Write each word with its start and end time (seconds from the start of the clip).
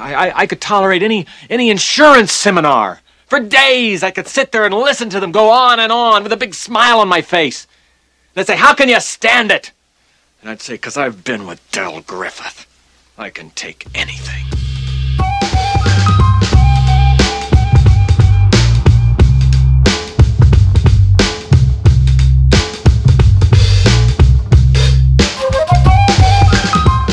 I, 0.00 0.14
I, 0.28 0.38
I 0.40 0.46
could 0.46 0.60
tolerate 0.60 1.02
any 1.02 1.26
any 1.50 1.70
insurance 1.70 2.32
seminar. 2.32 3.00
For 3.26 3.40
days, 3.40 4.02
I 4.02 4.10
could 4.10 4.26
sit 4.26 4.52
there 4.52 4.64
and 4.64 4.74
listen 4.74 5.10
to 5.10 5.20
them 5.20 5.32
go 5.32 5.50
on 5.50 5.80
and 5.80 5.92
on 5.92 6.22
with 6.22 6.32
a 6.32 6.36
big 6.36 6.54
smile 6.54 7.00
on 7.00 7.08
my 7.08 7.20
face. 7.20 7.66
They'd 8.32 8.46
say, 8.46 8.56
How 8.56 8.74
can 8.74 8.88
you 8.88 9.00
stand 9.00 9.50
it? 9.50 9.72
And 10.40 10.50
I'd 10.50 10.62
say, 10.62 10.74
Because 10.74 10.96
I've 10.96 11.24
been 11.24 11.46
with 11.46 11.60
Del 11.70 12.00
Griffith. 12.00 12.66
I 13.18 13.30
can 13.30 13.50
take 13.50 13.86
anything. 13.94 14.44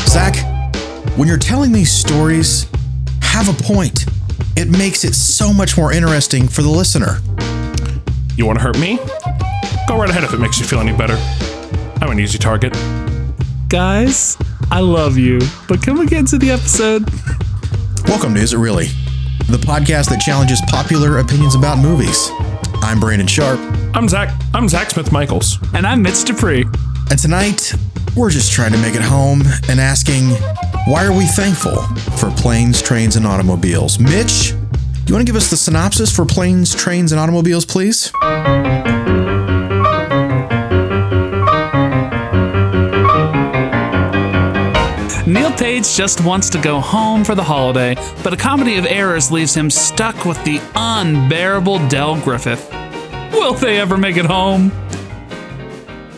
Zach, 0.06 0.36
when 1.16 1.28
you're 1.28 1.36
telling 1.36 1.72
these 1.72 1.92
stories, 1.92 2.66
have 3.36 3.50
a 3.50 3.62
point. 3.62 4.06
It 4.56 4.70
makes 4.70 5.04
it 5.04 5.14
so 5.14 5.52
much 5.52 5.76
more 5.76 5.92
interesting 5.92 6.48
for 6.48 6.62
the 6.62 6.70
listener. 6.70 7.18
You 8.34 8.46
want 8.46 8.58
to 8.58 8.64
hurt 8.64 8.78
me? 8.78 8.96
Go 9.86 9.98
right 9.98 10.08
ahead 10.08 10.24
if 10.24 10.32
it 10.32 10.38
makes 10.40 10.58
you 10.58 10.64
feel 10.64 10.80
any 10.80 10.96
better. 10.96 11.18
I'm 12.00 12.10
an 12.10 12.18
easy 12.18 12.38
target. 12.38 12.72
Guys, 13.68 14.38
I 14.70 14.80
love 14.80 15.18
you, 15.18 15.38
but 15.68 15.82
can 15.82 15.98
we 15.98 16.06
get 16.06 16.20
into 16.20 16.38
the 16.38 16.50
episode? 16.50 17.10
Welcome 18.08 18.32
to 18.36 18.40
Is 18.40 18.54
It 18.54 18.56
Really? 18.56 18.86
The 19.50 19.58
podcast 19.58 20.08
that 20.08 20.22
challenges 20.24 20.62
popular 20.68 21.18
opinions 21.18 21.54
about 21.54 21.76
movies. 21.76 22.30
I'm 22.80 22.98
Brandon 22.98 23.26
Sharp, 23.26 23.60
I'm 23.94 24.08
Zach. 24.08 24.34
I'm 24.54 24.66
Zach 24.66 24.88
Smith 24.88 25.12
Michaels. 25.12 25.58
And 25.74 25.86
I'm 25.86 26.00
Mitch 26.00 26.24
Dupree. 26.24 26.64
and 27.10 27.18
tonight 27.18 27.74
we're 28.16 28.30
just 28.30 28.50
trying 28.50 28.72
to 28.72 28.78
make 28.78 28.94
it 28.94 29.02
home 29.02 29.42
and 29.68 29.78
asking, 29.78 30.30
why 30.86 31.04
are 31.04 31.12
we 31.12 31.26
thankful 31.26 31.76
for 32.16 32.30
planes, 32.30 32.80
trains, 32.80 33.16
and 33.16 33.26
automobiles? 33.26 33.98
Mitch, 33.98 34.52
you 35.06 35.14
want 35.14 35.24
to 35.24 35.30
give 35.30 35.36
us 35.36 35.50
the 35.50 35.56
synopsis 35.56 36.14
for 36.14 36.24
planes, 36.24 36.74
trains, 36.74 37.12
and 37.12 37.20
automobiles, 37.20 37.66
please? 37.66 38.10
Neil 45.26 45.52
Page 45.52 45.94
just 45.94 46.24
wants 46.24 46.48
to 46.50 46.58
go 46.58 46.80
home 46.80 47.22
for 47.22 47.34
the 47.34 47.44
holiday, 47.44 47.94
but 48.24 48.32
a 48.32 48.36
comedy 48.36 48.76
of 48.78 48.86
errors 48.86 49.30
leaves 49.30 49.54
him 49.54 49.68
stuck 49.68 50.24
with 50.24 50.42
the 50.44 50.58
unbearable 50.74 51.86
Del 51.88 52.18
Griffith. 52.22 52.70
Will 53.32 53.52
they 53.52 53.78
ever 53.78 53.98
make 53.98 54.16
it 54.16 54.24
home? 54.24 54.72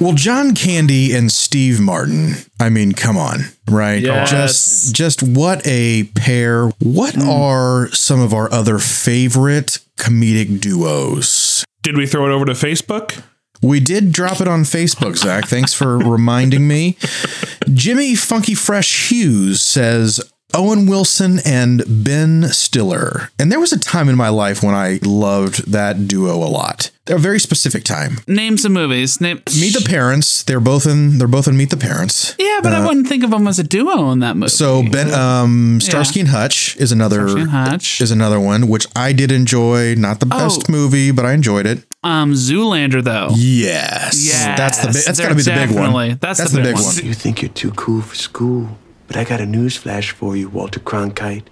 Well, 0.00 0.12
John 0.12 0.54
Candy 0.54 1.12
and 1.12 1.32
Steve 1.32 1.80
Martin. 1.80 2.34
I 2.60 2.68
mean, 2.68 2.92
come 2.92 3.16
on, 3.16 3.40
right? 3.68 4.00
Yes. 4.00 4.30
Just 4.30 4.94
just 4.94 5.22
what 5.24 5.66
a 5.66 6.04
pair. 6.14 6.68
What 6.78 7.16
hmm. 7.16 7.28
are 7.28 7.88
some 7.90 8.20
of 8.20 8.32
our 8.32 8.52
other 8.52 8.78
favorite 8.78 9.80
comedic 9.96 10.60
duos? 10.60 11.64
Did 11.82 11.96
we 11.96 12.06
throw 12.06 12.30
it 12.30 12.32
over 12.32 12.44
to 12.44 12.52
Facebook? 12.52 13.22
We 13.60 13.80
did 13.80 14.12
drop 14.12 14.40
it 14.40 14.46
on 14.46 14.62
Facebook, 14.62 15.16
Zach. 15.16 15.46
Thanks 15.46 15.74
for 15.74 15.98
reminding 15.98 16.68
me. 16.68 16.96
Jimmy 17.72 18.14
Funky 18.14 18.54
Fresh 18.54 19.10
Hughes 19.10 19.62
says 19.62 20.20
Owen 20.54 20.86
Wilson 20.86 21.40
and 21.44 21.82
Ben 21.86 22.44
Stiller. 22.48 23.28
And 23.38 23.52
there 23.52 23.60
was 23.60 23.72
a 23.72 23.78
time 23.78 24.08
in 24.08 24.16
my 24.16 24.30
life 24.30 24.62
when 24.62 24.74
I 24.74 24.98
loved 25.04 25.70
that 25.72 26.08
duo 26.08 26.36
a 26.36 26.48
lot. 26.48 26.90
A 27.06 27.18
very 27.18 27.38
specific 27.38 27.84
time. 27.84 28.18
Name 28.26 28.56
some 28.56 28.72
movies. 28.72 29.20
Name 29.20 29.42
Meet 29.60 29.74
the 29.74 29.84
Parents. 29.86 30.42
They're 30.42 30.58
both 30.60 30.86
in. 30.86 31.18
They're 31.18 31.28
both 31.28 31.48
in 31.48 31.56
Meet 31.58 31.68
the 31.70 31.76
Parents. 31.76 32.34
Yeah, 32.38 32.60
but 32.62 32.72
I 32.72 32.86
wouldn't 32.86 33.08
think 33.08 33.24
of 33.24 33.30
them 33.30 33.46
as 33.46 33.58
a 33.58 33.62
duo 33.62 34.10
in 34.10 34.20
that 34.20 34.36
movie. 34.36 34.48
So 34.48 34.82
Ben, 34.82 35.12
um, 35.12 35.80
Starsky 35.82 36.20
and 36.20 36.28
Hutch 36.30 36.76
is 36.78 36.92
another 36.92 37.26
and 37.28 37.50
Hutch. 37.50 38.00
is 38.00 38.10
another 38.10 38.40
one 38.40 38.68
which 38.68 38.86
I 38.96 39.12
did 39.12 39.30
enjoy. 39.30 39.94
Not 39.96 40.20
the 40.20 40.26
best 40.26 40.64
Oh. 40.68 40.72
movie, 40.72 41.10
but 41.10 41.26
I 41.26 41.32
enjoyed 41.32 41.66
it. 41.66 41.84
um, 42.02 42.32
Zoolander 42.32 43.02
though. 43.04 43.28
Yes, 43.34 44.24
Yes, 44.26 44.58
that's 44.58 44.78
the 44.78 44.86
big, 44.92 45.04
that's 45.04 45.20
got 45.20 45.28
to 45.28 45.34
be 45.34 45.42
the 45.42 45.50
big 45.50 45.68
definitely- 45.68 46.08
one. 46.10 46.18
that's 46.22 46.38
the 46.42 46.48
the 46.48 46.56
big 46.62 46.64
big 46.64 46.74
one. 46.76 46.84
one. 46.84 47.04
You 47.04 47.14
think 47.14 47.42
you're 47.42 47.50
too 47.50 47.70
cool 47.72 48.00
for 48.02 48.14
school, 48.16 48.78
but 49.08 49.16
I 49.16 49.24
got 49.24 49.40
a 49.40 49.46
news 49.46 49.76
flash 49.76 50.12
for 50.12 50.36
you, 50.36 50.48
Walter 50.48 50.78
Cronkite. 50.78 51.44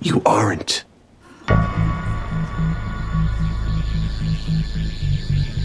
You 0.00 0.20
aren't. 0.26 0.84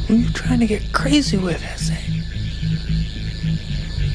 Who 0.07 0.15
are 0.15 0.17
you 0.17 0.29
trying 0.29 0.59
to 0.59 0.67
get 0.67 0.93
crazy 0.93 1.37
with, 1.37 1.61
Jose? 1.61 1.97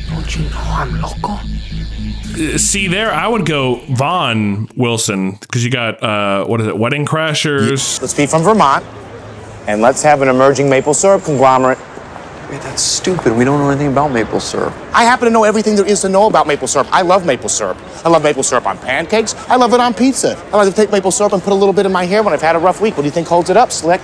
Don't 0.09 0.37
you 0.37 0.45
know 0.51 0.59
I'm 0.59 1.01
loco? 1.01 1.33
Uh, 1.33 2.59
See, 2.59 2.87
there, 2.87 3.13
I 3.13 3.27
would 3.27 3.45
go 3.45 3.77
Vaughn 3.91 4.69
Wilson 4.77 5.33
because 5.41 5.65
you 5.65 5.71
got, 5.71 6.03
uh, 6.03 6.45
what 6.47 6.61
is 6.61 6.69
it, 6.69 6.79
Wedding 6.79 7.07
Crashers. 7.07 8.01
Let's 8.01 8.15
be 8.15 8.27
from 8.27 8.43
Vermont, 8.43 8.85
and 9.67 9.81
let's 9.83 10.03
have 10.03 10.23
an 10.23 10.29
emerging 10.29 10.71
maple 10.71 10.95
syrup 10.95 11.25
conglomerate. 11.25 11.79
Wait, 12.51 12.63
that's 12.63 12.83
stupid. 12.83 13.37
We 13.37 13.45
don't 13.45 13.59
know 13.59 13.71
anything 13.71 13.91
about 13.91 14.13
maple 14.13 14.39
syrup. 14.39 14.73
I 14.93 15.03
happen 15.03 15.25
to 15.25 15.33
know 15.33 15.43
everything 15.43 15.75
there 15.75 15.85
is 15.85 16.03
to 16.03 16.09
know 16.09 16.29
about 16.29 16.47
maple 16.47 16.69
syrup. 16.69 16.87
I 16.93 17.03
love 17.03 17.27
maple 17.27 17.49
syrup. 17.49 17.77
I 18.05 18.09
love 18.09 18.23
maple 18.23 18.45
syrup 18.45 18.67
on 18.67 18.79
pancakes. 18.79 19.35
I 19.49 19.57
love 19.57 19.73
it 19.75 19.81
on 19.81 19.93
pizza. 19.95 20.37
I 20.53 20.57
like 20.57 20.69
to 20.69 20.75
take 20.75 20.93
maple 20.93 21.11
syrup 21.11 21.33
and 21.33 21.43
put 21.43 21.53
a 21.53 21.57
little 21.57 21.73
bit 21.73 21.87
in 21.87 21.93
my 21.93 22.05
hair 22.05 22.23
when 22.23 22.33
I've 22.33 22.43
had 22.43 22.55
a 22.55 22.61
rough 22.61 22.81
week. 22.81 22.97
What 22.97 23.03
do 23.03 23.07
you 23.07 23.13
think 23.13 23.27
holds 23.27 23.51
it 23.51 23.57
up, 23.57 23.73
Slick? 23.73 24.01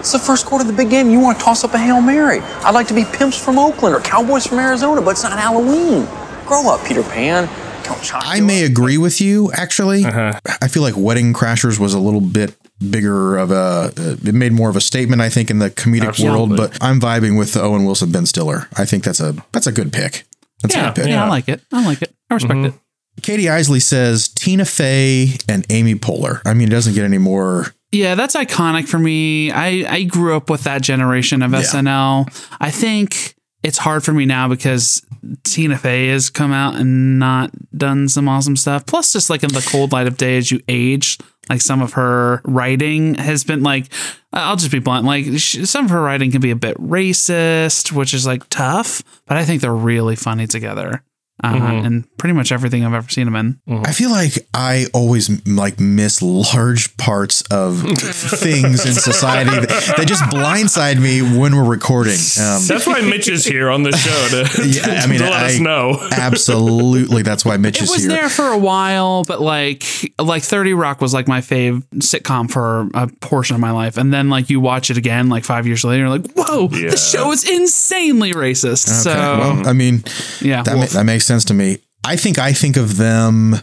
It's 0.00 0.10
the 0.10 0.18
first 0.18 0.44
quarter 0.44 0.62
of 0.62 0.66
the 0.66 0.76
big 0.76 0.90
game. 0.90 1.08
You 1.08 1.20
want 1.20 1.38
to 1.38 1.44
toss 1.44 1.62
up 1.62 1.72
a 1.72 1.78
Hail 1.78 2.00
Mary. 2.00 2.40
I'd 2.40 2.74
like 2.74 2.88
to 2.88 2.94
be 2.94 3.04
pimps 3.04 3.42
from 3.42 3.60
Oakland 3.60 3.94
or 3.94 4.00
cowboys 4.00 4.44
from 4.44 4.58
Arizona, 4.58 5.00
but 5.00 5.10
it's 5.10 5.22
not 5.22 5.38
Halloween. 5.38 6.06
Grow 6.46 6.68
up, 6.68 6.84
Peter 6.84 7.04
Pan. 7.04 7.46
Count 7.84 8.00
Chocula. 8.00 8.22
I 8.24 8.40
may 8.40 8.64
agree 8.64 8.98
with 8.98 9.20
you. 9.20 9.52
Actually, 9.52 10.04
uh-huh. 10.04 10.40
I 10.60 10.68
feel 10.68 10.82
like 10.82 10.96
Wedding 10.96 11.32
Crashers 11.32 11.78
was 11.78 11.94
a 11.94 12.00
little 12.00 12.20
bit 12.20 12.54
bigger 12.90 13.36
of 13.36 13.50
a. 13.50 13.54
Uh, 13.54 13.90
it 14.24 14.34
made 14.34 14.52
more 14.52 14.70
of 14.70 14.76
a 14.76 14.80
statement, 14.80 15.20
I 15.22 15.28
think, 15.28 15.50
in 15.50 15.58
the 15.58 15.70
comedic 15.70 16.08
Absolutely. 16.08 16.38
world. 16.38 16.56
But 16.56 16.78
I'm 16.82 17.00
vibing 17.00 17.38
with 17.38 17.52
the 17.52 17.62
Owen 17.62 17.84
Wilson 17.84 18.12
Ben 18.12 18.26
Stiller. 18.26 18.68
I 18.76 18.84
think 18.84 19.04
that's 19.04 19.20
a 19.20 19.34
that's 19.52 19.66
a 19.66 19.72
good 19.72 19.92
pick. 19.92 20.24
That's 20.62 20.74
a 20.74 20.80
good 20.80 20.94
pick. 20.94 21.06
yeah, 21.08 21.24
I 21.24 21.28
like 21.28 21.48
it. 21.48 21.60
I 21.72 21.84
like 21.84 22.02
it. 22.02 22.14
I 22.30 22.34
respect 22.34 22.58
it. 22.60 22.74
Katie 23.22 23.48
Isley 23.48 23.80
says 23.80 24.28
Tina 24.28 24.64
Fey 24.64 25.36
and 25.48 25.64
Amy 25.70 25.94
Poehler. 25.94 26.40
I 26.44 26.54
mean, 26.54 26.68
it 26.68 26.72
doesn't 26.72 26.94
get 26.94 27.04
any 27.04 27.18
more. 27.18 27.66
Yeah, 27.92 28.16
that's 28.16 28.34
iconic 28.34 28.88
for 28.88 28.98
me. 28.98 29.52
I, 29.52 29.84
I 29.88 30.02
grew 30.02 30.36
up 30.36 30.50
with 30.50 30.64
that 30.64 30.82
generation 30.82 31.42
of 31.42 31.52
SNL. 31.52 32.26
I 32.60 32.70
think 32.72 33.36
it's 33.64 33.78
hard 33.78 34.04
for 34.04 34.12
me 34.12 34.26
now 34.26 34.46
because 34.46 35.04
Tina 35.42 35.78
Fey 35.78 36.08
has 36.08 36.28
come 36.28 36.52
out 36.52 36.76
and 36.76 37.18
not 37.18 37.50
done 37.76 38.08
some 38.08 38.28
awesome 38.28 38.56
stuff. 38.56 38.84
Plus, 38.84 39.12
just 39.12 39.30
like 39.30 39.42
in 39.42 39.52
the 39.52 39.66
cold 39.70 39.90
light 39.90 40.06
of 40.06 40.18
day 40.18 40.36
as 40.36 40.50
you 40.50 40.60
age, 40.68 41.18
like 41.48 41.62
some 41.62 41.80
of 41.80 41.94
her 41.94 42.42
writing 42.44 43.14
has 43.14 43.42
been 43.42 43.62
like, 43.62 43.86
I'll 44.34 44.56
just 44.56 44.70
be 44.70 44.80
blunt, 44.80 45.06
like 45.06 45.24
sh- 45.38 45.64
some 45.64 45.86
of 45.86 45.90
her 45.90 46.02
writing 46.02 46.30
can 46.30 46.42
be 46.42 46.50
a 46.50 46.56
bit 46.56 46.76
racist, 46.76 47.90
which 47.90 48.12
is 48.12 48.26
like 48.26 48.46
tough, 48.50 49.02
but 49.26 49.38
I 49.38 49.44
think 49.46 49.62
they're 49.62 49.74
really 49.74 50.16
funny 50.16 50.46
together. 50.46 51.02
Uh, 51.44 51.84
And 51.84 52.04
pretty 52.16 52.32
much 52.32 52.52
everything 52.52 52.84
I've 52.84 52.94
ever 52.94 53.08
seen 53.08 53.26
him 53.28 53.36
in. 53.36 53.60
I 53.84 53.92
feel 53.92 54.10
like 54.10 54.46
I 54.54 54.86
always 54.94 55.28
like 55.46 55.78
miss 55.80 56.22
large 56.22 56.96
parts 56.96 57.42
of 57.50 57.80
things 57.98 58.86
in 58.86 58.92
society 58.94 59.50
that, 59.50 59.68
that 59.96 60.06
just 60.08 60.22
blindside 60.24 61.00
me 61.00 61.20
when 61.38 61.54
we're 61.56 61.68
recording. 61.68 62.14
Um, 62.40 62.62
That's 62.66 62.86
why 62.86 63.00
Mitch 63.02 63.28
is 63.28 63.44
here 63.44 63.68
on 63.68 63.82
the 63.82 63.92
show 63.92 64.28
to, 64.28 64.68
yeah, 64.68 65.00
I 65.04 65.06
mean, 65.06 65.18
to 65.18 65.24
let 65.24 65.32
I- 65.34 65.46
us 65.46 65.58
know. 65.58 65.98
absolutely, 66.12 67.22
that's 67.22 67.44
why 67.44 67.56
Mitch 67.56 67.76
It 67.78 67.84
is 67.84 67.94
here. 67.94 68.10
It 68.10 68.12
was 68.12 68.20
there 68.20 68.28
for 68.28 68.46
a 68.52 68.58
while, 68.58 69.24
but 69.24 69.40
like 69.40 69.84
like 70.20 70.42
30 70.42 70.72
Rock 70.74 71.00
was 71.00 71.12
like 71.12 71.28
my 71.28 71.40
fave 71.40 71.82
sitcom 71.96 72.50
for 72.50 72.88
a 72.94 73.08
portion 73.20 73.54
of 73.54 73.60
my 73.60 73.70
life. 73.72 73.96
And 73.96 74.12
then 74.14 74.30
like 74.30 74.50
you 74.50 74.60
watch 74.60 74.90
it 74.90 74.96
again 74.96 75.28
like 75.28 75.44
five 75.44 75.66
years 75.66 75.84
later, 75.84 76.00
you're 76.02 76.08
like, 76.08 76.30
whoa, 76.32 76.68
Yeah. 76.70 76.90
the 76.90 76.96
show 76.96 77.32
is 77.32 77.48
insanely 77.48 78.32
racist. 78.32 78.88
So 79.02 79.12
well, 79.12 79.66
I 79.68 79.72
mean, 79.72 80.04
yeah. 80.40 80.62
that, 80.62 80.76
ma- 80.76 80.86
that 80.86 81.04
makes 81.04 81.24
sense 81.26 81.33
to 81.44 81.54
me. 81.54 81.78
I 82.04 82.16
think 82.16 82.38
I 82.38 82.52
think 82.52 82.76
of 82.76 82.96
them 82.98 83.56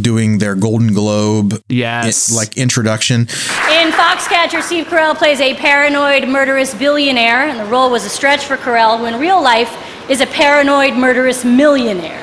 doing 0.00 0.38
their 0.38 0.54
Golden 0.54 0.92
Globe 0.94 1.60
yes. 1.68 2.32
i- 2.32 2.36
like 2.36 2.56
introduction. 2.56 3.20
In 3.22 3.92
Foxcatcher, 3.92 4.62
Steve 4.62 4.86
Carell 4.86 5.14
plays 5.16 5.40
a 5.40 5.54
paranoid, 5.54 6.26
murderous 6.28 6.74
billionaire, 6.74 7.46
and 7.48 7.60
the 7.60 7.66
role 7.66 7.90
was 7.90 8.04
a 8.04 8.08
stretch 8.08 8.44
for 8.46 8.56
Carell, 8.56 8.98
who 8.98 9.04
in 9.04 9.18
real 9.20 9.42
life 9.42 9.70
is 10.10 10.20
a 10.20 10.26
paranoid, 10.26 10.94
murderous 10.94 11.44
millionaire. 11.44 12.22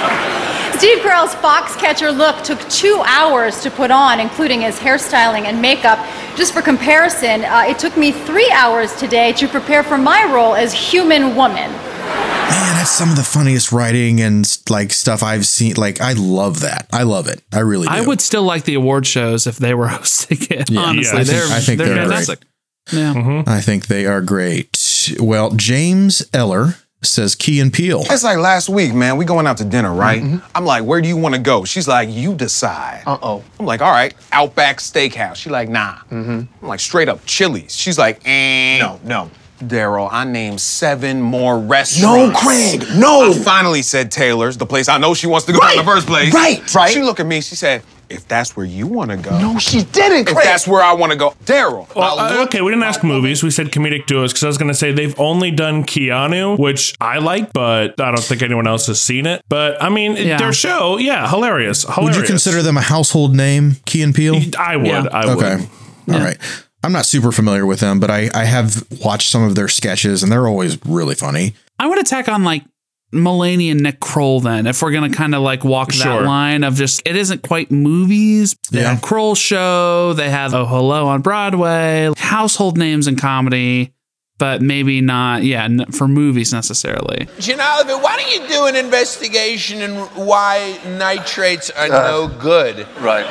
Steve 0.81 1.01
Carell's 1.01 1.35
Foxcatcher 1.35 2.11
look 2.17 2.43
took 2.43 2.59
two 2.71 3.03
hours 3.05 3.61
to 3.61 3.71
put 3.71 3.91
on, 3.91 4.19
including 4.19 4.63
his 4.63 4.79
hairstyling 4.79 5.43
and 5.43 5.61
makeup. 5.61 5.99
Just 6.37 6.55
for 6.55 6.63
comparison, 6.63 7.45
uh, 7.45 7.65
it 7.69 7.79
took 7.79 7.99
me 7.99 8.13
three 8.13 8.51
hours 8.51 8.97
today 8.97 9.35
to 9.35 9.47
prepare 9.47 9.83
for 9.83 9.99
my 9.99 10.25
role 10.33 10.55
as 10.55 10.73
human 10.73 11.37
woman. 11.37 11.71
Man, 11.71 12.77
that's 12.77 12.93
some 12.93 13.11
of 13.11 13.17
the 13.17 13.23
funniest 13.23 13.73
writing 13.73 14.23
and 14.23 14.59
like 14.71 14.91
stuff 14.95 15.23
I've 15.23 15.45
seen. 15.45 15.75
Like, 15.77 16.01
I 16.01 16.15
love 16.15 16.61
that. 16.61 16.87
I 16.91 17.03
love 17.03 17.29
it. 17.29 17.43
I 17.53 17.59
really 17.59 17.87
do. 17.87 17.93
I 17.93 18.01
would 18.01 18.23
still 18.23 18.45
like 18.45 18.65
the 18.65 18.73
award 18.73 19.07
shows 19.07 19.47
if 19.47 19.59
they 19.59 19.75
were 19.75 19.89
hosting 19.99 20.39
it. 20.49 20.71
Yeah, 20.71 20.81
honestly, 20.81 21.19
I 21.19 21.25
they're, 21.25 21.47
I 21.53 21.61
think 21.61 21.77
they're, 21.77 21.89
they're 21.89 22.07
great. 22.07 22.25
fantastic. 22.27 22.49
Yeah. 22.91 23.43
I 23.47 23.61
think 23.61 23.89
they 23.89 24.07
are 24.07 24.23
great. 24.23 25.15
Well, 25.21 25.51
James 25.51 26.27
Eller 26.33 26.77
says 27.03 27.35
Key 27.35 27.61
and 27.61 27.73
Peele. 27.73 28.03
It's 28.11 28.25
like 28.25 28.39
last 28.39 28.69
week, 28.69 28.93
man. 28.95 29.17
We 29.17 29.25
going 29.25 29.47
out 29.47 29.57
to 29.59 29.65
dinner, 29.65 29.93
right? 29.93 30.23
I'm 30.55 30.65
like, 30.65 30.85
where 30.85 31.01
do 31.01 31.09
you 31.09 31.17
want 31.17 31.35
to 31.35 31.41
go? 31.41 31.65
She's 31.65 31.89
like, 31.89 32.09
you 32.11 32.35
decide. 32.35 33.03
Uh 33.07 33.19
oh. 33.23 33.45
I'm 33.59 33.67
like, 33.67 33.81
all 33.81 33.91
right, 33.91 34.15
Outback 34.33 34.79
Steakhouse. 34.79 35.37
She's 35.37 35.53
like, 35.53 35.69
nah. 35.69 35.97
Mm-hmm. 36.11 36.43
I'm 36.63 36.69
like, 36.69 36.81
straight 36.81 37.09
up 37.09 37.25
Chili's. 37.25 37.75
She's 37.75 37.99
like, 37.99 38.21
eh. 38.27 38.79
No, 38.79 39.01
no. 39.05 39.31
Daryl, 39.61 40.09
I 40.11 40.25
named 40.25 40.59
seven 40.61 41.21
more 41.21 41.59
restaurants. 41.59 42.33
No, 42.33 42.39
Craig, 42.39 42.83
no. 42.97 43.31
I 43.31 43.35
finally 43.35 43.83
said 43.83 44.11
Taylor's, 44.11 44.57
the 44.57 44.65
place 44.65 44.89
I 44.89 44.97
know 44.97 45.13
she 45.13 45.27
wants 45.27 45.45
to 45.47 45.53
go 45.53 45.61
in 45.71 45.77
the 45.77 45.85
first 45.85 46.07
place. 46.07 46.33
right, 46.33 46.75
right. 46.75 46.91
She 46.91 47.03
looked 47.03 47.21
at 47.21 47.27
me, 47.27 47.43
she 47.43 47.57
said, 47.57 47.83
if 48.11 48.27
that's 48.29 48.57
where 48.57 48.67
you 48.67 48.87
want 48.87 49.11
to 49.11 49.17
go. 49.17 49.39
No, 49.39 49.59
she 49.59 49.83
didn't, 49.83 50.29
If 50.29 50.35
Craig. 50.35 50.45
that's 50.45 50.67
where 50.67 50.83
I 50.83 50.93
want 50.95 51.13
to 51.13 51.19
go. 51.19 51.31
Daryl. 51.45 51.93
Well, 51.95 52.19
I 52.19 52.27
uh, 52.29 52.39
looked- 52.39 52.55
okay, 52.55 52.61
we 52.63 52.71
didn't 52.73 52.83
ask 52.85 53.03
movies. 53.05 53.43
We 53.43 53.51
said 53.51 53.69
comedic 53.69 54.07
duos 54.07 54.33
because 54.33 54.45
I 54.45 54.47
was 54.49 54.59
going 54.59 54.69
to 54.69 54.75
say 54.75 54.93
they've 54.93 55.19
only 55.19 55.51
done 55.51 55.85
Keanu, 55.85 56.59
which 56.59 56.95
I 57.01 57.19
like, 57.19 57.53
but 57.53 58.01
I 58.01 58.11
don't 58.11 58.21
think 58.23 58.43
anyone 58.43 58.67
else 58.67 58.87
has 58.89 59.01
seen 59.01 59.27
it. 59.27 59.43
But 59.49 59.83
I 59.83 59.89
mean, 59.89 60.17
Yeah. 60.17 60.37
their 60.39 60.53
show, 60.53 60.97
yeah, 60.99 61.29
hilarious. 61.29 61.85
Would 61.87 61.95
hilarious. 61.95 62.17
you 62.19 62.23
consider 62.25 62.63
them 62.63 62.77
a 62.77 62.83
household 62.83 63.35
name, 63.37 63.77
Key 63.87 64.03
and 64.03 64.15
Peele? 64.15 64.41
I 64.59 64.77
would. 64.77 64.87
Yeah. 64.87 65.05
I 65.13 65.35
would. 65.35 65.45
Okay. 65.45 65.67
All 66.13 66.19
right. 66.21 66.39
I'm 66.83 66.93
not 66.93 67.05
super 67.07 67.31
familiar 67.31 67.67
with 67.67 67.81
them, 67.81 68.01
but 68.01 68.11
I, 68.11 68.31
I 68.35 68.45
have 68.45 68.87
watched 69.05 69.31
some 69.31 69.43
of 69.43 69.55
their 69.55 69.69
sketches 69.69 70.23
and 70.23 70.33
they're 70.33 70.49
always 70.49 70.79
really 70.87 71.15
funny. 71.15 71.55
I 71.79 71.87
would 71.87 71.99
attack 71.99 72.27
on 72.29 72.43
like 72.43 72.65
Mulaney 73.13 73.71
and 73.71 73.81
Nick 73.81 74.01
Kroll 74.01 74.41
then, 74.41 74.67
if 74.67 74.83
we're 74.83 74.93
gonna 74.93 75.11
kind 75.11 75.35
of 75.35 75.43
like 75.43 75.65
walk 75.65 75.93
Sure. 75.93 76.21
that 76.21 76.25
line 76.27 76.63
of 76.65 76.75
just 76.77 77.03
it 77.05 77.17
isn't 77.17 77.43
quite 77.43 77.71
movies. 77.71 78.55
They 78.71 78.81
Yeah. 78.83 78.91
have 78.91 79.03
Kroll 79.03 79.35
show, 79.35 80.13
they 80.13 80.31
have 80.31 80.55
Oh 80.55 80.65
Hello 80.67 81.09
on 81.09 81.21
Broadway, 81.21 82.11
household 82.17 82.79
names 82.79 83.07
in 83.09 83.17
comedy, 83.17 83.93
but 84.41 84.63
maybe 84.63 85.03
not, 85.03 85.45
yeah, 85.45 85.69
for 85.93 86.09
movies 86.09 86.51
necessarily. 86.51 87.27
Janalva, 87.37 88.03
why 88.03 88.17
don't 88.17 88.43
you 88.43 88.49
do 88.49 88.65
an 88.65 88.75
investigation 88.75 89.83
in 89.83 89.97
why 90.17 90.81
nitrates 90.87 91.69
are 91.69 91.89
no 91.89 92.27
good? 92.41 92.89
Right. 92.99 93.27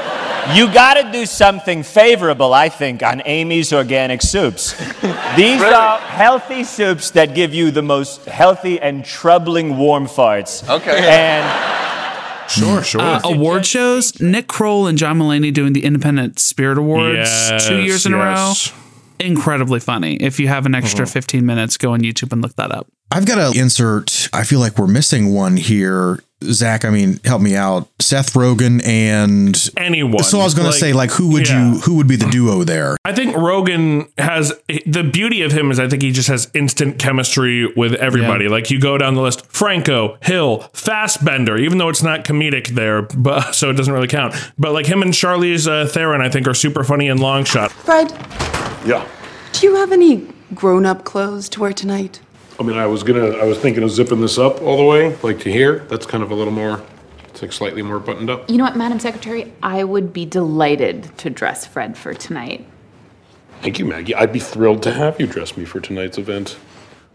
You 0.56 0.71
got 0.71 1.01
to 1.01 1.11
do 1.11 1.25
something 1.25 1.81
favorable, 1.81 2.53
I 2.53 2.69
think, 2.69 3.01
on 3.01 3.23
Amy's 3.25 3.73
organic 3.73 4.21
soups. 4.21 4.77
These 5.35 5.63
are 5.63 5.97
healthy 5.97 6.63
soups 6.63 7.09
that 7.12 7.33
give 7.33 7.55
you 7.55 7.71
the 7.71 7.81
most 7.81 8.25
healthy 8.25 8.79
and 8.79 9.03
troubling 9.03 9.77
warm 9.77 10.05
farts. 10.05 10.63
Okay. 10.69 11.09
And 11.09 11.79
Sure, 12.50 12.83
sure. 12.83 13.01
Uh, 13.01 13.21
award 13.25 13.65
shows, 13.65 14.19
Nick 14.19 14.47
Kroll 14.47 14.88
and 14.88 14.97
John 14.97 15.19
Mulaney 15.19 15.53
doing 15.53 15.73
the 15.73 15.85
Independent 15.85 16.39
Spirit 16.39 16.77
Awards 16.79 17.51
two 17.67 17.79
years 17.81 18.05
in 18.05 18.13
a 18.13 18.17
row. 18.17 18.53
Yes. 19.19 19.27
Incredibly 19.27 19.80
funny. 19.80 20.16
If 20.16 20.39
you 20.39 20.48
have 20.48 20.66
an 20.66 20.75
extra 20.75 21.06
mm-hmm. 21.06 21.13
15 21.13 21.45
minutes, 21.45 21.77
go 21.77 21.94
on 21.94 22.01
YouTube 22.01 22.31
and 22.31 22.42
look 22.42 22.56
that 22.56 22.71
up. 22.71 22.88
I've 23.12 23.25
got 23.25 23.54
to 23.54 23.60
insert, 23.60 24.30
I 24.33 24.44
feel 24.44 24.60
like 24.60 24.77
we're 24.77 24.88
missing 24.88 25.33
one 25.33 25.57
here. 25.57 26.19
Zach, 26.44 26.86
I 26.86 26.89
mean, 26.89 27.19
help 27.25 27.41
me 27.41 27.56
out. 27.56 27.89
Seth 28.00 28.33
Rogen 28.33 28.86
and 28.86 29.57
Anyone. 29.75 30.24
So 30.24 30.39
I 30.39 30.44
was 30.44 30.53
going 30.53 30.71
to 30.71 30.77
say, 30.77 30.94
like, 30.94 31.12
who 31.12 31.31
would 31.33 31.50
yeah. 31.50 31.74
you, 31.74 31.80
who 31.81 31.95
would 31.97 32.07
be 32.07 32.15
the 32.15 32.30
duo 32.30 32.63
there? 32.63 32.95
I 33.03 33.13
think 33.13 33.36
Rogen 33.36 34.09
has 34.18 34.53
the 34.86 35.03
beauty 35.03 35.41
of 35.41 35.51
him 35.51 35.69
is 35.69 35.80
I 35.80 35.88
think 35.89 36.01
he 36.01 36.12
just 36.12 36.30
has 36.30 36.50
instant 36.53 36.97
chemistry 36.97 37.71
with 37.74 37.94
everybody. 37.95 38.45
Yeah. 38.45 38.51
Like 38.51 38.71
you 38.71 38.80
go 38.80 38.97
down 38.97 39.15
the 39.15 39.21
list, 39.21 39.45
Franco, 39.47 40.18
Hill, 40.21 40.59
Fassbender, 40.74 41.57
even 41.57 41.77
though 41.77 41.89
it's 41.89 42.03
not 42.03 42.24
comedic 42.24 42.69
there, 42.69 43.01
but 43.01 43.51
so 43.56 43.69
it 43.69 43.74
doesn't 43.74 43.94
really 43.94 44.07
count. 44.07 44.33
But 44.57 44.71
like 44.71 44.86
him 44.86 45.01
and 45.01 45.12
Charlize 45.13 45.68
uh, 45.68 45.88
Theron, 45.88 46.21
I 46.21 46.30
think 46.30 46.47
are 46.47 46.53
super 46.53 46.83
funny 46.83 47.07
in 47.07 47.18
Long 47.18 47.44
Shot. 47.44 47.71
Fred, 47.71 48.12
Yeah. 48.86 49.06
do 49.53 49.65
you 49.68 49.75
have 49.75 49.91
any 49.91 50.25
grown 50.56 50.86
up 50.86 51.03
clothes 51.03 51.50
to 51.50 51.59
wear 51.59 51.74
tonight? 51.74 52.21
I 52.59 52.63
mean, 52.63 52.77
I 52.77 52.88
was 52.88 53.03
gonna, 53.03 53.29
I 53.38 53.45
was 53.45 53.57
thinking 53.57 53.83
of 53.83 53.89
zipping 53.91 54.19
this 54.19 54.38
up 54.38 54.61
all 54.61 54.75
the 54.75 54.83
way, 54.83 55.15
like 55.23 55.39
to 55.39 55.51
here. 55.51 55.79
That's 55.89 56.06
kind 56.06 56.21
of 56.21 56.29
a 56.29 56.35
little 56.35 56.51
more, 56.51 56.83
it's 57.29 57.41
like 57.41 57.53
slightly 57.53 57.81
more 57.81 58.00
buttoned 58.00 58.29
up. 58.29 58.50
You 58.50 58.57
know 58.57 58.65
what, 58.65 58.75
Madam 58.75 59.00
Secretary? 59.00 59.53
I 59.63 59.85
would 59.85 60.11
be 60.11 60.25
delighted 60.25 61.17
to 61.19 61.29
dress 61.29 61.65
Fred 61.65 61.97
for 61.97 62.13
tonight. 62.13 62.65
Thank 63.61 63.79
you, 63.79 63.85
Maggie. 63.85 64.13
I'd 64.13 64.33
be 64.33 64.39
thrilled 64.39 64.83
to 64.83 64.91
have 64.91 65.19
you 65.21 65.27
dress 65.27 65.56
me 65.56 65.63
for 65.63 65.79
tonight's 65.79 66.17
event. 66.17 66.57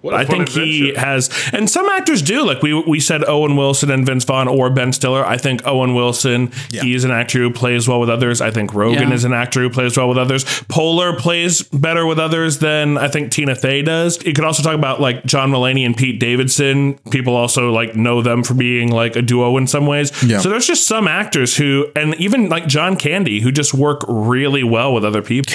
What 0.04 0.12
a 0.12 0.18
I 0.18 0.24
fun 0.26 0.44
think 0.44 0.48
he 0.50 0.92
has, 0.94 1.30
and 1.54 1.68
some 1.70 1.88
actors 1.88 2.20
do. 2.20 2.44
Like 2.44 2.60
we 2.60 2.74
we 2.74 3.00
said, 3.00 3.24
Owen 3.26 3.56
Wilson 3.56 3.90
and 3.90 4.04
Vince 4.04 4.24
Vaughn 4.24 4.48
or 4.48 4.68
Ben 4.68 4.92
Stiller. 4.92 5.24
I 5.24 5.38
think 5.38 5.66
Owen 5.66 5.94
Wilson, 5.94 6.52
he's 6.70 7.04
an 7.04 7.10
actor 7.10 7.38
who 7.38 7.50
plays 7.50 7.88
well 7.88 8.00
with 8.00 8.10
others. 8.10 8.42
I 8.42 8.50
think 8.50 8.72
Rogen 8.72 9.00
Yeah. 9.08 9.12
is 9.14 9.24
an 9.24 9.32
actor 9.32 9.62
who 9.62 9.70
plays 9.70 9.96
well 9.96 10.08
with 10.10 10.18
others. 10.18 10.44
Poehler 10.44 11.16
plays 11.18 11.62
better 11.62 12.04
with 12.04 12.18
others 12.18 12.58
than 12.58 12.98
I 12.98 13.08
think 13.08 13.30
Tina 13.32 13.54
Fey 13.54 13.80
does. 13.80 14.22
You 14.26 14.34
could 14.34 14.44
also 14.44 14.62
talk 14.62 14.74
about 14.74 15.00
like 15.00 15.24
John 15.24 15.50
Mulaney 15.50 15.86
and 15.86 15.96
Pete 15.96 16.20
Davidson. 16.20 16.98
People 17.10 17.34
also 17.34 17.70
like 17.72 17.96
know 17.96 18.20
them 18.20 18.42
for 18.42 18.52
being 18.52 18.90
like 18.92 19.16
a 19.16 19.22
duo 19.22 19.56
in 19.56 19.66
some 19.66 19.86
ways. 19.86 20.12
Yeah. 20.22 20.38
So 20.40 20.50
there's 20.50 20.66
just 20.66 20.86
some 20.86 21.08
actors 21.08 21.56
who, 21.56 21.86
and 21.96 22.14
even 22.16 22.50
like 22.50 22.66
John 22.66 22.96
Candy, 22.96 23.40
who 23.40 23.50
just 23.50 23.72
work 23.72 24.02
really 24.06 24.64
well 24.64 24.92
with 24.92 25.04
other 25.04 25.22
people. 25.22 25.54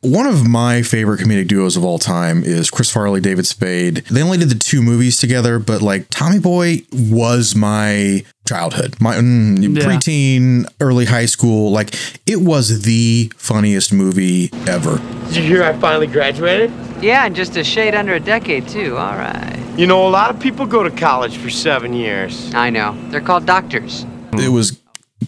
One 0.00 0.26
of 0.26 0.46
my 0.46 0.82
favorite 0.82 1.18
comedic 1.18 1.48
duos 1.48 1.76
of 1.76 1.84
all 1.84 1.98
time 1.98 2.44
is 2.44 2.70
Chris 2.70 2.88
Farley, 2.88 3.20
David 3.20 3.46
Spade. 3.48 3.96
They 4.08 4.22
only 4.22 4.38
did 4.38 4.48
the 4.48 4.54
two 4.54 4.80
movies 4.80 5.16
together, 5.16 5.58
but 5.58 5.82
like 5.82 6.06
Tommy 6.08 6.38
Boy 6.38 6.82
was 6.92 7.56
my 7.56 8.24
childhood, 8.46 8.94
my 9.00 9.16
mm, 9.16 9.60
Yeah. 9.60 9.82
preteen, 9.84 10.66
early 10.80 11.06
high 11.06 11.26
school. 11.26 11.72
Like 11.72 11.96
it 12.26 12.42
was 12.42 12.82
the 12.82 13.32
funniest 13.36 13.92
movie 13.92 14.50
ever. 14.68 15.02
Did 15.26 15.36
you 15.38 15.42
hear 15.42 15.64
I 15.64 15.72
finally 15.72 16.06
graduated? 16.06 16.70
Yeah, 17.02 17.26
and 17.26 17.34
just 17.34 17.56
a 17.56 17.64
shade 17.64 17.96
under 17.96 18.14
a 18.14 18.20
decade, 18.20 18.68
too. 18.68 18.96
All 18.96 19.16
right. 19.16 19.58
You 19.76 19.86
know, 19.88 20.06
a 20.06 20.10
lot 20.10 20.30
of 20.30 20.38
people 20.40 20.64
go 20.66 20.82
to 20.84 20.90
college 20.90 21.36
for 21.38 21.50
seven 21.50 21.92
years. 21.92 22.52
I 22.54 22.70
know. 22.70 22.96
They're 23.10 23.20
called 23.20 23.46
doctors. 23.46 24.06
It 24.34 24.50
was 24.50 24.78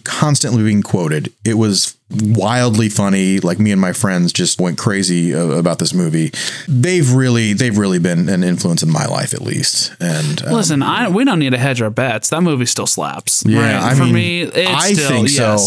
constantly 0.03 0.63
being 0.63 0.81
quoted. 0.81 1.33
It 1.45 1.55
was 1.55 1.97
wildly 2.09 2.89
funny. 2.89 3.39
Like 3.39 3.59
me 3.59 3.71
and 3.71 3.81
my 3.81 3.93
friends 3.93 4.33
just 4.33 4.59
went 4.59 4.77
crazy 4.77 5.33
uh, 5.33 5.47
about 5.47 5.79
this 5.79 5.93
movie. 5.93 6.31
They've 6.67 7.11
really, 7.11 7.53
they've 7.53 7.77
really 7.77 7.99
been 7.99 8.29
an 8.29 8.43
influence 8.43 8.83
in 8.83 8.89
my 8.91 9.05
life, 9.05 9.33
at 9.33 9.41
least. 9.41 9.93
And 9.99 10.43
um, 10.45 10.53
Listen, 10.53 10.81
I, 10.81 11.09
we 11.09 11.25
don't 11.25 11.39
need 11.39 11.51
to 11.51 11.57
hedge 11.57 11.81
our 11.81 11.89
bets. 11.89 12.29
That 12.29 12.41
movie 12.41 12.65
still 12.65 12.87
slaps. 12.87 13.43
Yeah, 13.45 13.59
right? 13.59 13.91
I 13.91 13.95
for 13.95 14.05
mean, 14.05 14.13
me, 14.13 14.65
I 14.65 14.93
still, 14.93 15.09
think 15.09 15.29
so. 15.29 15.57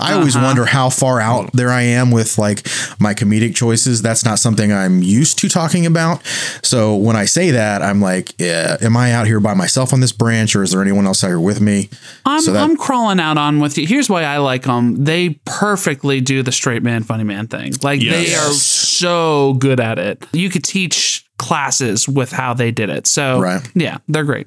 Yes. 0.00 0.08
I 0.10 0.14
always 0.14 0.36
Uh-huh. 0.36 0.44
wonder 0.46 0.64
how 0.64 0.90
far 0.90 1.20
out 1.20 1.50
there 1.52 1.70
I 1.70 1.82
am 1.82 2.10
with 2.10 2.38
like 2.38 2.66
my 2.98 3.14
comedic 3.14 3.54
choices. 3.54 4.02
That's 4.02 4.24
not 4.24 4.38
something 4.38 4.72
I'm 4.72 5.02
used 5.02 5.38
to 5.40 5.48
talking 5.48 5.86
about. 5.86 6.20
So 6.62 6.94
when 6.96 7.16
I 7.16 7.24
say 7.24 7.50
that, 7.52 7.82
I'm 7.82 8.00
like, 8.00 8.32
yeah, 8.38 8.76
am 8.80 8.96
I 8.96 9.12
out 9.12 9.26
here 9.26 9.40
by 9.40 9.54
myself 9.54 9.92
on 9.92 10.00
this 10.00 10.12
branch, 10.12 10.54
or 10.56 10.62
is 10.62 10.70
there 10.72 10.82
anyone 10.82 11.06
else 11.06 11.22
out 11.24 11.28
here 11.28 11.40
with 11.40 11.60
me? 11.60 11.88
I'm, 12.26 12.40
So 12.40 12.52
that- 12.52 12.62
I'm 12.62 12.76
crawling 12.76 13.20
out 13.20 13.38
on 13.38 13.60
with 13.60 13.78
you. 13.78 13.86
Here's 13.86 14.08
why 14.08 14.24
I 14.24 14.38
like 14.38 14.62
them. 14.64 15.04
They 15.04 15.38
perfectly 15.44 16.20
do 16.20 16.42
the 16.42 16.52
straight 16.52 16.82
man, 16.82 17.02
funny 17.02 17.24
man 17.24 17.46
thing. 17.48 17.74
Like 17.82 18.00
they 18.00 18.34
are 18.34 18.52
so 18.52 19.54
good 19.54 19.80
at 19.80 19.98
it. 19.98 20.24
You 20.32 20.50
could 20.50 20.64
teach 20.64 21.24
classes 21.38 22.08
with 22.08 22.32
how 22.32 22.52
they 22.54 22.70
did 22.70 22.90
it. 22.90 23.06
So 23.06 23.40
Right. 23.40 23.60
yeah, 23.74 23.98
they're 24.08 24.24
great. 24.24 24.46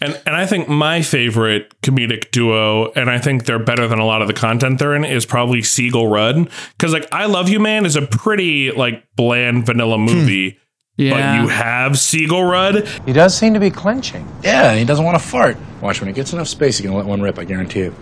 And 0.00 0.20
and 0.26 0.34
I 0.34 0.46
think 0.46 0.68
my 0.68 1.02
favorite 1.02 1.80
comedic 1.82 2.30
duo, 2.30 2.90
and 2.92 3.10
I 3.10 3.18
think 3.18 3.46
they're 3.46 3.58
better 3.58 3.86
than 3.86 3.98
a 3.98 4.04
lot 4.04 4.22
of 4.22 4.28
the 4.28 4.34
content 4.34 4.78
they're 4.78 4.94
in, 4.94 5.04
is 5.04 5.24
probably 5.24 5.60
Segel 5.60 6.10
Rudd. 6.10 6.50
Because 6.76 6.92
like 6.92 7.08
I 7.12 7.26
Love 7.26 7.48
You 7.48 7.60
Man 7.60 7.86
is 7.86 7.96
a 7.96 8.02
pretty 8.02 8.72
like 8.72 9.04
bland 9.16 9.66
vanilla 9.66 9.96
hmm. 9.96 10.04
movie. 10.04 10.58
Yeah. 10.96 11.10
But 11.10 11.42
you 11.42 11.48
have 11.48 11.92
Segel 11.92 12.48
Rudd. 12.48 12.86
He 13.04 13.12
does 13.12 13.36
seem 13.36 13.54
to 13.54 13.60
be 13.60 13.70
clenching. 13.70 14.28
Yeah, 14.42 14.74
he 14.76 14.84
doesn't 14.84 15.04
want 15.04 15.18
to 15.18 15.24
fart. 15.24 15.56
Watch, 15.80 16.00
when 16.00 16.06
he 16.06 16.14
gets 16.14 16.32
enough 16.32 16.46
space, 16.46 16.78
he 16.78 16.84
can 16.84 16.94
let 16.94 17.04
one 17.04 17.20
rip, 17.20 17.36
I 17.36 17.44
guarantee 17.44 17.80
it. 17.80 17.92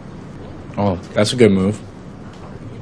Oh, 0.77 0.97
that's 1.15 1.33
a 1.33 1.37
good 1.37 1.53
move. 1.53 1.81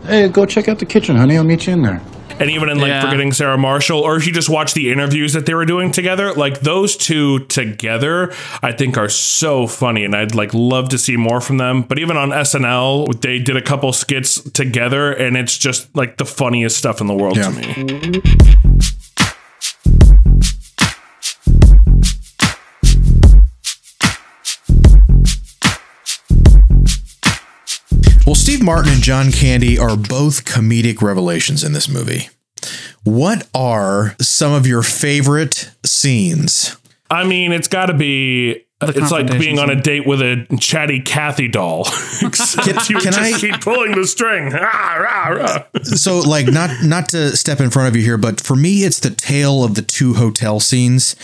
Hey, 0.04 0.28
go 0.28 0.46
check 0.46 0.68
out 0.68 0.80
the 0.80 0.86
kitchen, 0.86 1.14
honey. 1.14 1.36
I'll 1.36 1.44
meet 1.44 1.66
you 1.66 1.74
in 1.74 1.82
there. 1.82 2.00
And 2.40 2.50
even 2.50 2.68
in 2.70 2.78
like 2.78 2.88
Yeah. 2.88 3.02
Forgetting 3.02 3.32
Sarah 3.32 3.58
Marshall, 3.58 4.00
or 4.00 4.16
if 4.16 4.26
you 4.26 4.32
just 4.32 4.48
watch 4.48 4.74
the 4.74 4.90
interviews 4.90 5.34
that 5.34 5.46
they 5.46 5.54
were 5.54 5.66
doing 5.66 5.92
together, 5.92 6.32
like 6.32 6.60
those 6.60 6.96
two 6.96 7.40
together, 7.46 8.32
I 8.62 8.72
think 8.72 8.96
are 8.98 9.08
so 9.10 9.66
funny, 9.66 10.04
and 10.04 10.16
I'd 10.16 10.34
like 10.34 10.52
love 10.54 10.88
to 10.88 10.98
see 10.98 11.16
more 11.16 11.40
from 11.40 11.58
them. 11.58 11.82
But 11.82 11.98
even 11.98 12.16
on 12.16 12.30
SNL, 12.30 13.20
they 13.20 13.38
did 13.38 13.56
a 13.56 13.62
couple 13.62 13.92
skits 13.92 14.40
together, 14.52 15.12
and 15.12 15.36
it's 15.36 15.56
just 15.58 15.94
like 15.94 16.16
the 16.16 16.24
funniest 16.24 16.76
stuff 16.78 17.00
in 17.00 17.06
the 17.06 17.14
world 17.14 17.36
Yeah. 17.36 17.50
to 17.50 17.52
me. 17.52 18.22
Well, 28.30 28.36
Steve 28.36 28.62
Martin 28.62 28.92
and 28.92 29.02
John 29.02 29.32
Candy 29.32 29.76
are 29.76 29.96
both 29.96 30.44
comedic 30.44 31.02
revelations 31.02 31.64
in 31.64 31.72
this 31.72 31.88
movie. 31.88 32.28
What 33.02 33.48
are 33.52 34.14
some 34.20 34.52
of 34.52 34.68
your 34.68 34.84
favorite 34.84 35.72
scenes 35.84 36.76
I 37.10 37.24
mean, 37.26 37.50
it's 37.50 37.66
got 37.66 37.86
to 37.86 37.94
be. 37.94 38.66
It's 38.82 39.10
like 39.10 39.26
being 39.26 39.58
on 39.58 39.68
a 39.68 39.74
date 39.74 40.06
with 40.06 40.22
a 40.22 40.46
chatty 40.60 41.00
Kathy 41.00 41.48
doll. 41.48 41.80
Except 42.22 42.88
you 42.88 42.98
can 42.98 43.12
just 43.12 43.18
I- 43.18 43.32
keep 43.32 43.60
pulling 43.62 43.96
the 43.96 44.06
string. 44.06 44.52
Ah, 44.54 44.94
rah, 45.00 45.28
rah. 45.30 45.64
so 45.82 46.20
like 46.20 46.46
not 46.46 46.70
not 46.84 47.08
to 47.08 47.36
step 47.36 47.58
in 47.58 47.68
front 47.70 47.88
of 47.88 47.96
you 47.96 48.02
here 48.02 48.16
but 48.16 48.40
for 48.40 48.54
me 48.54 48.84
it's 48.84 49.00
the 49.00 49.10
tale 49.10 49.64
of 49.64 49.74
the 49.74 49.82
two 49.82 50.14
hotel 50.14 50.60
scenes 50.60 51.16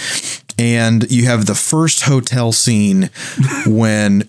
and 0.59 1.09
you 1.09 1.27
have 1.27 1.47
the 1.47 1.55
first 1.55 2.03
hotel 2.03 2.51
scene 2.51 3.11
when 3.65 4.29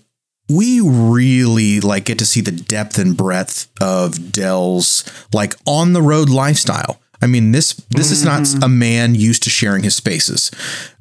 we 0.49 0.79
really 0.81 1.79
like 1.81 2.05
get 2.05 2.19
to 2.19 2.25
see 2.25 2.41
the 2.41 2.51
depth 2.51 2.97
and 2.97 3.17
breadth 3.17 3.67
of 3.81 4.31
Del's 4.31 5.03
like 5.33 5.55
on 5.65 5.93
the 5.93 6.01
road 6.01 6.29
lifestyle. 6.29 6.99
I 7.19 7.25
mean 7.25 7.51
this 7.51 7.73
this 7.89 8.11
is 8.11 8.23
not 8.23 8.47
a 8.63 8.69
man 8.69 9.15
used 9.15 9.41
to 9.43 9.49
sharing 9.49 9.81
his 9.81 9.95
spaces. 9.95 10.51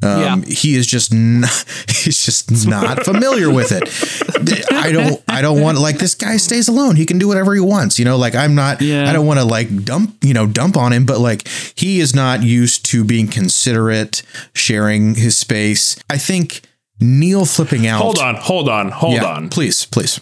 Um, 0.02 0.44
He 0.44 0.74
is 0.74 0.86
just 0.86 1.12
not, 1.12 1.50
he's 1.88 2.24
just 2.24 2.66
not 2.66 3.04
familiar 3.04 3.52
with 3.52 3.70
it. 3.70 3.82
I 4.72 4.92
don't 4.92 5.22
I 5.28 5.42
don't 5.42 5.60
want 5.60 5.78
like 5.78 5.98
this 5.98 6.14
guy 6.14 6.38
stays 6.38 6.68
alone. 6.68 6.96
He 6.96 7.04
can 7.04 7.18
do 7.18 7.28
whatever 7.28 7.52
he 7.54 7.60
wants. 7.60 7.98
You 7.98 8.06
know, 8.06 8.16
like 8.16 8.34
I'm 8.34 8.54
not. 8.54 8.80
yeah. 8.80 9.08
I 9.08 9.12
don't 9.12 9.26
want 9.26 9.40
to 9.40 9.44
like 9.44 9.84
dump 9.84 10.16
you 10.24 10.32
know 10.32 10.46
dump 10.46 10.78
on 10.78 10.92
him, 10.94 11.04
but 11.04 11.18
like 11.20 11.46
he 11.76 12.00
is 12.00 12.14
not 12.14 12.42
used 12.42 12.86
to 12.86 13.04
being 13.04 13.28
considerate, 13.28 14.22
sharing 14.54 15.16
his 15.16 15.36
space. 15.36 15.96
I 16.08 16.16
think 16.16 16.62
Neil 17.00 17.44
flipping 17.44 17.86
out. 17.86 18.00
Hold 18.00 18.18
on, 18.18 18.34
hold 18.36 18.68
on, 18.68 18.90
hold 18.90 19.14
Yeah, 19.14 19.24
on. 19.24 19.48
please, 19.48 19.84
please. 19.86 20.20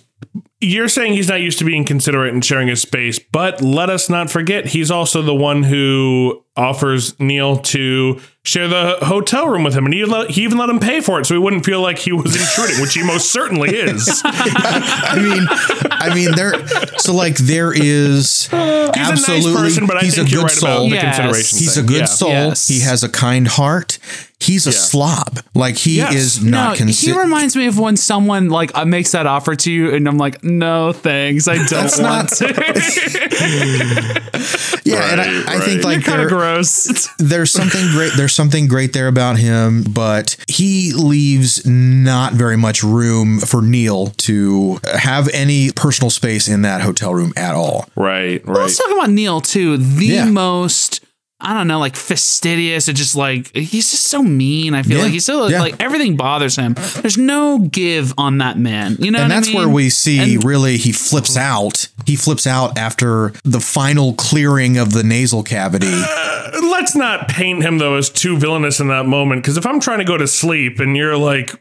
You're 0.60 0.88
saying 0.88 1.12
he's 1.12 1.28
not 1.28 1.42
used 1.42 1.58
to 1.58 1.64
being 1.64 1.84
considerate 1.84 2.32
and 2.32 2.42
sharing 2.42 2.68
his 2.68 2.80
space, 2.80 3.18
but 3.18 3.60
let 3.60 3.90
us 3.90 4.08
not 4.08 4.30
forget 4.30 4.66
he's 4.68 4.90
also 4.90 5.20
the 5.20 5.34
one 5.34 5.62
who 5.64 6.42
offers 6.56 7.18
Neil 7.20 7.58
to 7.58 8.18
share 8.44 8.66
the 8.68 8.96
hotel 9.02 9.48
room 9.48 9.62
with 9.62 9.74
him, 9.76 9.84
and 9.84 9.92
he 9.92 10.04
let, 10.06 10.30
he 10.30 10.42
even 10.42 10.56
let 10.56 10.70
him 10.70 10.80
pay 10.80 11.00
for 11.02 11.20
it, 11.20 11.26
so 11.26 11.34
he 11.34 11.38
wouldn't 11.38 11.66
feel 11.66 11.82
like 11.82 11.98
he 11.98 12.12
was 12.12 12.34
intruding, 12.40 12.80
which 12.80 12.94
he 12.94 13.02
most 13.04 13.30
certainly 13.30 13.70
is. 13.76 14.22
I 14.24 15.16
mean, 15.20 15.46
I 15.90 16.14
mean, 16.14 16.34
there. 16.34 16.66
So 16.98 17.12
like, 17.14 17.36
there 17.36 17.72
is 17.74 18.48
absolutely. 18.52 19.50
A 19.50 19.54
nice 19.54 19.60
person, 19.60 19.86
but 19.86 19.98
I 19.98 20.00
he's 20.00 20.14
think 20.14 20.28
a 20.28 20.30
you're 20.30 20.42
good 20.44 20.52
right 20.52 20.58
about 20.62 20.76
soul. 20.78 20.88
the 20.88 20.94
Yes. 20.94 21.16
consideration 21.16 21.58
He's 21.58 21.74
thing. 21.74 21.84
a 21.84 21.86
good 21.88 21.98
Yeah. 21.98 22.04
soul. 22.06 22.28
Yes. 22.30 22.68
He 22.68 22.80
has 22.80 23.02
a 23.04 23.08
kind 23.10 23.48
heart. 23.48 23.98
He's 24.44 24.66
a 24.66 24.72
slob. 24.72 25.40
Like 25.54 25.76
he 25.76 25.96
Yes. 25.96 26.14
is 26.14 26.44
not 26.44 26.78
no, 26.80 26.86
he 26.86 27.12
reminds 27.12 27.56
me 27.56 27.66
of 27.66 27.78
when 27.78 27.96
someone 27.96 28.48
like 28.48 28.76
uh, 28.76 28.84
makes 28.84 29.12
that 29.12 29.26
offer 29.26 29.54
to 29.56 29.72
you, 29.72 29.94
and 29.94 30.06
I'm 30.08 30.18
like, 30.18 30.42
no, 30.44 30.92
thanks, 30.92 31.48
I 31.48 31.56
don't 31.56 31.70
That's 31.70 31.98
want 32.00 32.30
not- 32.30 32.38
to. 32.38 32.44
yeah, 34.84 35.12
and 35.12 35.20
I, 35.20 35.56
I 35.56 35.60
think 35.60 35.84
like 35.84 36.04
kind 36.04 36.22
of 36.22 36.28
gross. 36.28 37.08
there's 37.18 37.50
something 37.50 37.86
great. 37.92 38.12
There's 38.16 38.32
something 38.34 38.66
great 38.68 38.92
there 38.92 39.08
about 39.08 39.38
him, 39.38 39.82
but 39.84 40.36
he 40.48 40.92
leaves 40.92 41.64
not 41.66 42.32
very 42.34 42.56
much 42.56 42.82
room 42.82 43.38
for 43.40 43.62
Neil 43.62 44.08
to 44.08 44.78
have 44.98 45.28
any 45.32 45.72
personal 45.72 46.10
space 46.10 46.48
in 46.48 46.62
that 46.62 46.82
hotel 46.82 47.14
room 47.14 47.32
at 47.36 47.54
all. 47.54 47.88
Right, 47.96 48.44
Well, 48.46 48.62
let's 48.62 48.76
talk 48.76 48.92
about 48.92 49.10
Neil 49.10 49.40
too. 49.40 49.76
The 49.76 50.06
Yeah. 50.06 50.24
most. 50.26 51.00
I 51.40 51.52
don't 51.52 51.66
know, 51.66 51.78
like 51.78 51.96
fastidious 51.96 52.88
and 52.88 52.96
just 52.96 53.14
like 53.16 53.54
he's 53.54 53.90
just 53.90 54.06
so 54.06 54.22
mean. 54.22 54.72
I 54.72 54.82
feel 54.82 54.98
Yeah. 54.98 55.02
like 55.04 55.12
he's 55.12 55.26
so 55.26 55.46
Yeah. 55.48 55.60
like 55.60 55.74
everything 55.80 56.16
bothers 56.16 56.56
him. 56.56 56.74
There's 57.02 57.18
no 57.18 57.58
give 57.58 58.14
on 58.16 58.38
that 58.38 58.58
man. 58.58 58.96
You 59.00 59.10
know, 59.10 59.18
and 59.18 59.28
what 59.30 59.36
I 59.36 59.40
that's 59.40 59.52
where 59.54 59.68
we 59.68 59.90
see 59.90 60.34
And- 60.34 60.44
really 60.44 60.76
he 60.78 60.92
flips 60.92 61.36
out. 61.36 61.88
He 62.06 62.16
flips 62.16 62.46
out 62.46 62.78
after 62.78 63.32
the 63.44 63.60
final 63.60 64.14
clearing 64.14 64.78
of 64.78 64.92
the 64.92 65.02
nasal 65.02 65.42
cavity. 65.42 65.92
Uh, 65.92 66.50
let's 66.70 66.94
not 66.94 67.28
paint 67.28 67.62
him 67.62 67.78
though 67.78 67.94
as 67.96 68.08
too 68.10 68.36
villainous 68.38 68.78
in 68.80 68.88
that 68.88 69.06
moment, 69.06 69.42
because 69.42 69.56
if 69.56 69.66
I'm 69.66 69.80
trying 69.80 69.98
to 69.98 70.04
go 70.04 70.16
to 70.16 70.26
sleep 70.28 70.78
and 70.80 70.96
you're 70.96 71.16
like, 71.16 71.52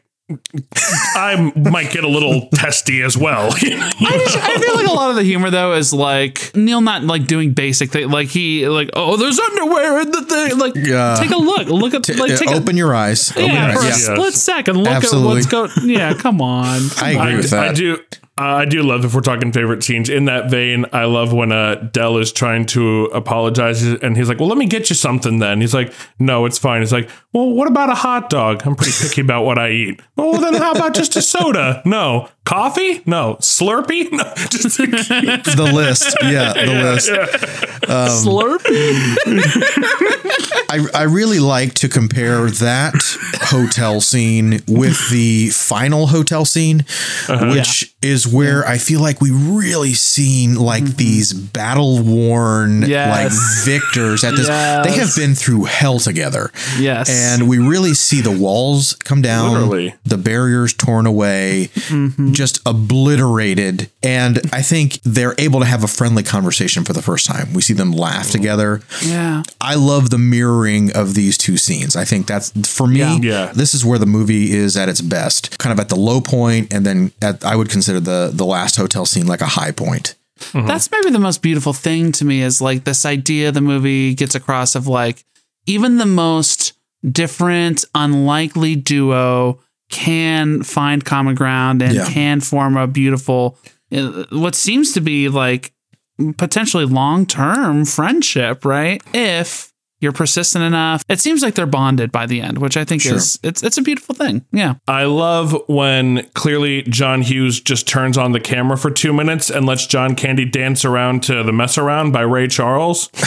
I 1.15 1.51
might 1.55 1.91
get 1.91 2.03
a 2.03 2.07
little 2.07 2.49
testy 2.53 3.01
as 3.01 3.17
well. 3.17 3.47
I, 3.53 3.57
just, 3.57 4.37
I 4.37 4.57
feel 4.59 4.75
like 4.75 4.87
a 4.87 4.93
lot 4.93 5.09
of 5.09 5.15
the 5.15 5.23
humor 5.23 5.49
though 5.49 5.73
is 5.73 5.93
like 5.93 6.51
Neil 6.55 6.81
not 6.81 7.03
like 7.03 7.27
doing 7.27 7.53
basic 7.53 7.91
thing. 7.91 8.09
Like 8.09 8.27
he 8.29 8.67
like 8.67 8.89
oh 8.93 9.17
there's 9.17 9.39
underwear 9.39 10.01
in 10.01 10.11
the 10.11 10.21
thing. 10.25 10.57
Like 10.57 10.73
Yeah. 10.75 11.17
take 11.19 11.31
a 11.31 11.37
look. 11.37 11.67
Look 11.67 11.93
at 11.93 12.03
T- 12.03 12.13
like 12.13 12.37
take 12.37 12.49
uh, 12.49 12.53
a 12.55 12.57
open 12.57 12.77
your 12.77 12.95
eyes. 12.95 13.31
Open 13.31 13.45
yeah, 13.45 13.71
your 13.71 13.81
for 13.81 13.85
a 13.85 13.89
eyes. 13.89 14.05
split 14.05 14.33
second. 14.33 14.77
Look 14.77 14.87
Absolutely. 14.87 15.29
at 15.29 15.33
what's 15.53 15.73
going. 15.75 15.89
Yeah, 15.89 16.13
come 16.13 16.41
on. 16.41 16.81
I 17.01 17.11
agree 17.11 17.35
with 17.37 17.49
that. 17.51 17.69
I 17.69 17.73
do. 17.73 17.97
Uh, 18.35 18.41
I 18.41 18.65
do 18.65 18.81
love 18.81 19.05
if 19.05 19.13
we're 19.13 19.21
talking 19.21 19.51
favorite 19.51 19.83
scenes 19.83 20.09
in 20.09 20.25
that 20.25 20.49
vein. 20.49 20.85
I 20.91 21.05
love 21.05 21.33
when 21.33 21.51
uh, 21.51 21.75
Del 21.91 22.17
is 22.17 22.31
trying 22.31 22.65
to 22.67 23.05
apologize 23.13 23.83
and 23.83 24.17
he's 24.17 24.27
like, 24.27 24.39
"Well, 24.39 24.49
let 24.49 24.57
me 24.57 24.65
get 24.65 24.89
you 24.89 24.95
something." 24.95 25.37
Then 25.37 25.61
he's 25.61 25.73
like, 25.73 25.93
"No, 26.17 26.45
it's 26.45 26.57
fine." 26.57 26.81
He's 26.81 26.91
like, 26.91 27.11
"Well, 27.31 27.51
what 27.51 27.67
about 27.67 27.89
a 27.89 27.95
hot 27.95 28.31
dog? 28.31 28.63
I'm 28.65 28.75
pretty 28.75 28.93
picky 28.99 29.21
about 29.21 29.45
what 29.45 29.59
I 29.59 29.69
eat." 29.69 30.01
Well, 30.15 30.39
then 30.39 30.53
how 30.53 30.71
about 30.71 30.93
just 30.93 31.15
a 31.15 31.21
soda? 31.21 31.81
No, 31.85 32.29
coffee? 32.45 33.01
No, 33.05 33.35
Slurpee? 33.41 34.09
No, 34.11 34.33
just 34.49 34.77
the 34.77 35.71
list. 35.73 36.15
Yeah, 36.21 36.53
the 36.53 36.83
list. 36.83 37.09
Um, 37.89 38.59
I, 40.69 40.87
I 40.93 41.03
really 41.03 41.39
like 41.39 41.73
to 41.75 41.89
compare 41.89 42.49
that 42.49 42.93
hotel 43.41 44.01
scene 44.01 44.61
with 44.67 45.09
the 45.09 45.49
final 45.49 46.07
hotel 46.07 46.45
scene, 46.45 46.85
which 47.27 47.92
is 48.03 48.27
where 48.27 48.65
I 48.67 48.77
feel 48.77 49.01
like 49.01 49.21
we 49.21 49.31
really 49.31 49.93
seen 49.93 50.55
like 50.55 50.83
mm-hmm. 50.83 50.97
these 50.97 51.33
battle 51.33 52.01
worn 52.01 52.81
like 52.81 53.31
victors 53.63 54.23
at 54.23 54.35
this. 54.35 54.47
They 54.47 54.99
have 54.99 55.15
been 55.15 55.35
through 55.35 55.65
hell 55.65 55.99
together. 55.99 56.51
Yes. 56.77 57.09
And 57.09 57.47
we 57.47 57.59
really 57.59 57.93
see 57.93 58.21
the 58.21 58.31
walls 58.31 58.93
come 59.03 59.21
down, 59.21 59.53
Literally. 59.53 59.95
the 60.03 60.17
barriers 60.17 60.73
torn 60.73 61.05
away, 61.05 61.69
mm-hmm. 61.73 62.33
just 62.33 62.59
obliterated. 62.65 63.89
And 64.01 64.39
I 64.51 64.61
think 64.61 64.99
they're 65.03 65.35
able 65.37 65.59
to 65.61 65.65
have 65.65 65.83
a 65.83 65.87
friendly 65.87 66.23
conversation 66.23 66.83
for 66.83 66.93
the 66.93 67.01
first 67.01 67.25
time. 67.25 67.53
We 67.53 67.61
see 67.61 67.73
them 67.73 67.91
laugh 67.91 68.31
together. 68.31 68.81
Yeah. 69.03 69.43
I 69.61 69.75
love 69.75 70.09
the 70.09 70.17
mirroring 70.17 70.95
of 70.95 71.13
these 71.13 71.37
two 71.37 71.57
scenes. 71.57 71.95
I 71.95 72.05
think 72.05 72.27
that's 72.27 72.51
for 72.67 72.87
me. 72.87 72.99
Yeah. 72.99 73.19
Yeah. 73.21 73.51
This 73.53 73.73
is 73.73 73.85
where 73.85 73.99
the 73.99 74.05
movie 74.05 74.51
is 74.51 74.75
at 74.77 74.89
its 74.89 75.01
best, 75.01 75.57
kind 75.57 75.71
of 75.71 75.79
at 75.79 75.89
the 75.89 75.95
low 75.95 76.21
point, 76.21 76.73
and 76.73 76.85
then 76.85 77.11
at, 77.21 77.43
I 77.45 77.55
would 77.55 77.69
consider 77.69 77.92
the 77.99 78.31
the 78.33 78.45
last 78.45 78.75
hotel 78.75 79.05
scene 79.05 79.27
like 79.27 79.41
a 79.41 79.47
high 79.47 79.71
point. 79.71 80.15
That's 80.53 80.91
maybe 80.91 81.09
the 81.09 81.19
most 81.19 81.41
beautiful 81.41 81.73
thing 81.73 82.11
to 82.13 82.25
me 82.25 82.41
is 82.41 82.61
like 82.61 82.83
this 82.83 83.05
idea 83.05 83.51
the 83.51 83.61
movie 83.61 84.13
gets 84.13 84.35
across 84.35 84.75
of 84.75 84.87
like 84.87 85.23
even 85.65 85.97
the 85.97 86.05
most 86.05 86.73
different, 87.09 87.85
unlikely 87.95 88.75
duo 88.75 89.59
can 89.89 90.63
find 90.63 91.05
common 91.05 91.35
ground 91.35 91.81
and 91.81 91.93
Yeah. 91.95 92.09
can 92.09 92.39
form 92.41 92.77
a 92.77 92.87
beautiful, 92.87 93.57
uh, 93.95 94.23
what 94.31 94.55
seems 94.55 94.91
to 94.93 95.01
be 95.01 95.29
like 95.29 95.73
potentially 96.37 96.85
long 96.85 97.25
term 97.25 97.85
friendship, 97.85 98.65
right? 98.65 99.01
If 99.13 99.72
you're 100.03 100.11
persistent 100.11 100.63
enough, 100.63 101.03
it 101.09 101.19
seems 101.19 101.41
like 101.41 101.55
they're 101.55 101.65
bonded 101.65 102.11
by 102.11 102.25
the 102.27 102.41
end, 102.41 102.59
which 102.59 102.77
I 102.77 102.83
think 102.85 103.01
Sure. 103.01 103.15
is 103.15 103.39
it's 103.41 103.63
it's 103.63 103.77
a 103.77 103.81
beautiful 103.81 104.13
thing. 104.13 104.45
Yeah. 104.51 104.75
I 104.87 105.05
love 105.05 105.55
when 105.67 106.27
clearly 106.33 106.83
John 106.83 107.21
Hughes 107.21 107.59
just 107.61 107.87
turns 107.87 108.17
on 108.17 108.33
the 108.33 108.39
camera 108.39 108.77
for 108.77 108.91
two 108.91 109.13
minutes 109.13 109.49
and 109.49 109.65
lets 109.65 109.87
John 109.87 110.15
Candy 110.15 110.45
dance 110.45 110.85
around 110.85 111.23
to 111.23 111.41
the 111.43 111.53
mess 111.53 111.77
around 111.77 112.11
by 112.11 112.21
Ray 112.21 112.47
Charles. 112.47 113.09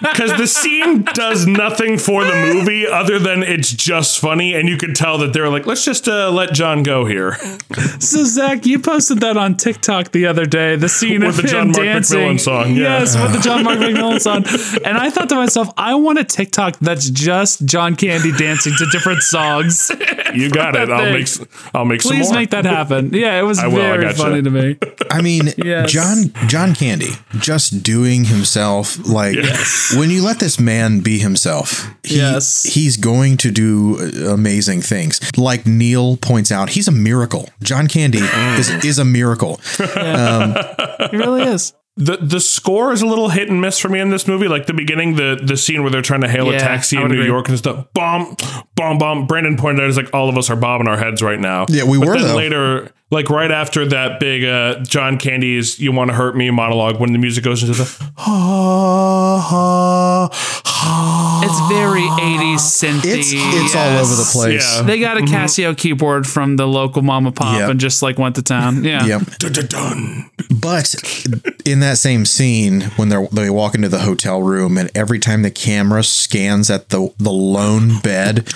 Because 0.00 0.36
the 0.36 0.46
scene 0.46 1.02
does 1.02 1.46
nothing 1.46 1.98
for 1.98 2.24
the 2.24 2.34
movie 2.34 2.86
other 2.86 3.18
than 3.18 3.42
it's 3.42 3.70
just 3.72 4.18
funny, 4.20 4.54
and 4.54 4.68
you 4.68 4.76
could 4.76 4.94
tell 4.94 5.18
that 5.18 5.32
they're 5.32 5.48
like, 5.48 5.66
let's 5.66 5.84
just 5.84 6.08
uh, 6.08 6.30
let 6.30 6.52
John 6.52 6.82
go 6.82 7.04
here. 7.06 7.36
So 8.00 8.24
Zach, 8.24 8.66
you 8.66 8.78
posted 8.78 9.20
that 9.20 9.36
on 9.36 9.56
TikTok 9.56 10.12
the 10.12 10.26
other 10.26 10.44
day. 10.46 10.76
The 10.76 10.88
scene 10.88 11.20
With 11.20 11.36
of 11.38 11.42
the 11.42 11.48
John 11.48 11.66
him 11.68 11.72
Mark 11.72 11.84
dancing. 11.84 12.18
McMillan 12.18 12.40
song, 12.40 12.70
yeah. 12.76 12.98
Yes, 13.00 13.16
with 13.20 13.32
the 13.32 13.40
John 13.40 13.64
Mark 13.64 13.78
McMillan 13.78 14.20
song. 14.20 14.44
And 14.84 14.96
I 14.98 15.10
thought 15.10 15.28
to 15.30 15.34
myself, 15.36 15.68
I 15.76 15.94
want 15.94 16.18
a 16.18 16.24
TikTok 16.24 16.78
that's 16.80 17.08
just 17.10 17.64
John 17.66 17.96
Candy 17.96 18.32
dancing 18.32 18.74
to 18.78 18.86
different 18.86 19.22
songs. 19.22 19.90
You 20.34 20.50
got 20.50 20.76
it. 20.76 20.88
that 20.88 20.92
I'll 20.92 21.04
thing. 21.04 21.14
make. 21.14 21.74
I'll 21.74 21.84
make 21.84 22.02
some 22.02 22.12
Please 22.12 22.26
more. 22.30 22.40
make 22.40 22.50
that 22.50 22.64
happen. 22.64 23.12
Yeah, 23.12 23.38
it 23.38 23.42
was 23.44 23.58
I 23.58 23.66
will, 23.68 23.76
very 23.76 24.04
gotcha. 24.04 24.16
funny 24.18 24.42
to 24.42 24.50
me. 24.50 24.76
I 25.10 25.22
mean, 25.22 25.48
Yes. 25.56 25.90
John 25.90 26.32
John 26.48 26.74
Candy 26.74 27.10
just 27.38 27.82
doing 27.82 28.24
himself 28.24 28.98
like 29.08 29.36
when 29.94 30.10
you 30.10 30.22
let 30.24 30.38
this 30.40 30.58
man 30.58 31.00
be 31.00 31.18
himself, 31.18 31.88
he, 32.02 32.16
Yes. 32.16 32.62
he's 32.64 32.96
going 32.96 33.36
to 33.38 33.50
do 33.50 33.98
uh, 34.00 34.32
amazing 34.32 34.80
things. 34.82 35.20
Like 35.38 35.66
Neil 35.66 36.16
points 36.16 36.50
out, 36.50 36.70
he's 36.70 36.88
a 36.88 36.92
miracle. 36.92 37.48
John 37.62 37.86
Candy 37.88 38.18
is 38.18 38.70
is 38.84 38.98
a 38.98 39.04
miracle. 39.04 39.60
Um, 39.96 40.54
It 40.98 41.12
really 41.12 41.42
is. 41.42 41.72
The 41.98 42.16
the 42.18 42.40
score 42.40 42.92
is 42.92 43.00
a 43.00 43.06
little 43.06 43.28
hit 43.30 43.48
and 43.48 43.60
miss 43.60 43.78
for 43.78 43.88
me 43.88 44.00
in 44.00 44.10
this 44.10 44.26
movie. 44.28 44.48
Like 44.48 44.66
the 44.66 44.74
beginning, 44.74 45.16
the 45.16 45.40
the 45.42 45.56
scene 45.56 45.82
where 45.82 45.90
they're 45.90 46.02
trying 46.02 46.20
to 46.22 46.28
hail 46.28 46.48
a 46.50 46.58
taxi 46.58 46.96
in 46.96 47.04
New 47.08 47.14
agree. 47.14 47.26
York 47.26 47.48
and 47.48 47.56
stuff. 47.56 47.86
Bomb, 47.94 48.36
bomb, 48.74 48.98
bomb. 48.98 49.26
Brandon 49.26 49.56
pointed 49.56 49.82
out, 49.82 49.88
"Is 49.88 49.96
like 49.96 50.12
all 50.12 50.28
of 50.28 50.36
us 50.36 50.50
are 50.50 50.56
bobbing 50.56 50.88
our 50.88 50.98
heads 50.98 51.22
right 51.22 51.40
now." 51.40 51.64
Yeah, 51.70 51.84
we 51.84 51.98
But 51.98 52.08
were, 52.08 52.14
then 52.18 52.28
though. 52.28 52.36
later. 52.36 52.90
Like 53.10 53.30
right 53.30 53.52
after 53.52 53.86
that 53.86 54.18
big 54.18 54.42
uh, 54.44 54.80
John 54.82 55.16
Candy's 55.18 55.78
"You 55.78 55.92
Want 55.92 56.10
to 56.10 56.16
Hurt 56.16 56.36
Me" 56.36 56.50
monologue, 56.50 56.98
when 56.98 57.12
the 57.12 57.18
music 57.20 57.44
goes 57.44 57.62
into 57.62 57.74
the 57.74 57.84
It's 61.38 61.60
very 61.68 62.02
80s 62.02 62.58
synthy. 62.58 63.04
It's- 63.06 63.32
it's 63.32 63.74
all 63.76 63.98
over 63.98 64.14
the 64.14 64.28
place. 64.32 64.76
Yeah. 64.76 64.82
They 64.82 64.98
got 65.00 65.18
a 65.18 65.20
Casio 65.20 65.76
keyboard 65.76 66.26
from 66.26 66.56
the 66.56 66.66
local 66.66 67.02
mom 67.02 67.26
and 67.26 67.36
pop 67.36 67.58
Yep. 67.58 67.70
and 67.70 67.80
just 67.80 68.02
like 68.02 68.18
went 68.18 68.34
to 68.36 68.42
town. 68.42 68.82
Yeah. 68.96 69.04
Yep. 69.04 69.22
But 70.60 70.94
in 71.64 71.80
that 71.80 71.98
same 71.98 72.24
scene, 72.24 72.82
when 72.96 73.08
they 73.08 73.26
they 73.32 73.50
walk 73.50 73.74
into 73.74 73.88
the 73.88 73.98
hotel 74.00 74.42
room, 74.42 74.78
and 74.78 74.90
every 74.94 75.18
time 75.18 75.42
the 75.42 75.50
camera 75.50 76.02
scans 76.04 76.70
at 76.70 76.88
the 76.90 77.12
the 77.18 77.32
lone 77.32 77.98
bed, 78.00 78.46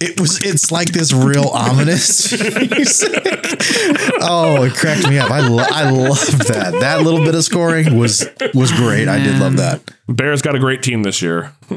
it 0.00 0.20
was 0.20 0.42
it's 0.44 0.70
like 0.72 0.92
this 0.92 1.12
real 1.12 1.48
ominous. 1.48 2.30
music. 2.70 3.51
oh, 4.20 4.64
it 4.64 4.74
cracked 4.74 5.08
me 5.08 5.18
up. 5.18 5.30
I 5.30 5.46
lo- 5.46 5.64
I 5.68 5.90
loved 5.90 6.48
that. 6.48 6.74
That 6.80 7.02
little 7.02 7.24
bit 7.24 7.34
of 7.34 7.44
scoring 7.44 7.98
was 7.98 8.26
was 8.54 8.72
great. 8.72 9.08
I 9.08 9.18
did 9.18 9.38
love 9.38 9.56
that. 9.56 9.82
Bears 10.08 10.42
got 10.42 10.54
a 10.54 10.58
great 10.58 10.82
team 10.82 11.02
this 11.02 11.22
year. 11.22 11.52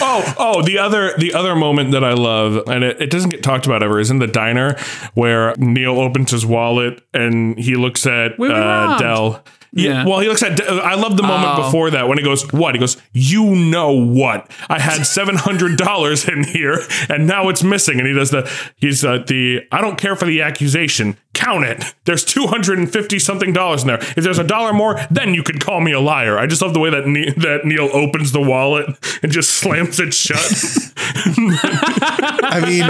oh, 0.00 0.34
oh, 0.38 0.62
the 0.62 0.78
other 0.78 1.16
the 1.16 1.32
other 1.34 1.54
moment 1.54 1.92
that 1.92 2.04
I 2.04 2.14
love, 2.14 2.68
and 2.68 2.84
it, 2.84 3.00
it 3.00 3.10
doesn't 3.10 3.30
get 3.30 3.42
talked 3.42 3.66
about 3.66 3.82
ever, 3.82 3.98
is 4.00 4.10
in 4.10 4.18
the 4.18 4.26
diner 4.26 4.76
where 5.14 5.54
Neil 5.56 5.98
opens 6.00 6.30
his 6.30 6.44
wallet 6.44 7.02
and 7.12 7.58
he 7.58 7.76
looks 7.76 8.06
at 8.06 8.38
uh. 8.40 8.98
Del. 8.98 9.44
Yeah. 9.76 10.06
Well, 10.06 10.20
he 10.20 10.28
looks 10.28 10.42
at. 10.42 10.60
I 10.68 10.94
love 10.94 11.16
the 11.16 11.22
moment 11.24 11.58
Oh. 11.58 11.64
before 11.64 11.90
that 11.90 12.06
when 12.08 12.16
he 12.16 12.22
goes, 12.24 12.50
"What?" 12.52 12.74
He 12.74 12.78
goes, 12.78 12.96
"You 13.12 13.56
know 13.56 13.90
what? 13.92 14.48
I 14.68 14.78
had 14.78 15.04
seven 15.06 15.34
hundred 15.36 15.76
dollars 15.78 16.28
in 16.28 16.44
here, 16.44 16.78
and 17.08 17.26
now 17.26 17.48
it's 17.48 17.62
missing." 17.64 17.98
And 17.98 18.06
he 18.06 18.14
does 18.14 18.30
the. 18.30 18.48
He's 18.76 19.04
uh, 19.04 19.24
the. 19.26 19.62
I 19.72 19.80
don't 19.80 19.98
care 19.98 20.14
for 20.14 20.26
the 20.26 20.42
accusation. 20.42 21.16
Count 21.32 21.64
it. 21.64 21.92
There's 22.04 22.24
two 22.24 22.46
hundred 22.46 22.78
and 22.78 22.92
fifty 22.92 23.18
something 23.18 23.52
dollars 23.52 23.82
in 23.82 23.88
there. 23.88 23.98
If 24.00 24.22
there's 24.22 24.38
a 24.38 24.44
dollar 24.44 24.72
more, 24.72 25.00
then 25.10 25.34
you 25.34 25.42
could 25.42 25.60
call 25.60 25.80
me 25.80 25.90
a 25.90 26.00
liar. 26.00 26.38
I 26.38 26.46
just 26.46 26.62
love 26.62 26.72
the 26.74 26.78
way 26.80 26.90
that 26.90 27.08
ne- 27.08 27.32
that 27.32 27.64
Neil 27.64 27.90
opens 27.92 28.30
the 28.30 28.40
wallet 28.40 28.86
and 29.24 29.32
just 29.32 29.50
slams 29.60 29.98
it 29.98 30.14
shut. 30.14 30.38
I 31.16 32.60
mean, 32.66 32.84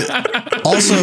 also 0.65 0.95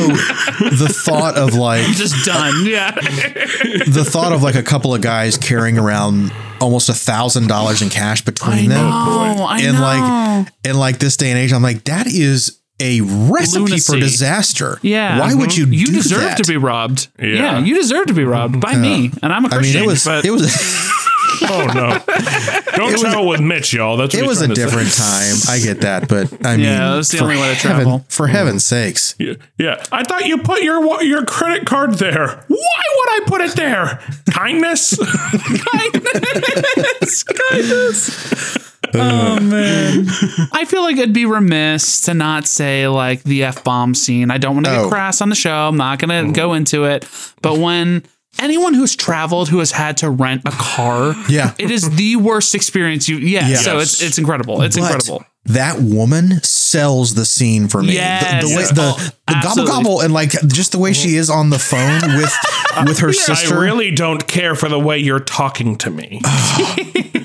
the 0.76 0.90
thought 0.90 1.38
of 1.38 1.54
like 1.54 1.86
Just 1.88 2.26
done. 2.26 2.66
Yeah. 2.66 2.92
the 2.92 4.06
thought 4.08 4.32
of 4.34 4.44
like 4.44 4.56
a 4.56 4.64
couple 4.64 4.94
of 4.96 5.02
guys 5.02 5.38
carrying 5.38 5.78
around 5.78 6.34
almost 6.60 6.90
a 6.90 6.94
thousand 6.94 7.48
dollars 7.48 7.82
in 7.82 7.90
cash 7.90 8.24
between 8.24 8.70
them, 8.70 8.90
know, 8.90 9.46
I 9.48 9.62
and 9.62 9.78
know. 9.78 9.82
like 9.82 10.54
in 10.64 10.78
like 10.78 11.00
this 11.00 11.18
day 11.18 11.30
and 11.30 11.40
age, 11.40 11.54
I'm 11.54 11.64
like 11.64 11.84
that 11.86 12.08
is 12.08 12.60
a 12.80 13.02
recipe 13.02 13.78
for 13.80 13.98
disaster. 13.98 14.80
Yeah. 14.82 15.20
why 15.20 15.34
would 15.36 15.52
mhm. 15.52 15.58
you? 15.58 15.66
You 15.68 15.86
do 15.88 15.94
deserve 15.94 16.22
that? 16.22 16.38
to 16.38 16.52
be 16.52 16.58
robbed. 16.58 17.08
Yeah. 17.20 17.28
Yeah. 17.28 17.60
you 17.60 17.76
deserve 17.76 18.08
to 18.08 18.14
be 18.14 18.24
robbed 18.24 18.60
by 18.60 18.76
me, 18.76 19.12
and 19.22 19.32
I'm 19.32 19.46
a 19.46 19.50
I 19.50 19.52
mean, 19.52 19.60
Christian. 19.60 19.84
it 19.84 19.88
was 19.88 20.04
but 20.06 20.26
it 20.26 20.32
was 20.32 20.56
oh 21.44 21.68
no! 21.74 21.90
Don't 22.76 22.98
travel 23.00 23.28
with 23.28 23.42
Mitch, 23.42 23.74
y'all. 23.74 23.98
That's 23.98 24.14
what 24.16 24.24
it 24.24 24.28
was 24.28 24.42
a 24.42 24.46
trying 24.46 24.56
say. 24.56 24.64
different 24.66 24.94
time. 24.94 25.36
I 25.50 25.60
get 25.60 25.82
that, 25.82 26.08
but 26.08 26.32
I 26.46 26.58
mean, 26.58 26.66
Yeah, 26.66 26.96
that's 26.96 27.10
the 27.10 27.18
for 27.18 27.24
only 27.26 27.38
way 27.38 27.50
to 27.54 27.68
heaven- 27.68 27.84
travel. 27.84 28.06
For 28.10 28.28
heaven's 28.28 28.66
sakes, 28.66 29.16
Yeah, 29.20 29.34
yeah. 29.58 29.84
I 29.92 30.04
thought 30.04 30.26
you 30.26 30.38
put 30.40 30.62
your 30.64 31.02
your 31.04 31.26
credit 31.26 31.66
card 31.66 31.96
there. 31.96 32.28
Why 32.48 32.84
would 32.98 33.10
I 33.10 33.20
put 33.26 33.42
it 33.42 33.56
there? 33.56 34.00
Kindness. 34.32 34.98
kindness, 35.72 37.24
kindness. 37.52 38.58
Oh 38.94 39.40
man, 39.40 40.06
I 40.52 40.66
feel 40.66 40.82
like 40.82 40.98
it'd 40.98 41.14
be 41.14 41.26
remiss 41.26 42.02
to 42.02 42.14
not 42.14 42.46
say 42.46 42.88
like 42.88 43.24
the 43.24 43.44
f 43.44 43.64
bomb 43.64 43.94
scene. 43.96 44.30
I 44.32 44.38
don't 44.38 44.56
want 44.56 44.66
to 44.66 44.76
Oh. 44.78 44.84
get 44.84 44.90
crass 44.92 45.22
on 45.22 45.30
the 45.30 45.36
show. 45.36 45.54
I'm 45.70 45.78
not 45.78 46.00
going 46.00 46.28
to 46.28 46.32
go 46.34 46.54
into 46.54 46.84
it. 46.86 47.08
But 47.42 47.58
when 47.58 48.04
anyone 48.40 48.74
who's 48.74 48.96
traveled 48.96 49.50
who 49.50 49.60
has 49.60 49.72
had 49.72 49.98
to 49.98 50.10
rent 50.10 50.42
a 50.46 50.52
car, 50.52 51.16
Yeah. 51.30 51.54
it 51.58 51.72
is 51.72 51.90
the 51.96 52.16
worst 52.16 52.56
experience 52.56 53.08
you. 53.10 53.18
Yeah, 53.18 53.48
Yeah. 53.48 53.58
so 53.58 53.80
it's 53.80 54.02
it's 54.02 54.18
incredible. 54.18 54.62
It's 54.62 54.76
But 54.78 54.84
incredible. 54.84 55.26
That 55.46 55.82
woman 55.82 56.40
sells 56.44 57.16
the 57.16 57.26
scene 57.26 57.68
for 57.68 57.82
me. 57.82 57.94
Yes. 57.96 58.44
the, 58.44 58.50
the, 58.50 58.56
way, 58.56 58.64
the, 58.66 58.94
Oh, 58.96 59.10
the 59.28 59.40
gobble 59.42 59.66
gobble 59.66 60.02
and 60.02 60.14
like 60.14 60.32
just 60.48 60.72
the 60.72 60.78
way 60.78 60.94
she 60.94 61.16
is 61.16 61.32
on 61.32 61.50
the 61.50 61.58
phone 61.58 62.16
with 62.16 62.32
with 62.86 63.00
her 63.00 63.14
sister. 63.14 63.56
I 63.56 63.60
really 63.60 63.92
don't 63.92 64.28
care 64.28 64.56
for 64.56 64.70
the 64.70 64.80
way 64.80 64.98
you're 64.98 65.20
talking 65.20 65.78
to 65.80 65.90
me. 65.90 66.22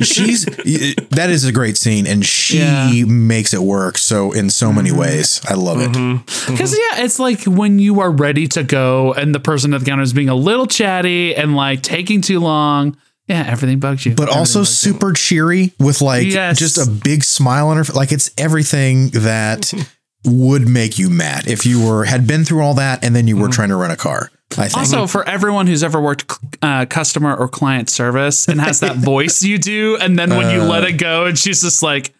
she's 0.00 0.44
that 0.44 1.28
is 1.30 1.44
a 1.44 1.52
great 1.52 1.76
scene 1.76 2.06
and 2.06 2.24
she 2.24 2.58
Yeah. 2.58 3.04
makes 3.06 3.54
it 3.54 3.60
work 3.62 3.96
so 3.96 4.32
in 4.32 4.50
so 4.50 4.70
many 4.70 4.90
mm-hmm. 4.90 4.98
ways 4.98 5.40
i 5.48 5.54
love 5.54 5.80
it 5.80 5.90
mm-hmm. 5.92 6.16
Mm-hmm. 6.16 6.52
Because 6.52 6.72
yeah, 6.72 7.04
it's 7.04 7.18
like 7.18 7.44
when 7.44 7.78
you 7.78 8.00
are 8.00 8.10
ready 8.10 8.46
to 8.48 8.62
go, 8.62 9.12
and 9.14 9.34
the 9.34 9.40
person 9.40 9.74
at 9.74 9.80
the 9.80 9.86
counter 9.86 10.02
is 10.02 10.12
being 10.12 10.28
a 10.28 10.34
little 10.34 10.66
chatty 10.66 11.34
and 11.34 11.56
like 11.56 11.82
taking 11.82 12.20
too 12.20 12.40
long. 12.40 12.96
Yeah, 13.26 13.44
everything 13.46 13.80
bugs 13.80 14.06
you. 14.06 14.14
but 14.14 14.28
also 14.28 14.62
super 14.62 15.12
cheery 15.12 15.72
with 15.80 16.00
like 16.00 16.26
Yes. 16.26 16.58
just 16.58 16.78
a 16.78 16.88
big 16.88 17.24
smile 17.24 17.68
on 17.68 17.76
her 17.76 17.84
like 17.92 18.12
it's 18.12 18.30
everything 18.38 19.08
that 19.10 19.72
would 20.24 20.68
make 20.68 20.98
you 20.98 21.10
mad 21.10 21.48
if 21.48 21.66
you 21.66 21.84
were 21.84 22.04
had 22.04 22.26
been 22.26 22.44
through 22.44 22.60
all 22.62 22.74
that 22.74 23.04
and 23.04 23.14
then 23.16 23.26
you 23.26 23.36
were 23.36 23.48
trying 23.48 23.68
to 23.70 23.76
rent 23.76 23.92
a 23.92 23.96
car 23.96 24.20
i 24.20 24.28
think 24.28 24.35
Also, 24.74 25.06
for 25.06 25.28
everyone 25.28 25.66
who's 25.66 25.82
ever 25.82 26.00
worked 26.00 26.32
uh, 26.62 26.86
customer 26.86 27.34
or 27.36 27.48
client 27.48 27.90
service 27.90 28.48
and 28.48 28.60
has 28.60 28.80
that 28.80 28.96
voice 29.12 29.42
you 29.42 29.58
do, 29.58 29.96
and 30.00 30.18
then 30.18 30.30
when 30.30 30.50
you 30.54 30.62
let 30.62 30.82
Uh. 30.84 30.86
it 30.88 30.92
go, 30.98 31.26
and 31.26 31.38
she's 31.38 31.60
just 31.62 31.82
like, 31.82 32.14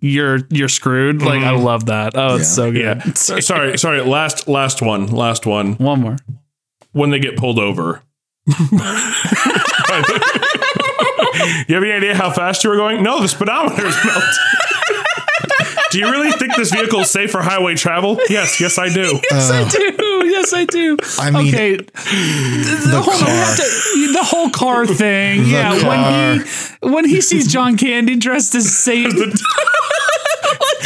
"You're 0.00 0.40
you're 0.50 0.68
screwed." 0.70 1.20
Like 1.22 1.42
I 1.42 1.50
love 1.50 1.86
that. 1.86 2.12
Oh, 2.16 2.36
it's 2.36 2.48
so 2.54 2.70
good. 2.72 3.02
Yeah. 3.04 3.12
sorry, 3.14 3.76
sorry. 3.78 4.00
Last, 4.02 4.48
last 4.48 4.80
one. 4.80 5.06
Last 5.08 5.44
one. 5.44 5.74
One 5.74 6.00
more. 6.00 6.16
When 6.92 7.10
they 7.10 7.18
get 7.18 7.36
pulled 7.36 7.58
over. 7.58 8.02
you 8.46 8.54
have 11.74 11.82
any 11.82 11.92
idea 11.92 12.14
how 12.14 12.30
fast 12.30 12.64
you 12.64 12.70
were 12.70 12.76
going? 12.76 13.02
No, 13.02 13.20
the 13.20 13.28
speedometer 13.28 13.86
is 13.86 13.96
melted. 14.04 14.34
Do 15.92 15.98
you 15.98 16.10
really 16.10 16.32
think 16.32 16.56
this 16.56 16.72
vehicle 16.72 17.00
is 17.00 17.10
safe 17.10 17.30
for 17.30 17.42
highway 17.42 17.74
travel? 17.74 18.18
Yes, 18.28 18.60
yes, 18.60 18.78
I 18.78 18.88
do. 18.88 19.20
Yes, 19.30 19.50
I 19.50 19.62
uh, 19.62 19.68
do. 19.68 20.26
Yes, 20.26 20.52
I 20.52 20.64
do. 20.64 20.96
I 21.18 21.30
mean, 21.30 21.48
okay. 21.48 21.76
the 21.76 23.02
Hold 23.04 23.22
on, 23.22 23.28
car 23.28 23.56
to- 23.56 24.12
the 24.12 24.24
whole 24.24 24.50
car 24.50 24.86
thing. 24.86 25.44
The 25.44 25.48
yeah, 25.50 25.78
car. 25.80 25.88
when 25.88 26.40
he 26.40 26.88
when 26.88 27.04
he 27.08 27.20
sees 27.20 27.50
John 27.50 27.76
Candy 27.76 28.16
dressed 28.16 28.54
as 28.54 28.74
Satan. 28.74 29.32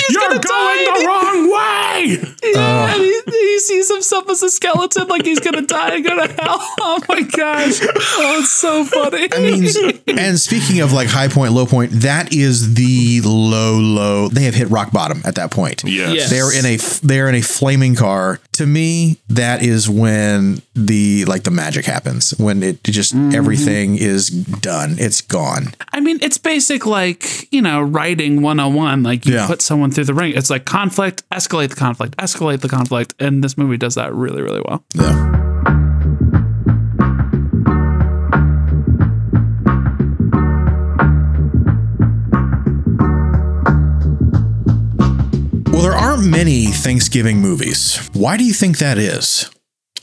You're 0.11 0.29
going 0.29 0.40
the 0.40 1.05
wrong 1.07 1.51
way. 1.51 2.16
Yeah, 2.57 2.92
and 2.95 3.03
he, 3.03 3.23
he 3.27 3.59
sees 3.59 3.90
himself 3.90 4.29
as 4.31 4.42
a 4.42 4.51
skeleton, 4.51 5.09
like 5.09 5.25
he's 5.25 5.40
gonna 5.40 5.62
die 5.62 5.97
and 5.97 6.05
go 6.05 6.14
to 6.27 6.33
hell. 6.42 6.59
Oh 6.88 7.01
my 7.09 7.23
gosh! 7.23 7.81
Oh, 7.83 8.38
it's 8.40 8.53
so 8.53 8.85
funny. 8.85 9.29
I 9.33 9.38
mean, 9.40 10.19
and 10.19 10.38
speaking 10.38 10.81
of 10.81 10.92
like 10.92 11.09
high 11.09 11.29
point, 11.29 11.53
low 11.53 11.66
point, 11.66 11.90
that 12.03 12.33
is 12.33 12.75
the 12.75 13.21
low, 13.25 13.79
low. 13.79 14.29
They 14.29 14.45
have 14.45 14.55
hit 14.55 14.69
rock 14.71 14.92
bottom 14.92 15.21
at 15.25 15.35
that 15.35 15.51
point. 15.51 15.83
Yes. 15.85 16.14
Yes. 16.14 16.31
They're 16.31 16.57
in 16.57 16.64
a 16.64 16.77
they're 17.07 17.29
in 17.29 17.35
a 17.35 17.40
flaming 17.42 17.95
car. 17.97 18.40
To 18.53 18.66
me, 18.66 19.19
that 19.29 19.62
is 19.62 19.88
when 19.90 20.62
the 20.75 21.25
like 21.27 21.42
the 21.45 21.51
magic 21.51 21.85
happens. 21.87 22.31
When 22.38 22.62
it 22.62 22.83
just 22.85 23.14
Mm-hmm. 23.16 23.35
everything 23.35 23.97
is 23.99 24.29
done. 24.31 24.97
It's 24.99 25.21
gone. 25.21 25.75
I 25.92 26.01
mean, 26.01 26.19
it's 26.23 26.38
basic 26.38 26.87
like 26.87 27.53
you 27.53 27.62
know 27.62 27.81
writing 27.83 28.42
101. 28.42 29.03
Like 29.03 29.27
you 29.27 29.35
Yeah. 29.35 29.47
put 29.47 29.61
someone 29.62 29.90
through 29.90 30.05
the 30.05 30.14
ring. 30.14 30.33
It's 30.37 30.51
like 30.51 30.64
conflict, 30.64 31.29
escalate 31.31 31.71
the 31.71 31.77
conflict, 31.77 32.16
escalate 32.19 32.45
the 32.54 32.68
conflict, 32.68 33.14
and 33.18 33.42
this 33.42 33.59
movie 33.59 33.76
does 33.76 33.96
that 33.96 34.14
really, 34.14 34.42
really 34.42 34.62
well. 34.64 34.85
Yeah. 34.94 35.32
Well, 45.72 45.82
there 45.82 45.92
aren't 45.92 46.24
many 46.24 46.66
Thanksgiving 46.66 47.40
movies. 47.40 48.09
Why 48.12 48.37
do 48.37 48.44
you 48.44 48.54
think 48.54 48.78
that 48.78 48.98
is? 48.98 49.50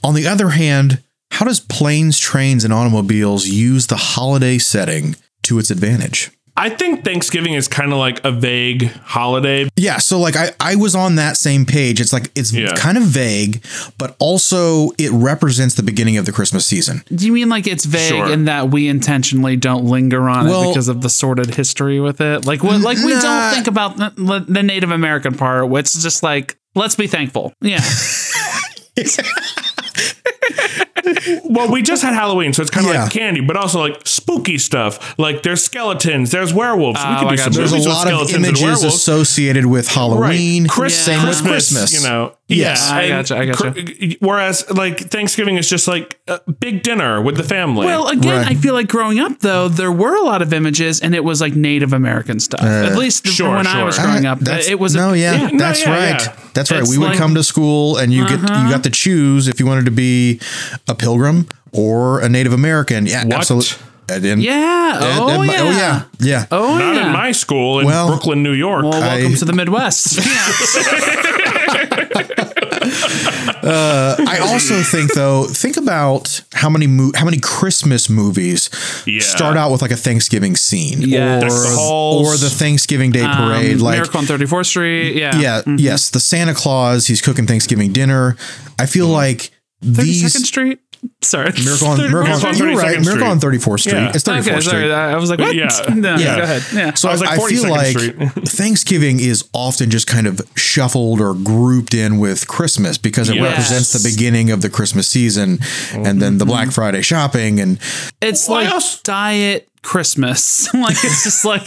On 0.04 0.14
the 0.14 0.28
other 0.28 0.50
hand, 0.50 1.02
how 1.32 1.46
does 1.46 1.62
planes, 1.62 2.20
trains, 2.20 2.66
and 2.66 2.74
automobiles 2.74 3.48
use 3.48 3.88
the 3.88 3.96
holiday 3.96 4.58
setting 4.58 5.16
to 5.44 5.58
its 5.58 5.72
advantage? 5.72 6.32
I 6.56 6.70
think 6.70 7.04
Thanksgiving 7.04 7.54
is 7.54 7.68
kind 7.68 7.92
of 7.92 7.98
like 7.98 8.24
a 8.24 8.32
vague 8.32 8.92
holiday. 9.02 9.68
Yeah, 9.76 9.98
so 9.98 10.20
like 10.20 10.36
I, 10.36 10.52
I 10.60 10.76
was 10.76 10.94
on 10.94 11.16
that 11.16 11.36
same 11.36 11.66
page. 11.66 12.00
It's 12.00 12.14
like 12.14 12.30
it's 12.36 12.54
Yeah. 12.54 12.74
kind 12.76 12.96
of 12.98 13.04
vague, 13.04 13.64
but 13.98 14.16
also 14.20 14.92
it 15.00 15.10
represents 15.12 15.74
the 15.74 15.82
beginning 15.84 16.18
of 16.18 16.26
the 16.28 16.32
Christmas 16.32 16.64
season. 16.66 17.04
Do 17.14 17.26
you 17.26 17.34
mean 17.34 17.50
like 17.50 17.66
it's 17.66 17.86
vague 17.86 18.10
Sure. 18.10 18.32
in 18.32 18.46
that 18.46 18.70
we 18.70 18.88
intentionally 18.88 19.56
don't 19.56 19.86
linger 19.86 20.30
on 20.30 20.48
Well- 20.48 20.64
it 20.66 20.68
because 20.74 20.90
of 20.90 21.02
the 21.02 21.10
sordid 21.10 21.56
history 21.56 22.00
with 22.00 22.22
it? 22.22 22.46
Like, 22.46 22.64
what, 22.64 22.82
like 22.82 23.00
we 23.00 23.14
Nah. 23.16 23.22
don't 23.22 23.54
think 23.56 23.66
about 23.68 23.98
the, 23.98 24.46
the 24.48 24.62
Native 24.62 24.92
American 24.92 25.34
part. 25.34 25.70
Which 25.70 25.96
is 25.96 26.04
just 26.04 26.22
like 26.22 26.56
let's 26.76 26.96
be 26.96 27.08
thankful. 27.08 27.52
Yeah, 27.62 27.82
Well, 31.46 31.72
we 31.72 31.82
just 31.82 32.02
had 32.04 32.14
Halloween, 32.14 32.54
so 32.54 32.62
it's 32.62 32.72
kind 32.72 32.86
of 32.88 32.94
Yeah. 32.94 33.04
like 33.04 33.12
candy, 33.12 33.42
but 33.42 33.56
also 33.58 33.80
like 33.80 34.02
spooky 34.06 34.58
stuff. 34.58 35.18
Like 35.20 35.44
there's 35.44 35.64
skeletons, 35.64 36.32
there's 36.32 36.54
werewolves. 36.54 37.00
Oh, 37.04 37.10
we 37.10 37.16
could 37.20 37.28
I 37.28 37.30
do 37.32 37.38
got 37.38 37.44
some 37.46 37.54
you. 37.54 37.58
There's 37.60 37.72
a 37.72 37.76
movies 37.76 37.88
with 37.88 37.96
lot 37.96 38.08
of 38.08 38.14
skeletons 38.14 38.36
and 38.36 38.46
images 38.46 38.64
werewolves. 38.64 38.96
associated 38.96 39.66
with 39.66 39.88
Halloween. 39.88 40.64
Right. 40.64 40.70
Chris- 40.72 40.98
Same 41.06 41.20
with 41.28 41.38
Christmas, 41.44 41.70
Christmas. 41.70 41.94
you 41.94 42.08
know. 42.10 42.34
Yes, 42.58 42.90
I 42.90 43.02
and 43.04 43.28
gotcha, 43.28 43.38
I 43.38 43.46
gotcha. 43.46 43.74
cr- 43.74 44.26
Whereas, 44.26 44.70
like 44.72 45.00
Thanksgiving 45.00 45.58
is 45.58 45.70
just 45.70 45.88
like 45.88 46.20
a 46.28 46.40
big 46.52 46.84
dinner 46.84 47.22
with 47.22 47.38
the 47.38 47.44
family. 47.44 47.86
Well, 47.86 48.08
again, 48.08 48.46
I 48.48 48.56
feel 48.56 48.74
like 48.74 48.88
growing 48.88 49.20
up 49.20 49.40
though, 49.40 49.68
there 49.68 49.92
were 49.92 50.16
a 50.16 50.22
lot 50.24 50.42
of 50.42 50.54
images, 50.54 51.02
and 51.02 51.14
it 51.16 51.24
was 51.24 51.42
like 51.42 51.56
Native 51.56 51.94
American 51.94 52.40
stuff. 52.40 52.62
Uh, 52.62 52.66
At 52.92 52.98
least 52.98 53.28
sure, 53.28 53.56
when 53.56 53.68
I 53.68 53.84
was 53.84 53.98
growing 54.00 54.26
Uh, 54.26 54.32
up, 54.34 54.40
that's- 54.40 54.68
it 54.68 54.80
was. 54.80 54.96
no, 54.96 55.14
a, 55.14 55.18
yeah, 55.18 55.48
no, 55.48 55.58
that's 55.58 55.82
yeah, 55.86 55.90
right. 56.14 56.22
yeah. 56.26 56.36
That's 56.54 56.72
right. 56.72 56.82
It's 56.82 56.90
we 56.90 56.98
would 56.98 57.10
like- 57.10 57.18
come 57.18 57.36
to 57.36 57.44
school, 57.44 57.98
and 57.98 58.14
you 58.14 58.28
get 58.28 58.44
Uh-huh. 58.44 58.64
you 58.66 58.70
got 58.72 58.84
to 58.84 58.90
choose 58.90 59.48
if 59.48 59.60
you 59.60 59.66
wanted 59.66 59.86
to 59.86 59.92
be 59.92 60.40
a 60.88 60.96
pilgrim 60.96 61.48
or 61.72 62.20
a 62.20 62.30
Native 62.30 62.54
American. 62.54 63.06
Yeah, 63.08 63.26
What? 63.26 63.34
absolutely. 63.38 63.78
And 64.10 64.24
then- 64.24 64.42
Yeah. 64.42 64.96
and- 64.98 65.20
Oh, 65.20 65.30
and- 65.42 65.52
yeah. 65.52 65.62
oh 65.62 65.72
yeah, 65.72 66.02
yeah. 66.20 66.46
Oh 66.52 66.78
Not 66.78 66.96
yeah. 66.96 67.06
in 67.08 67.14
my 67.14 67.32
school 67.32 67.80
in 67.80 67.86
Well- 67.88 68.08
Brooklyn, 68.08 68.44
New 68.44 68.54
York. 68.54 68.84
well, 68.84 69.00
welcome 69.00 69.34
I- 69.34 69.36
to 69.36 69.46
the 69.46 69.54
Midwest. 69.54 70.20
Uh, 73.64 74.16
I 74.28 74.40
also 74.40 74.82
think 74.84 75.14
though, 75.14 75.46
think 75.46 75.78
about 75.78 76.42
how 76.54 76.70
many 76.70 76.86
mo- 76.86 77.12
how 77.16 77.24
many 77.24 77.40
Christmas 77.40 78.10
movies 78.10 78.70
Yeah. 79.06 79.22
start 79.22 79.56
out 79.56 79.72
with 79.72 79.82
like 79.82 79.92
a 79.92 79.96
Thanksgiving 79.98 80.56
scene, 80.58 81.02
Yes. 81.02 81.44
or 81.44 81.70
the 81.70 81.76
halls. 81.78 82.28
or 82.28 82.38
the 82.38 82.50
Thanksgiving 82.54 83.12
Day 83.12 83.26
parade, 83.26 83.76
Um, 83.78 83.80
like 83.80 83.96
Miracle 83.96 84.20
on 84.20 84.26
34th 84.26 84.66
Street. 84.68 85.16
Yeah. 85.16 85.40
yeah, 85.40 85.62
Mhm. 85.66 85.80
yes, 85.80 86.10
the 86.10 86.20
Santa 86.20 86.54
Claus, 86.54 87.08
he's 87.08 87.22
cooking 87.22 87.48
Thanksgiving 87.48 87.94
dinner. 87.94 88.36
I 88.78 88.86
feel 88.86 89.08
like 89.08 89.52
32nd 89.86 89.96
these 90.42 90.48
Street. 90.48 90.80
Sorry. 91.22 91.52
Miracle 91.64 91.88
on 91.88 91.98
34th 92.00 92.12
Miracle 92.12 92.12
Miracle 92.12 92.48
on, 92.48 92.54
on 92.54 92.58
you're 92.58 92.78
right, 92.78 92.98
32nd 92.98 93.06
Miracle 93.06 93.28
on 93.28 93.40
Street. 93.40 93.62
34th 93.62 93.80
Street. 93.80 93.94
Yeah. 93.94 94.12
It's 94.14 94.24
34th 94.24 94.40
Okay, 94.40 94.60
Street. 94.62 94.64
sorry. 94.64 94.94
I 94.94 95.16
was 95.18 95.30
like, 95.30 95.40
what? 95.40 95.56
Yeah. 95.56 95.70
No, 95.96 96.16
Yeah. 96.16 96.36
Go 96.38 96.44
ahead. 96.44 96.64
Yeah. 96.74 96.94
So 96.96 97.10
I 97.10 97.12
was 97.12 97.22
like 97.22 97.40
I, 97.40 97.48
feel 97.48 97.70
like 97.70 98.34
Thanksgiving 98.48 99.20
is 99.20 99.48
often 99.54 99.90
just 99.90 100.08
kind 100.08 100.28
of 100.28 100.42
shuffled 100.56 101.22
or 101.22 101.34
grouped 101.34 101.94
in 101.94 102.20
with 102.20 102.48
Christmas 102.48 102.98
because 102.98 103.30
it 103.30 103.36
Yes. 103.36 103.44
represents 103.44 103.94
the 103.94 104.10
beginning 104.10 104.52
of 104.52 104.62
the 104.62 104.70
Christmas 104.70 105.08
season 105.08 105.60
and 105.94 106.22
then 106.22 106.38
the 106.38 106.46
Black 106.46 106.64
mm-hmm. 106.68 106.72
Friday 106.72 107.02
shopping 107.02 107.60
and 107.60 107.80
It's 108.22 108.50
like 108.50 108.70
also- 108.72 109.00
diet 109.04 109.70
Christmas. 109.82 110.74
like 110.74 110.96
it's 111.04 111.24
just 111.24 111.46
like 111.46 111.66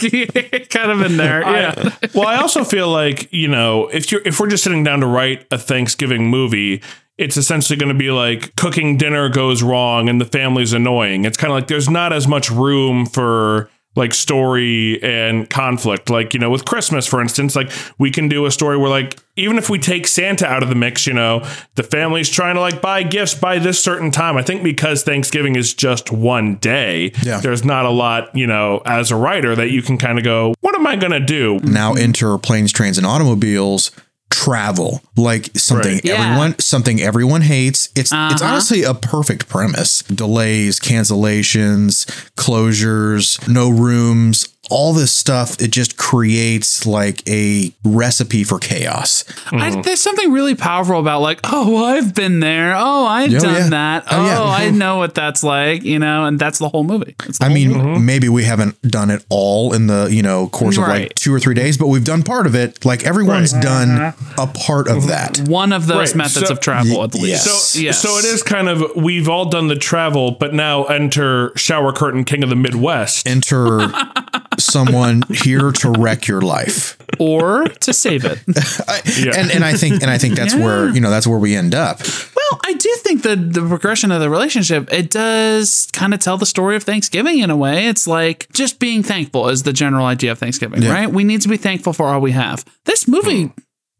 kind 0.69 0.91
of 0.91 1.01
in 1.01 1.17
there. 1.17 1.41
Yeah. 1.41 1.73
I, 1.77 2.09
well, 2.13 2.27
I 2.27 2.37
also 2.37 2.63
feel 2.63 2.89
like 2.89 3.31
you 3.31 3.47
know 3.47 3.87
if 3.87 4.11
you're 4.11 4.21
if 4.25 4.39
we're 4.39 4.49
just 4.49 4.63
sitting 4.63 4.83
down 4.83 5.01
to 5.01 5.07
write 5.07 5.45
a 5.51 5.57
Thanksgiving 5.57 6.27
movie, 6.27 6.81
it's 7.17 7.37
essentially 7.37 7.77
going 7.77 7.91
to 7.91 7.97
be 7.97 8.11
like 8.11 8.55
cooking 8.55 8.97
dinner 8.97 9.29
goes 9.29 9.63
wrong 9.63 10.07
and 10.09 10.21
the 10.21 10.25
family's 10.25 10.73
annoying. 10.73 11.25
It's 11.25 11.37
kind 11.37 11.51
of 11.51 11.55
like 11.57 11.67
there's 11.67 11.89
not 11.89 12.13
as 12.13 12.27
much 12.27 12.51
room 12.51 13.05
for 13.05 13.69
like 13.95 14.13
story 14.13 15.01
and 15.01 15.49
conflict. 15.49 16.07
Like 16.11 16.35
you 16.35 16.39
know, 16.39 16.51
with 16.51 16.65
Christmas, 16.65 17.07
for 17.07 17.19
instance, 17.19 17.55
like 17.55 17.71
we 17.97 18.11
can 18.11 18.27
do 18.29 18.45
a 18.45 18.51
story 18.51 18.77
where 18.77 18.91
like 18.91 19.17
even 19.35 19.57
if 19.57 19.71
we 19.71 19.79
take 19.79 20.05
Santa 20.05 20.45
out 20.45 20.61
of 20.61 20.69
the 20.69 20.75
mix, 20.75 21.07
you 21.07 21.13
know, 21.13 21.43
the 21.73 21.81
family's 21.81 22.29
trying 22.29 22.53
to 22.53 22.61
like 22.61 22.79
buy 22.79 23.01
gifts 23.01 23.33
by 23.33 23.57
this 23.57 23.83
certain 23.83 24.11
time. 24.11 24.37
I 24.37 24.43
think 24.43 24.61
because 24.61 25.01
Thanksgiving 25.01 25.55
is 25.55 25.73
just 25.73 26.11
one 26.11 26.57
day, 26.57 27.11
Yeah. 27.23 27.39
there's 27.39 27.65
not 27.65 27.85
a 27.85 27.89
lot, 27.89 28.35
you 28.35 28.45
know, 28.45 28.83
as 28.85 29.09
a 29.09 29.15
writer 29.15 29.55
that 29.55 29.71
you 29.71 29.81
can 29.81 29.97
kind 29.97 30.19
of 30.19 30.23
go, 30.23 30.53
what 30.61 30.75
am 30.75 30.85
I 30.85 30.95
going 30.95 31.13
to 31.13 31.19
do? 31.19 31.59
now 31.63 31.93
enter 31.95 32.37
planes, 32.37 32.71
trains, 32.71 32.99
and 32.99 33.07
automobiles. 33.07 33.89
Travel 34.29 35.01
like 35.15 35.49
something 35.57 35.93
Right. 35.95 36.05
Yeah. 36.05 36.13
everyone 36.23 36.59
something 36.59 37.01
everyone 37.01 37.41
hates. 37.41 37.87
It's 37.95 38.11
it's 38.11 38.13
Uh-huh. 38.13 38.45
honestly 38.45 38.83
a 38.83 38.93
perfect 38.93 39.47
premise. 39.49 40.03
Delays, 40.03 40.79
cancellations, 40.79 42.05
closures, 42.35 43.45
no 43.47 43.69
rooms, 43.69 44.49
all 44.69 44.93
this 44.93 45.11
stuff. 45.11 45.61
It 45.61 45.71
just 45.71 45.97
creates 45.97 46.85
like 46.85 47.27
a 47.27 47.73
recipe 47.83 48.43
for 48.43 48.59
chaos. 48.59 49.23
I, 49.51 49.71
mm-hmm. 49.71 49.81
there's 49.81 50.01
something 50.01 50.31
really 50.31 50.55
powerful 50.55 50.99
about 50.99 51.21
like, 51.21 51.39
oh, 51.43 51.71
well, 51.73 51.85
I've 51.85 52.13
been 52.13 52.39
there. 52.39 52.73
Oh, 52.75 53.05
I've 53.05 53.33
Oh, 53.33 53.39
done 53.39 53.53
yeah. 53.55 53.69
that. 53.69 54.03
Oh, 54.11 54.17
Oh, 54.17 54.25
yeah. 54.25 54.41
I 54.43 54.69
know 54.71 54.97
what 54.97 55.15
that's 55.15 55.43
like, 55.43 55.83
you 55.83 55.99
know, 55.99 56.25
and 56.25 56.37
that's 56.39 56.59
the 56.59 56.69
whole 56.69 56.83
movie. 56.83 57.15
The 57.19 57.37
I 57.41 57.45
whole 57.45 57.53
mean, 57.55 57.71
movie. 57.71 57.99
maybe 57.99 58.29
we 58.29 58.43
haven't 58.43 58.81
done 58.81 59.09
it 59.09 59.25
all 59.29 59.73
in 59.73 59.87
the 59.87 60.07
you 60.11 60.21
know 60.21 60.47
course 60.49 60.77
of 60.77 60.83
like 60.87 61.13
two 61.15 61.33
or 61.33 61.39
three 61.39 61.55
days, 61.55 61.77
but 61.77 61.87
we've 61.87 62.03
done 62.05 62.23
part 62.23 62.45
of 62.47 62.55
it. 62.55 62.83
Like 62.85 63.03
everyone's 63.03 63.53
Right. 63.53 63.63
done 63.63 63.87
mm-hmm. 63.89 64.39
a 64.39 64.47
part 64.47 64.87
of 64.87 64.97
mm-hmm. 65.03 65.07
that. 65.09 65.39
one 65.49 65.71
of 65.73 65.87
those 65.87 66.09
Right, 66.09 66.15
methods 66.17 66.47
so- 66.47 66.53
of 66.53 66.59
travel, 66.59 67.03
at 67.03 67.13
Y- 67.13 67.21
least. 67.21 67.45
yes. 67.45 67.61
So, 67.63 67.79
Yes. 67.79 68.01
so 68.01 68.17
it 68.17 68.25
is 68.25 68.43
kind 68.43 68.67
of 68.69 68.83
we've 68.95 69.29
all 69.29 69.45
done 69.45 69.67
the 69.67 69.75
travel, 69.75 70.31
but 70.31 70.53
now 70.53 70.83
enter 70.85 71.51
shower 71.55 71.91
curtain 71.93 72.23
king 72.23 72.43
of 72.43 72.49
the 72.49 72.55
Midwest. 72.55 73.27
Enter 73.27 73.87
someone 74.59 75.23
here 75.29 75.71
to 75.71 75.91
wreck 75.91 76.27
your 76.27 76.41
life, 76.41 76.97
or 77.19 77.65
to 77.67 77.93
save 77.93 78.25
it. 78.25 78.39
I, 78.87 79.01
Yeah. 79.17 79.33
and 79.39 79.51
and 79.51 79.63
I 79.63 79.73
think 79.73 80.01
and 80.01 80.11
I 80.11 80.17
think 80.17 80.35
that's 80.35 80.55
where 80.55 80.89
you 80.89 80.99
know 81.01 81.09
that's 81.09 81.27
where 81.27 81.39
we 81.39 81.55
end 81.55 81.75
up. 81.75 81.99
Well, 82.01 82.59
I 82.65 82.73
do 82.73 82.89
think 83.03 83.23
that 83.23 83.53
the 83.53 83.61
progression 83.67 84.11
of 84.11 84.19
the 84.21 84.29
relationship 84.29 84.91
it 84.91 85.09
does 85.09 85.87
kind 85.93 86.13
of 86.13 86.19
tell 86.19 86.37
the 86.37 86.45
story 86.45 86.75
of 86.75 86.83
Thanksgiving 86.83 87.39
in 87.39 87.49
a 87.49 87.57
way. 87.57 87.87
It's 87.87 88.07
like 88.07 88.47
just 88.53 88.79
being 88.79 89.03
thankful 89.03 89.49
is 89.49 89.63
the 89.63 89.73
general 89.73 90.05
idea 90.05 90.31
of 90.31 90.39
Thanksgiving, 90.39 90.81
Yeah. 90.81 90.93
right? 90.93 91.11
We 91.11 91.23
need 91.23 91.41
to 91.41 91.49
be 91.49 91.57
thankful 91.57 91.93
for 91.93 92.07
all 92.07 92.21
we 92.21 92.31
have. 92.31 92.63
This 92.85 93.07
movie 93.07 93.51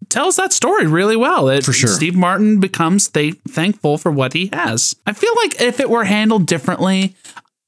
tells 0.10 0.38
that 0.38 0.54
story 0.54 0.88
really 0.88 1.18
well. 1.18 1.50
It, 1.50 1.66
For 1.66 1.74
sure. 1.74 1.90
Steve 1.90 2.16
Martin 2.16 2.60
becomes 2.62 3.10
th- 3.10 3.36
thankful 3.50 3.98
for 3.98 4.10
what 4.12 4.32
he 4.34 4.50
has. 4.54 4.96
I 5.06 5.12
feel 5.12 5.34
like 5.44 5.60
if 5.62 5.80
it 5.82 5.90
were 5.90 6.06
handled 6.06 6.46
differently, 6.46 7.16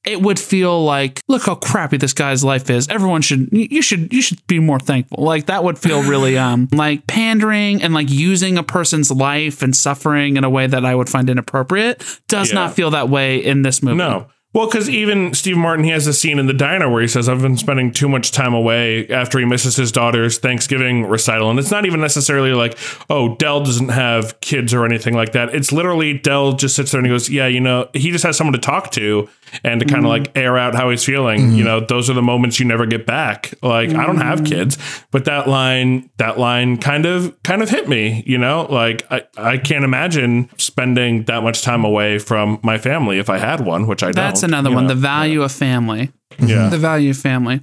it 0.04 0.22
would 0.22 0.38
feel 0.38 0.82
like 0.84 1.20
look 1.28 1.42
how 1.44 1.54
crappy 1.54 1.96
this 1.98 2.12
guy's 2.14 2.42
life 2.42 2.70
is 2.70 2.88
everyone 2.88 3.20
should 3.22 3.48
you 3.52 3.82
should 3.82 4.12
you 4.12 4.22
should 4.22 4.44
be 4.46 4.58
more 4.58 4.78
thankful 4.80 5.22
like 5.22 5.46
that 5.46 5.62
would 5.62 5.78
feel 5.78 6.02
really 6.02 6.38
um 6.46 6.68
like 6.72 7.06
pandering 7.06 7.82
and 7.82 7.92
like 7.92 8.08
using 8.10 8.56
a 8.56 8.62
person's 8.62 9.10
life 9.10 9.62
and 9.62 9.76
suffering 9.76 10.36
in 10.36 10.44
a 10.44 10.50
way 10.50 10.66
that 10.66 10.84
i 10.84 10.94
would 10.94 11.08
find 11.08 11.28
inappropriate 11.28 12.02
does 12.28 12.48
Yeah. 12.48 12.54
not 12.54 12.74
feel 12.74 12.90
that 12.92 13.08
way 13.10 13.44
in 13.44 13.62
this 13.62 13.82
movie 13.82 13.96
No. 13.98 14.26
Well, 14.52 14.66
because 14.66 14.90
even 14.90 15.32
Steve 15.32 15.56
Martin, 15.56 15.84
he 15.84 15.92
has 15.92 16.08
a 16.08 16.12
scene 16.12 16.40
in 16.40 16.46
the 16.46 16.52
diner 16.52 16.90
where 16.90 17.00
he 17.00 17.06
says, 17.06 17.28
I've 17.28 17.40
been 17.40 17.56
spending 17.56 17.92
too 17.92 18.08
much 18.08 18.32
time 18.32 18.52
away 18.52 19.08
after 19.08 19.38
he 19.38 19.44
misses 19.44 19.76
his 19.76 19.92
daughter's 19.92 20.38
Thanksgiving 20.38 21.06
recital. 21.06 21.50
And 21.50 21.58
it's 21.60 21.70
not 21.70 21.86
even 21.86 22.00
necessarily 22.00 22.52
like, 22.52 22.76
oh, 23.08 23.36
Del 23.36 23.62
doesn't 23.62 23.90
have 23.90 24.40
kids 24.40 24.74
or 24.74 24.84
anything 24.84 25.14
like 25.14 25.32
that. 25.32 25.54
It's 25.54 25.70
literally 25.70 26.18
Del 26.18 26.54
just 26.54 26.74
sits 26.74 26.90
there 26.90 26.98
and 26.98 27.06
he 27.06 27.12
goes, 27.12 27.30
Yeah, 27.30 27.46
you 27.46 27.60
know, 27.60 27.88
he 27.92 28.10
just 28.10 28.24
has 28.24 28.36
someone 28.36 28.54
to 28.54 28.58
talk 28.58 28.90
to 28.92 29.28
and 29.62 29.80
to 29.80 29.86
kind 29.86 30.04
of 30.04 30.10
mm-hmm. 30.10 30.24
like 30.24 30.36
air 30.36 30.58
out 30.58 30.74
how 30.74 30.90
he's 30.90 31.04
feeling. 31.04 31.40
Mm-hmm. 31.42 31.56
You 31.56 31.64
know, 31.64 31.80
those 31.80 32.10
are 32.10 32.14
the 32.14 32.22
moments 32.22 32.58
you 32.58 32.66
never 32.66 32.86
get 32.86 33.06
back. 33.06 33.54
Like, 33.62 33.90
I 33.90 34.04
don't 34.04 34.20
have 34.20 34.40
mm-hmm. 34.40 34.52
kids, 34.52 34.78
but 35.12 35.26
that 35.26 35.48
line, 35.48 36.10
that 36.16 36.40
line 36.40 36.76
kind 36.78 37.06
of, 37.06 37.40
kind 37.44 37.62
of 37.62 37.70
hit 37.70 37.88
me, 37.88 38.24
you 38.26 38.38
know, 38.38 38.66
like 38.68 39.06
I, 39.12 39.22
I 39.36 39.58
can't 39.58 39.84
imagine 39.84 40.50
spending 40.58 41.24
that 41.24 41.44
much 41.44 41.62
time 41.62 41.84
away 41.84 42.18
from 42.18 42.58
my 42.64 42.78
family 42.78 43.20
if 43.20 43.30
I 43.30 43.38
had 43.38 43.60
one, 43.60 43.86
which 43.86 44.02
I 44.02 44.06
don't. 44.06 44.16
that's 44.16 44.39
another 44.42 44.70
one 44.70 44.84
know? 44.86 44.94
the 44.94 45.00
value 45.00 45.42
of 45.42 45.52
family 45.52 46.10
Yeah. 46.38 46.68
the 46.68 46.78
value 46.78 47.10
of 47.10 47.16
family 47.16 47.60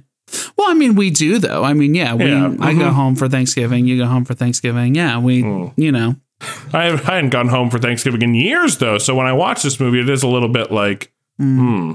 well 0.56 0.70
i 0.70 0.74
mean 0.74 0.94
we 0.94 1.10
do 1.10 1.38
though 1.38 1.64
i 1.64 1.72
mean 1.72 1.94
yeah 1.94 2.14
we 2.14 2.26
Yeah, 2.26 2.54
i 2.60 2.72
go 2.74 2.80
mhm. 2.90 2.92
home 2.92 3.16
for 3.16 3.28
thanksgiving 3.28 3.86
you 3.86 3.96
go 3.98 4.06
home 4.06 4.24
for 4.24 4.34
thanksgiving 4.34 4.94
yeah 4.94 5.18
we 5.18 5.40
Hmm. 5.42 5.66
you 5.76 5.90
know 5.92 6.16
I, 6.72 6.84
haven't- 6.84 7.08
I 7.08 7.14
hadn't 7.16 7.30
gone 7.30 7.48
home 7.48 7.68
for 7.68 7.80
Thanksgiving 7.80 8.22
in 8.22 8.32
years, 8.32 8.78
though. 8.78 8.98
So 8.98 9.12
when 9.16 9.26
I 9.26 9.32
watch 9.32 9.64
this 9.64 9.80
movie, 9.80 9.98
it 9.98 10.08
is 10.08 10.22
a 10.22 10.28
little 10.28 10.48
bit 10.48 10.70
like, 10.70 11.12
hmm. 11.36 11.94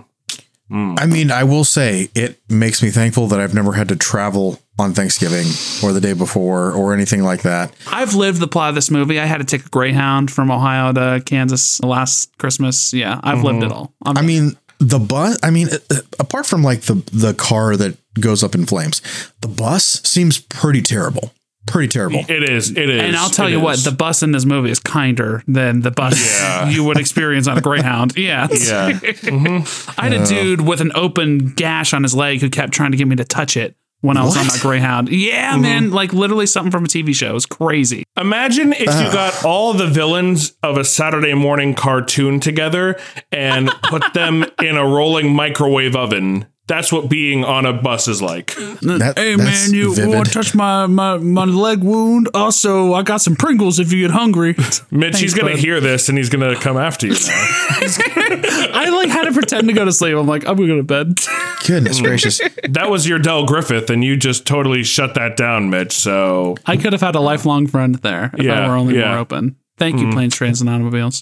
I 0.72 1.06
mean, 1.06 1.30
I 1.32 1.44
will 1.44 1.64
say 1.64 2.10
it 2.16 2.42
makes 2.50 2.82
me 2.82 2.90
thankful 2.90 3.28
that 3.28 3.40
I've 3.40 3.54
never 3.54 3.74
had 3.74 3.88
to 3.90 3.96
travel 3.96 4.60
on 4.80 4.94
Thanksgiving 4.94 5.46
or 5.84 5.94
the 5.94 6.02
day 6.02 6.12
before 6.14 6.72
or 6.74 6.94
anything 6.94 7.22
like 7.24 7.44
that. 7.44 7.74
I've 7.88 8.16
lived 8.16 8.40
the 8.40 8.48
plot 8.48 8.70
of 8.70 8.76
this 8.76 8.90
movie. 8.92 9.20
I 9.20 9.26
had 9.26 9.38
to 9.38 9.44
take 9.46 9.66
a 9.66 9.70
Greyhound 9.70 10.32
from 10.32 10.50
Ohio 10.50 10.92
to 10.94 11.22
Kansas 11.26 11.80
last 11.82 12.36
Christmas. 12.38 12.92
Yeah, 12.94 13.20
I've 13.24 13.44
lived 13.44 13.64
it 13.64 13.72
all. 13.72 13.94
I'm- 14.04 14.18
I 14.18 14.24
mean, 14.24 14.58
the 14.84 15.00
bus. 15.00 15.38
I 15.42 15.50
mean, 15.50 15.70
uh, 15.70 15.98
apart 16.20 16.46
from 16.46 16.64
like 16.64 16.82
the 16.82 16.96
the 17.12 17.34
car 17.34 17.76
that 17.78 17.98
goes 18.20 18.44
up 18.44 18.56
in 18.56 18.66
flames, 18.66 19.02
the 19.42 19.48
bus 19.48 20.02
seems 20.04 20.40
pretty 20.40 20.82
terrible. 20.82 21.34
Pretty 21.66 21.88
terrible. 21.88 22.20
It 22.28 22.44
is. 22.50 22.72
It 22.72 22.90
is. 22.90 23.02
and 23.02 23.16
I'll 23.16 23.30
tell 23.30 23.48
it 23.48 23.52
you 23.52 23.60
what: 23.62 23.80
the 23.80 23.92
bus 23.92 24.22
in 24.22 24.32
this 24.34 24.44
movie 24.44 24.70
is 24.70 24.80
kinder 24.82 25.42
than 25.48 25.80
the 25.80 25.92
bus 25.92 26.20
Yeah. 26.42 26.68
you 26.70 26.84
would 26.84 27.00
experience 27.00 27.48
on 27.48 27.58
a 27.58 27.62
Greyhound. 27.62 28.14
Yeah. 28.18 28.48
Yeah. 28.52 28.92
Mm-hmm. 29.00 30.00
I 30.00 30.10
had 30.10 30.14
a 30.14 30.26
dude 30.26 30.62
with 30.62 30.82
an 30.82 30.92
open 30.94 31.54
gash 31.54 31.94
on 31.94 32.04
his 32.04 32.14
leg 32.14 32.42
who 32.42 32.50
kept 32.50 32.74
trying 32.74 32.92
to 32.92 32.98
get 32.98 33.08
me 33.08 33.16
to 33.16 33.24
touch 33.24 33.56
it 33.56 33.76
when 34.04 34.18
I 34.18 34.24
was 34.26 34.36
on 34.36 34.46
What? 34.46 34.56
my 34.56 34.62
Greyhound. 34.62 35.10
Yeah, 35.10 35.54
mm-hmm. 35.54 35.62
man. 35.62 35.92
Like 35.92 36.12
literally 36.12 36.46
something 36.46 36.72
from 36.72 36.84
a 36.84 36.88
TV 36.88 37.16
show. 37.16 37.30
It 37.30 37.34
was 37.34 37.46
crazy. 37.46 38.04
Imagine 38.18 38.74
if 38.74 38.82
you 38.82 39.12
got 39.12 39.46
all 39.46 39.74
the 39.74 39.88
villains 39.88 40.54
of 40.62 40.78
a 40.78 40.84
Saturday 40.84 41.34
morning 41.34 41.74
cartoon 41.74 42.42
together 42.42 43.00
and 43.32 43.70
put 43.84 44.14
them 44.14 44.46
in 44.62 44.76
a 44.76 44.86
rolling 44.86 45.34
microwave 45.34 45.96
oven 45.96 46.46
That's 46.66 46.94
what 46.94 47.10
being 47.10 47.44
on 47.44 47.66
a 47.66 47.74
bus 47.74 48.08
is 48.08 48.22
like. 48.22 48.56
That- 48.56 49.16
hey 49.18 49.36
man, 49.36 49.74
you 49.74 49.94
vivid. 49.94 50.16
want 50.16 50.28
to 50.28 50.32
touch 50.34 50.56
my, 50.56 50.86
my 50.88 51.18
my 51.18 51.44
leg 51.44 51.84
wound? 51.84 52.30
Also, 52.34 52.94
I 52.94 53.04
got 53.04 53.18
some 53.22 53.36
Pringles 53.36 53.80
if 53.80 53.92
you 53.92 54.00
get 54.02 54.12
hungry. 54.12 54.56
Mitch, 54.92 55.20
he's 55.20 55.34
gonna 55.34 55.52
bud. 55.52 55.60
hear 55.60 55.82
this 55.82 56.08
and 56.08 56.18
he's 56.18 56.30
gonna 56.30 56.56
come 56.56 56.78
after 56.78 57.08
you. 57.08 57.16
I 57.18 58.90
like 58.96 59.10
had 59.10 59.24
to 59.26 59.34
pretend 59.34 59.68
to 59.68 59.74
go 59.74 59.84
to 59.86 59.92
sleep. 59.92 60.16
I'm 60.16 60.26
like, 60.28 60.48
I'm 60.48 60.56
gonna 60.56 60.68
go 60.68 60.78
to 60.78 60.84
bed. 60.84 61.20
Goodness 61.68 62.00
gracious. 62.02 62.40
that 62.70 62.90
was 62.90 63.08
your 63.08 63.20
Del 63.20 63.46
Griffith, 63.46 63.90
and 63.90 64.04
you 64.04 64.16
just 64.18 64.46
totally 64.48 64.84
shut 64.84 65.16
that 65.16 65.36
down, 65.38 65.70
Mitch. 65.70 65.92
So 65.94 66.56
I 66.66 66.78
could 66.78 66.94
have 66.94 67.02
had 67.02 67.16
a 67.16 67.20
lifelong 67.22 67.68
friend 67.68 67.96
there 67.96 68.32
if 68.38 68.44
Yeah, 68.46 68.66
I 68.66 68.70
were 68.70 68.76
only 68.76 68.98
yeah. 68.98 69.10
more 69.10 69.18
open. 69.20 69.58
Thank 69.78 70.00
you, 70.00 70.06
Mhm. 70.08 70.14
planes, 70.14 70.36
trains, 70.36 70.62
and 70.62 70.70
automobiles. 70.70 71.22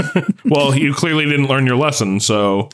well, 0.44 0.74
you 0.74 0.94
clearly 0.94 1.24
didn't 1.26 1.46
learn 1.48 1.66
your 1.66 1.76
lesson. 1.76 2.20
So 2.20 2.68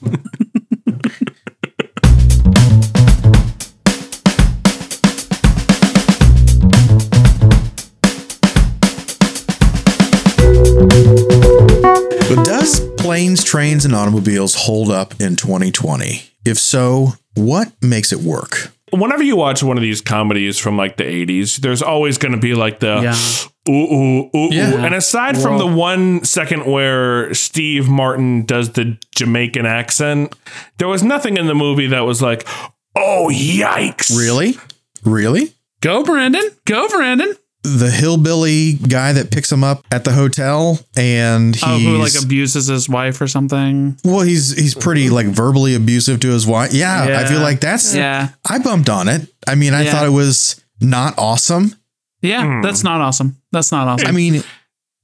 planes, 13.25 13.43
trains, 13.45 13.85
and 13.87 13.95
automobiles 13.95 14.55
hold 14.55 14.91
up 14.91 15.19
in 15.21 15.35
2020? 15.37 16.23
If 16.45 16.59
so, 16.59 17.15
what 17.35 17.73
makes 17.83 18.13
it 18.13 18.21
work? 18.21 18.71
whenever 18.93 19.25
you 19.25 19.35
watch 19.35 19.61
one 19.61 19.77
of 19.77 19.83
these 19.83 20.01
comedies 20.01 20.57
from 20.57 20.77
like 20.77 20.97
the 20.99 21.03
80s, 21.03 21.57
there's 21.57 21.83
always 21.83 22.17
going 22.17 22.31
to 22.31 22.39
be 22.39 22.55
like 22.55 22.79
the 22.79 23.01
Yeah. 23.03 23.73
ooh, 23.73 23.93
ooh, 23.93 24.31
ooh, 24.37 24.49
Yeah. 24.55 24.73
ooh. 24.73 24.77
And 24.77 24.95
aside 24.95 25.37
from 25.37 25.57
Well- 25.57 25.67
the 25.69 25.75
one 25.75 26.23
second 26.23 26.65
where 26.65 27.35
Steve 27.35 27.89
Martin 27.89 28.45
does 28.45 28.71
the 28.75 28.97
Jamaican 29.17 29.67
accent, 29.67 30.37
there 30.79 30.87
was 30.87 31.03
nothing 31.03 31.37
in 31.39 31.49
the 31.49 31.57
movie 31.57 31.89
that 31.89 32.07
was 32.07 32.23
like, 32.23 32.47
oh, 32.95 33.31
yikes. 33.33 34.17
Really? 34.17 34.59
Really? 35.05 35.55
Go, 35.81 36.05
Brandon. 36.05 36.49
Go, 36.65 36.87
Brandon. 36.89 37.35
The 37.65 37.91
hillbilly 37.91 38.75
guy 38.75 39.13
that 39.15 39.31
picks 39.31 39.51
him 39.51 39.65
up 39.65 39.85
at 39.91 40.05
the 40.05 40.13
hotel 40.13 40.79
and 40.97 41.57
he 41.57 41.63
Oh, 41.65 41.79
who 41.79 41.97
like 41.97 42.13
abuses 42.23 42.67
his 42.67 42.89
wife 42.89 43.21
or 43.21 43.27
something? 43.27 43.97
well, 44.05 44.21
he's 44.21 44.55
he's 44.57 44.75
pretty 44.75 45.09
like 45.11 45.27
verbally 45.27 45.75
abusive 45.75 46.21
to 46.21 46.29
his 46.29 46.47
wife. 46.47 46.73
Yeah, 46.75 47.19
I 47.21 47.25
feel 47.25 47.41
like 47.41 47.61
that's 47.61 47.95
Yeah. 47.95 48.29
I 48.49 48.59
bumped 48.59 48.89
on 48.91 49.09
it. 49.09 49.33
I 49.49 49.55
mean, 49.55 49.73
I 49.75 49.83
Yeah. 49.85 49.93
thought 49.93 50.07
it 50.07 50.11
was 50.11 50.61
not 50.81 51.15
awesome. 51.19 51.75
Yeah, 52.21 52.45
hmm. 52.45 52.63
that's 52.63 52.85
not 52.85 53.01
awesome. 53.01 53.37
That's 53.53 53.73
not 53.73 53.89
awesome. 53.89 54.09
I 54.09 54.13
mean, 54.13 54.43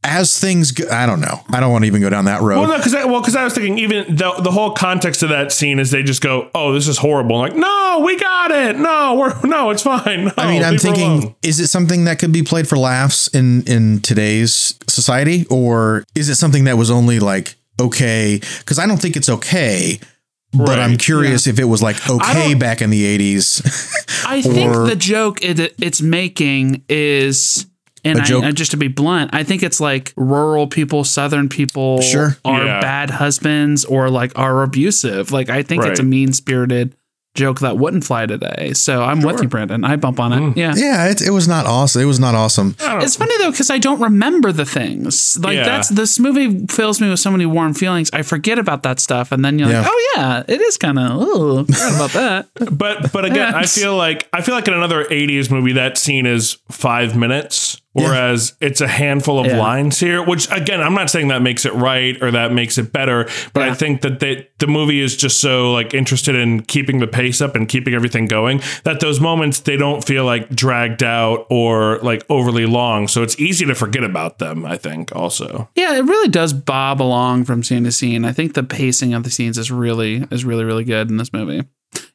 as 0.03 0.39
things 0.39 0.73
go, 0.73 0.89
I 0.91 1.05
don't 1.05 1.21
know. 1.21 1.41
I 1.51 1.61
don't 1.61 1.71
want 1.73 1.83
to 1.83 1.87
even 1.87 2.01
go 2.01 2.09
down 2.09 2.25
that 2.25 2.41
road. 2.41 2.61
Well, 2.61 2.69
no, 2.69 2.77
because 2.79 2.95
I, 2.95 3.05
well, 3.05 3.23
'cause 3.23 3.37
I 3.37 3.45
was 3.45 3.53
thinking 3.55 3.79
even 3.79 4.17
the 4.17 4.33
the 4.41 4.51
whole 4.51 4.73
context 4.73 5.23
of 5.23 5.29
that 5.29 5.53
scene 5.53 5.79
is 5.79 5.91
they 5.91 6.03
just 6.03 6.23
go, 6.23 6.49
"Oh, 6.55 6.73
this 6.73 6.89
is 6.89 6.97
horrible." 6.99 7.37
like, 7.39 7.55
no, 7.55 8.03
we 8.05 8.19
got 8.19 8.51
it. 8.51 8.77
No, 8.79 9.17
we're 9.17 9.39
no, 9.47 9.71
it's 9.71 9.83
fine. 9.83 10.25
No, 10.27 10.33
I 10.39 10.47
mean, 10.51 10.63
I'm 10.65 10.73
leave 10.73 10.83
her 10.83 10.89
alone." 10.89 11.21
thinking, 11.21 11.35
is 11.43 11.61
it 11.61 11.67
something 11.69 12.05
that 12.05 12.19
could 12.19 12.33
be 12.33 12.43
played 12.43 12.67
for 12.67 12.79
laughs 12.79 13.29
in 13.29 13.63
in 13.65 14.01
today's 14.01 14.75
society, 14.89 15.47
or 15.51 16.05
is 16.15 16.29
it 16.31 16.37
something 16.37 16.65
that 16.65 16.79
was 16.79 16.91
only 16.91 17.19
like 17.21 17.57
okay? 17.79 18.41
Because 18.61 18.79
I 18.79 18.87
don't 18.87 19.01
think 19.03 19.17
it's 19.17 19.29
okay. 19.29 20.01
But 20.53 20.81
I'm 20.81 20.91
Right, 20.91 20.99
curious 20.99 21.47
if 21.47 21.61
it 21.61 21.65
was 21.67 21.81
like 21.81 21.97
okay 22.11 22.55
back 22.55 22.83
in 22.83 22.91
the 22.91 23.05
80s. 23.05 23.63
I 24.27 24.43
think 24.43 24.75
or- 24.75 24.85
the 24.89 24.97
joke 24.97 25.45
it, 25.45 25.75
it's 25.81 26.03
making 26.03 26.83
is, 26.89 27.67
and 28.05 28.19
A 28.19 28.23
I, 28.23 28.25
joke? 28.25 28.45
and 28.45 28.57
just 28.57 28.71
to 28.73 28.77
be 28.77 28.89
blunt, 28.89 29.31
I 29.33 29.43
think 29.43 29.63
it's 29.63 29.81
like 29.81 30.13
rural 30.17 30.67
people, 30.67 31.05
southern 31.05 31.49
people 31.49 32.01
Sure. 32.03 32.37
are 32.45 32.65
Yeah. 32.65 32.81
bad 32.81 33.11
husbands 33.11 33.85
or 33.85 34.11
like 34.11 34.33
are 34.39 34.63
abusive. 34.63 35.33
Like 35.33 35.51
I 35.51 35.63
think 35.63 35.85
it's 35.85 36.01
a 36.01 36.05
mean 36.05 36.33
spirited 36.33 36.95
joke 37.37 37.61
that 37.61 37.79
wouldn't 37.79 38.03
fly 38.05 38.27
today. 38.27 38.73
So 38.75 39.05
I'm 39.05 39.21
with 39.23 39.41
you, 39.41 39.47
Brandon. 39.47 39.85
I 39.85 39.95
bump 39.95 40.19
on 40.19 40.33
it. 40.33 40.41
Mm. 40.41 40.57
Yeah. 40.57 40.75
yeah, 40.77 41.07
it, 41.09 41.23
it 41.23 41.31
was 41.31 41.47
not 41.47 41.65
awesome. 41.65 42.03
It 42.03 42.07
was 42.07 42.19
not 42.19 42.35
awesome. 42.35 42.75
It's 42.81 43.15
funny 43.15 43.33
though 43.39 43.53
because 43.53 43.71
I 43.71 43.79
don't 43.79 44.01
remember 44.01 44.51
the 44.51 44.65
things. 44.65 45.39
Like 45.41 45.55
Yeah. 45.55 45.63
that's 45.65 45.91
this 45.91 46.19
movie 46.19 46.67
fills 46.67 47.01
me 47.01 47.09
with 47.09 47.21
so 47.21 47.31
many 47.31 47.47
warm 47.47 47.73
feelings. 47.73 48.11
I 48.13 48.23
forget 48.23 48.59
about 48.59 48.83
that 48.83 48.99
stuff, 48.99 49.31
and 49.31 49.45
then 49.45 49.61
you're 49.61 49.69
like, 49.69 49.85
Yeah. 49.85 49.89
oh 49.89 50.13
yeah, 50.17 50.43
it 50.49 50.61
is 50.61 50.77
kind 50.77 50.99
of. 50.99 51.11
Oh, 51.23 51.59
about 51.61 52.11
that. 52.15 52.49
But 52.77 53.13
but 53.13 53.25
again, 53.25 53.55
I 53.55 53.65
feel 53.65 53.97
like 53.97 54.29
I 54.33 54.43
feel 54.43 54.57
like 54.57 54.67
in 54.67 54.75
another 54.75 55.05
'80s 55.05 55.53
movie 55.53 55.73
that 55.75 55.99
scene 55.99 56.27
is 56.27 56.59
five 56.69 57.17
minutes, 57.17 57.80
whereas 57.93 58.55
it's 58.61 58.81
a 58.81 58.89
handful 58.89 59.39
of 59.41 59.47
Yeah. 59.47 59.59
lines 59.59 59.99
here. 59.99 60.23
Which 60.23 60.51
again, 60.53 60.81
I'm 60.81 60.95
not 60.95 61.11
saying 61.11 61.29
that 61.29 61.43
makes 61.43 61.65
it 61.67 61.75
right 61.75 62.21
or 62.23 62.31
that 62.31 62.53
makes 62.53 62.79
it 62.79 62.93
better, 62.93 63.29
but 63.53 63.63
I 63.65 63.75
think 63.75 64.03
that 64.03 64.21
they, 64.21 64.49
the 64.59 64.67
movie 64.67 65.01
is 65.01 65.17
just 65.17 65.41
so 65.41 65.73
like 65.73 65.93
interested 65.95 66.35
in 66.35 66.63
keeping 66.63 66.99
the 67.01 67.07
pace 67.07 67.41
up 67.41 67.55
and 67.57 67.69
keeping 67.69 67.95
everything 67.95 68.27
going 68.27 68.61
that 68.85 69.01
those 69.01 69.21
moments 69.21 69.61
they 69.61 69.77
don't 69.77 70.05
feel 70.05 70.25
like 70.25 70.49
dragged 70.51 71.03
out 71.03 71.47
or 71.51 71.99
like 71.99 72.25
overly 72.31 72.67
long. 72.67 73.09
So 73.09 73.23
it's 73.23 73.39
easy 73.41 73.67
to 73.67 73.75
forget 73.75 74.05
about 74.05 74.39
them. 74.39 74.65
I 74.65 74.77
think 74.77 75.15
also. 75.15 75.69
Yeah, 75.75 75.97
it 75.97 76.03
really 76.05 76.29
does 76.29 76.53
bob 76.53 77.03
along 77.03 77.45
from 77.45 77.63
scene 77.63 77.85
to 77.85 77.93
scene. 77.93 78.25
I 78.25 78.33
think 78.33 78.55
the 78.55 78.63
pacing 78.63 79.15
of 79.15 79.25
the 79.25 79.31
scenes 79.31 79.59
is 79.59 79.71
really 79.71 80.25
is 80.31 80.45
really 80.45 80.65
really 80.65 80.85
good 80.85 81.11
in 81.11 81.17
this 81.17 81.33
movie. 81.33 81.65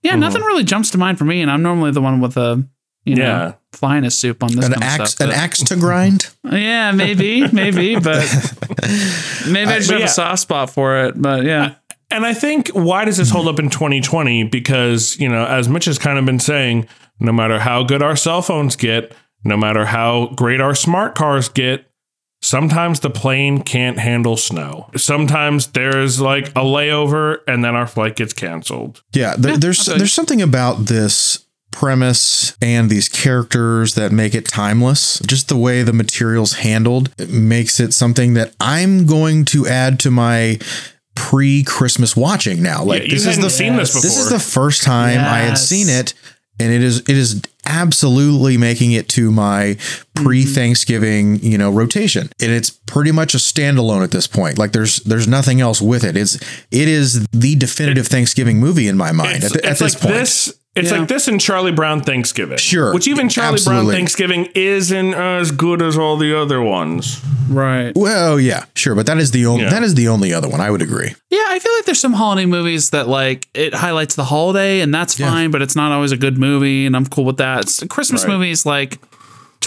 Yeah, 0.01 0.11
Mm-hmm. 0.11 0.19
nothing 0.21 0.41
really 0.43 0.63
jumps 0.63 0.91
to 0.91 0.97
mind 0.97 1.17
for 1.17 1.25
me, 1.25 1.41
and 1.41 1.51
I'm 1.51 1.61
normally 1.61 1.91
the 1.91 2.01
one 2.01 2.21
with 2.21 2.37
a 2.37 2.65
you 3.05 3.15
know 3.15 3.23
Yeah. 3.23 3.53
flying 3.71 4.03
a 4.03 4.11
soup 4.11 4.43
on 4.43 4.49
this 4.55 4.65
An 4.65 4.73
kind 4.73 4.83
of 4.83 4.89
axe, 5.01 5.11
stuff. 5.11 5.27
an 5.27 5.33
axe 5.33 5.63
to 5.63 5.75
grind. 5.75 6.29
Yeah, 6.43 6.91
maybe, 6.91 7.47
maybe, 7.51 7.95
but 7.99 8.23
maybe 9.47 9.69
I 9.71 9.75
uh, 9.75 9.77
just 9.77 9.89
but 9.89 9.93
have 9.93 9.99
yeah. 9.99 10.05
a 10.05 10.09
soft 10.09 10.41
spot 10.41 10.69
for 10.69 11.05
it. 11.05 11.21
But 11.21 11.43
yeah, 11.45 11.75
And 12.11 12.25
I 12.25 12.33
think 12.33 12.69
why 12.69 13.05
does 13.05 13.17
this 13.17 13.29
hold 13.29 13.47
up 13.47 13.59
in 13.59 13.69
2020? 13.69 14.43
Because, 14.45 15.17
you 15.19 15.29
know, 15.29 15.45
as 15.45 15.67
Mitch 15.69 15.85
has 15.85 15.97
kind 15.99 16.17
of 16.19 16.25
been 16.25 16.39
saying, 16.39 16.87
no 17.19 17.31
matter 17.31 17.59
how 17.59 17.83
good 17.83 18.01
our 18.01 18.15
cell 18.15 18.41
phones 18.41 18.75
get, 18.75 19.13
no 19.43 19.55
matter 19.57 19.85
how 19.85 20.27
great 20.35 20.59
our 20.61 20.75
smart 20.75 21.15
cars 21.15 21.49
get, 21.49 21.85
sometimes 22.41 22.99
the 23.01 23.09
plane 23.09 23.61
can't 23.61 23.97
handle 23.99 24.37
snow. 24.37 24.89
Sometimes 24.95 25.67
there's 25.67 26.19
like 26.21 26.49
a 26.49 26.61
layover 26.63 27.39
and 27.47 27.63
then 27.63 27.75
our 27.75 27.87
flight 27.87 28.15
gets 28.15 28.33
canceled. 28.33 29.03
Yeah, 29.13 29.35
there, 29.37 29.57
there's 29.57 29.85
there's 29.85 30.13
something 30.13 30.41
about 30.41 30.85
this 30.85 31.44
premise 31.75 32.55
and 32.61 32.89
these 32.89 33.09
characters 33.09 33.95
that 33.95 34.11
make 34.11 34.33
it 34.33 34.47
timeless. 34.47 35.19
Just 35.19 35.49
the 35.49 35.57
way 35.57 35.83
the 35.83 35.93
material's 35.93 36.53
handled 36.53 37.13
it 37.17 37.29
makes 37.29 37.79
it 37.79 37.93
something 37.93 38.33
that 38.35 38.55
I'm 38.59 39.05
going 39.05 39.45
to 39.45 39.67
add 39.67 39.99
to 40.01 40.11
my 40.11 40.57
pre-Christmas 41.15 42.15
watching 42.15 42.63
now. 42.63 42.83
Like 42.83 43.03
you 43.03 43.09
this 43.09 43.25
is 43.25 43.39
the 43.39 43.49
seen 43.49 43.75
this 43.75 43.93
This 43.93 44.17
is 44.17 44.29
the 44.29 44.39
first 44.39 44.83
time 44.83 45.19
I 45.19 45.39
had 45.39 45.57
seen 45.57 45.89
it 45.89 46.13
and 46.59 46.71
it 46.71 46.81
is 46.81 46.99
it 46.99 47.09
is 47.09 47.41
absolutely 47.65 48.57
making 48.57 48.91
it 48.91 49.09
to 49.09 49.31
my 49.31 49.77
pre-Thanksgiving, 50.13 51.39
you 51.41 51.57
know, 51.57 51.71
rotation. 51.71 52.29
And 52.41 52.51
it's 52.51 52.69
pretty 52.69 53.11
much 53.11 53.33
a 53.33 53.37
standalone 53.37 54.03
at 54.03 54.11
this 54.11 54.27
point. 54.27 54.57
Like 54.57 54.71
there's 54.71 54.97
there's 54.97 55.27
nothing 55.27 55.61
else 55.61 55.81
with 55.81 56.03
it. 56.03 56.15
It's 56.15 56.35
it 56.71 56.87
is 56.87 57.25
the 57.27 57.55
definitive 57.55 58.07
Thanksgiving 58.07 58.59
movie 58.59 58.87
in 58.87 58.97
my 58.97 59.11
mind 59.11 59.37
It's, 59.37 59.45
at, 59.47 59.51
th- 59.53 59.65
at 59.65 59.71
it's 59.71 59.79
this 59.81 59.93
like 59.95 60.01
point. 60.03 60.15
this. 60.15 60.59
It's 60.75 60.91
Yeah. 60.91 60.99
like 60.99 61.07
this 61.07 61.27
in 61.29 61.39
Charlie 61.39 61.71
Brown 61.71 62.01
Thanksgiving. 62.01 62.57
Sure. 62.57 62.93
Which 62.93 63.07
even 63.07 63.29
Charlie 63.29 63.59
Brown 63.63 63.87
Thanksgiving 63.87 64.49
isn't 64.55 65.13
as 65.13 65.51
good 65.51 65.81
as 65.81 65.97
all 65.97 66.17
the 66.17 66.37
other 66.37 66.61
ones. 66.61 67.21
right. 67.49 67.93
Well, 67.95 68.39
yeah, 68.39 68.65
sure, 68.75 68.95
but 68.95 69.05
that 69.05 69.17
is 69.19 69.29
the 69.31 69.45
only 69.45 69.63
Yeah. 69.63 69.69
that 69.69 69.83
is 69.83 69.93
the 69.95 70.07
only 70.07 70.33
other 70.33 70.49
one 70.49 70.59
I 70.61 70.69
would 70.71 70.81
agree. 70.81 71.13
Yeah, 71.29 71.43
I 71.47 71.59
feel 71.59 71.71
like 71.75 71.85
there's 71.85 71.99
some 71.99 72.13
holiday 72.13 72.45
movies 72.47 72.89
that 72.89 73.07
like 73.07 73.47
it 73.53 73.73
highlights 73.75 74.15
the 74.15 74.23
holiday, 74.25 74.81
and 74.81 74.91
that's 74.93 75.17
Yeah. 75.19 75.29
fine, 75.29 75.51
but 75.51 75.61
it's 75.61 75.75
not 75.75 75.91
always 75.91 76.11
a 76.11 76.17
good 76.17 76.37
movie, 76.39 76.85
and 76.87 76.95
I'm 76.95 77.05
cool 77.05 77.23
with 77.23 77.37
that. 77.37 77.59
It's- 77.59 77.83
Christmas 77.87 78.23
Right. 78.23 78.33
movies, 78.33 78.65
like 78.65 78.97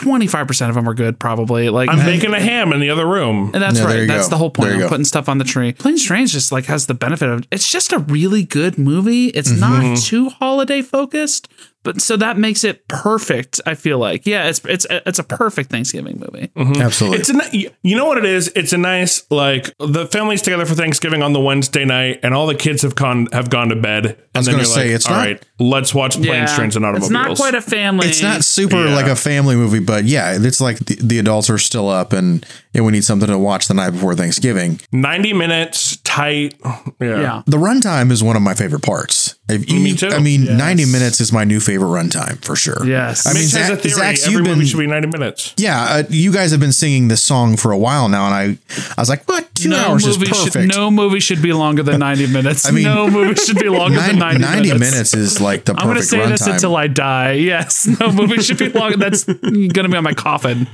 25% 0.01 0.69
of 0.69 0.75
them 0.75 0.89
are 0.89 0.95
good, 0.95 1.19
probably. 1.19 1.69
Like 1.71 1.89
I'm 1.91 1.99
making 2.05 2.33
a 2.35 2.41
ham 2.41 2.73
in 2.73 2.81
the 2.81 2.91
other 2.91 3.07
room. 3.07 3.51
And 3.55 3.63
that's 3.63 3.79
Yeah, 3.79 3.85
right. 3.87 4.07
That's 4.09 4.27
go. 4.27 4.31
the 4.31 4.37
whole 4.39 4.51
point 4.51 4.69
There 4.71 4.79
you 4.79 4.85
of 4.85 4.89
go. 4.91 4.95
putting 4.95 5.05
stuff 5.05 5.29
on 5.29 5.39
the 5.39 5.45
tree. 5.45 5.73
Planes 5.73 6.05
Trains 6.05 6.33
just 6.33 6.53
like 6.53 6.67
has 6.67 6.87
the 6.87 6.95
benefit 6.95 7.29
of 7.29 7.47
it's 7.51 7.71
just 7.71 7.93
a 7.93 7.99
really 7.99 8.43
good 8.45 8.79
movie. 8.79 9.27
It's 9.29 9.51
Mm-hmm. 9.53 9.61
not 9.93 9.99
too 9.99 10.29
holiday 10.29 10.83
focused, 10.83 11.49
but 11.89 12.03
so 12.03 12.19
that 12.19 12.37
makes 12.37 12.65
it 12.65 12.87
perfect. 12.89 13.63
I 13.65 13.75
feel 13.75 13.99
like 13.99 14.27
yeah, 14.27 14.47
it's 14.49 14.61
it's 14.67 14.87
it's 14.91 15.19
a 15.19 15.23
perfect 15.25 15.71
Thanksgiving 15.71 16.19
movie. 16.21 16.49
Mm-hmm. 16.49 16.83
Absolutely. 16.83 17.19
It's 17.21 17.31
a 17.31 17.73
you 17.83 17.97
know 17.97 18.05
what 18.05 18.19
it 18.19 18.27
is. 18.27 18.53
It's 18.55 18.75
a 18.75 18.77
nice 18.79 19.25
like 19.31 19.75
the 19.79 20.07
family's 20.07 20.43
together 20.43 20.67
for 20.67 20.75
Thanksgiving 20.75 21.23
on 21.23 21.33
the 21.33 21.41
Wednesday 21.41 21.87
night, 21.87 22.21
and 22.23 22.35
all 22.35 22.47
the 22.47 22.55
kids 22.55 22.83
have 22.83 22.95
gone 22.95 23.29
have 23.33 23.49
gone 23.49 23.71
to 23.71 23.77
bed. 23.77 24.05
And 24.05 24.19
was 24.35 24.47
then 24.47 24.55
gonna 24.57 24.67
say, 24.67 24.81
like, 24.89 24.91
it's 24.97 25.07
all 25.07 25.15
not- 25.17 25.25
right, 25.27 25.47
let's 25.59 25.95
watch 25.95 26.21
planes, 26.21 26.55
trains, 26.55 26.77
and 26.77 26.85
automobiles. 26.85 27.11
It's 27.11 27.13
not 27.13 27.37
quite 27.39 27.55
a 27.55 27.63
family. 27.63 28.09
it's 28.09 28.21
not 28.23 28.45
super 28.45 28.85
Yeah. 28.85 28.95
like 28.95 29.07
a 29.07 29.17
family 29.17 29.57
movie, 29.57 29.81
but 29.81 30.05
yeah, 30.05 30.37
it's 30.39 30.61
like 30.61 30.79
the, 30.81 30.97
the 30.97 31.19
adults 31.19 31.49
are 31.49 31.57
still 31.59 31.89
up 31.89 32.13
and, 32.13 32.45
and 32.79 32.87
we 32.87 32.93
need 32.93 33.05
something 33.05 33.29
to 33.29 33.39
watch 33.39 33.69
the 33.69 33.75
night 33.75 33.91
before 33.91 34.15
Thanksgiving. 34.15 34.81
ninety 34.93 35.33
minutes 35.33 35.97
tight. 35.99 36.55
Yeah. 37.01 37.21
yeah. 37.21 37.43
The 37.47 37.59
runtime 37.59 38.11
is 38.11 38.23
one 38.25 38.35
of 38.37 38.43
my 38.43 38.55
favorite 38.55 38.83
parts. 38.83 39.35
If 39.51 39.71
you, 39.71 39.81
Me 39.81 39.95
too. 39.95 40.09
I 40.09 40.19
mean, 40.19 40.43
Yes. 40.45 40.59
90 40.59 40.85
minutes 40.87 41.21
is 41.23 41.33
my 41.33 41.45
new 41.45 41.59
favorite 41.61 41.89
runtime 41.89 42.43
for 42.45 42.55
sure. 42.55 42.85
Yes. 42.87 43.27
I 43.27 43.33
mean, 43.33 43.45
Mitch 43.45 43.53
has 43.53 43.67
Zach, 43.69 43.71
a 43.71 43.77
theory. 43.77 43.95
Zach's, 43.95 44.23
Every 44.27 44.33
you've 44.35 44.43
movie 44.47 44.59
been, 44.61 44.67
should 44.67 44.79
be 44.79 44.87
ninety 44.87 45.09
minutes. 45.09 45.55
yeah, 45.57 45.85
uh, 45.89 46.03
you 46.11 46.33
guys 46.33 46.51
have 46.51 46.61
been 46.61 46.73
singing 46.73 47.09
this 47.09 47.23
song 47.23 47.57
for 47.57 47.73
a 47.73 47.79
while 47.79 48.09
now, 48.09 48.27
and 48.27 48.35
I, 48.35 48.43
I 48.97 49.01
was 49.01 49.09
like, 49.09 49.27
what? 49.29 49.49
two 49.55 49.71
no 49.71 49.77
hours 49.79 50.07
is 50.07 50.19
movie 50.19 50.31
perfect. 50.31 50.53
Should, 50.55 50.69
no 50.69 50.91
movie 50.91 51.21
should 51.21 51.41
be 51.43 51.53
longer 51.53 51.83
than 51.83 51.99
90 52.09 52.27
minutes. 52.29 52.67
I 52.67 52.71
mean, 52.73 52.85
no 52.85 53.09
movie 53.11 53.35
should 53.37 53.59
be 53.59 53.69
longer 53.69 53.99
than 54.01 54.19
90, 54.19 54.41
90 54.41 54.63
minutes. 54.75 54.81
minutes 54.93 55.15
is 55.15 55.41
like 55.41 55.65
the 55.65 55.75
perfect 55.75 55.83
I'm 55.83 55.87
going 55.95 56.03
to 56.03 56.09
perfect 56.09 56.25
say 56.25 56.31
this 56.31 56.43
runtime. 56.49 56.55
until 56.55 56.77
I 56.77 56.87
die. 56.87 57.33
Yes, 57.33 57.87
no 58.01 58.13
movie 58.13 58.43
should 58.43 58.59
be 58.59 58.69
longer. 58.69 58.97
That's 58.99 59.25
going 59.25 59.71
to 59.73 59.89
be 59.89 59.97
on 59.97 60.05
my 60.05 60.15
coffin. 60.15 60.67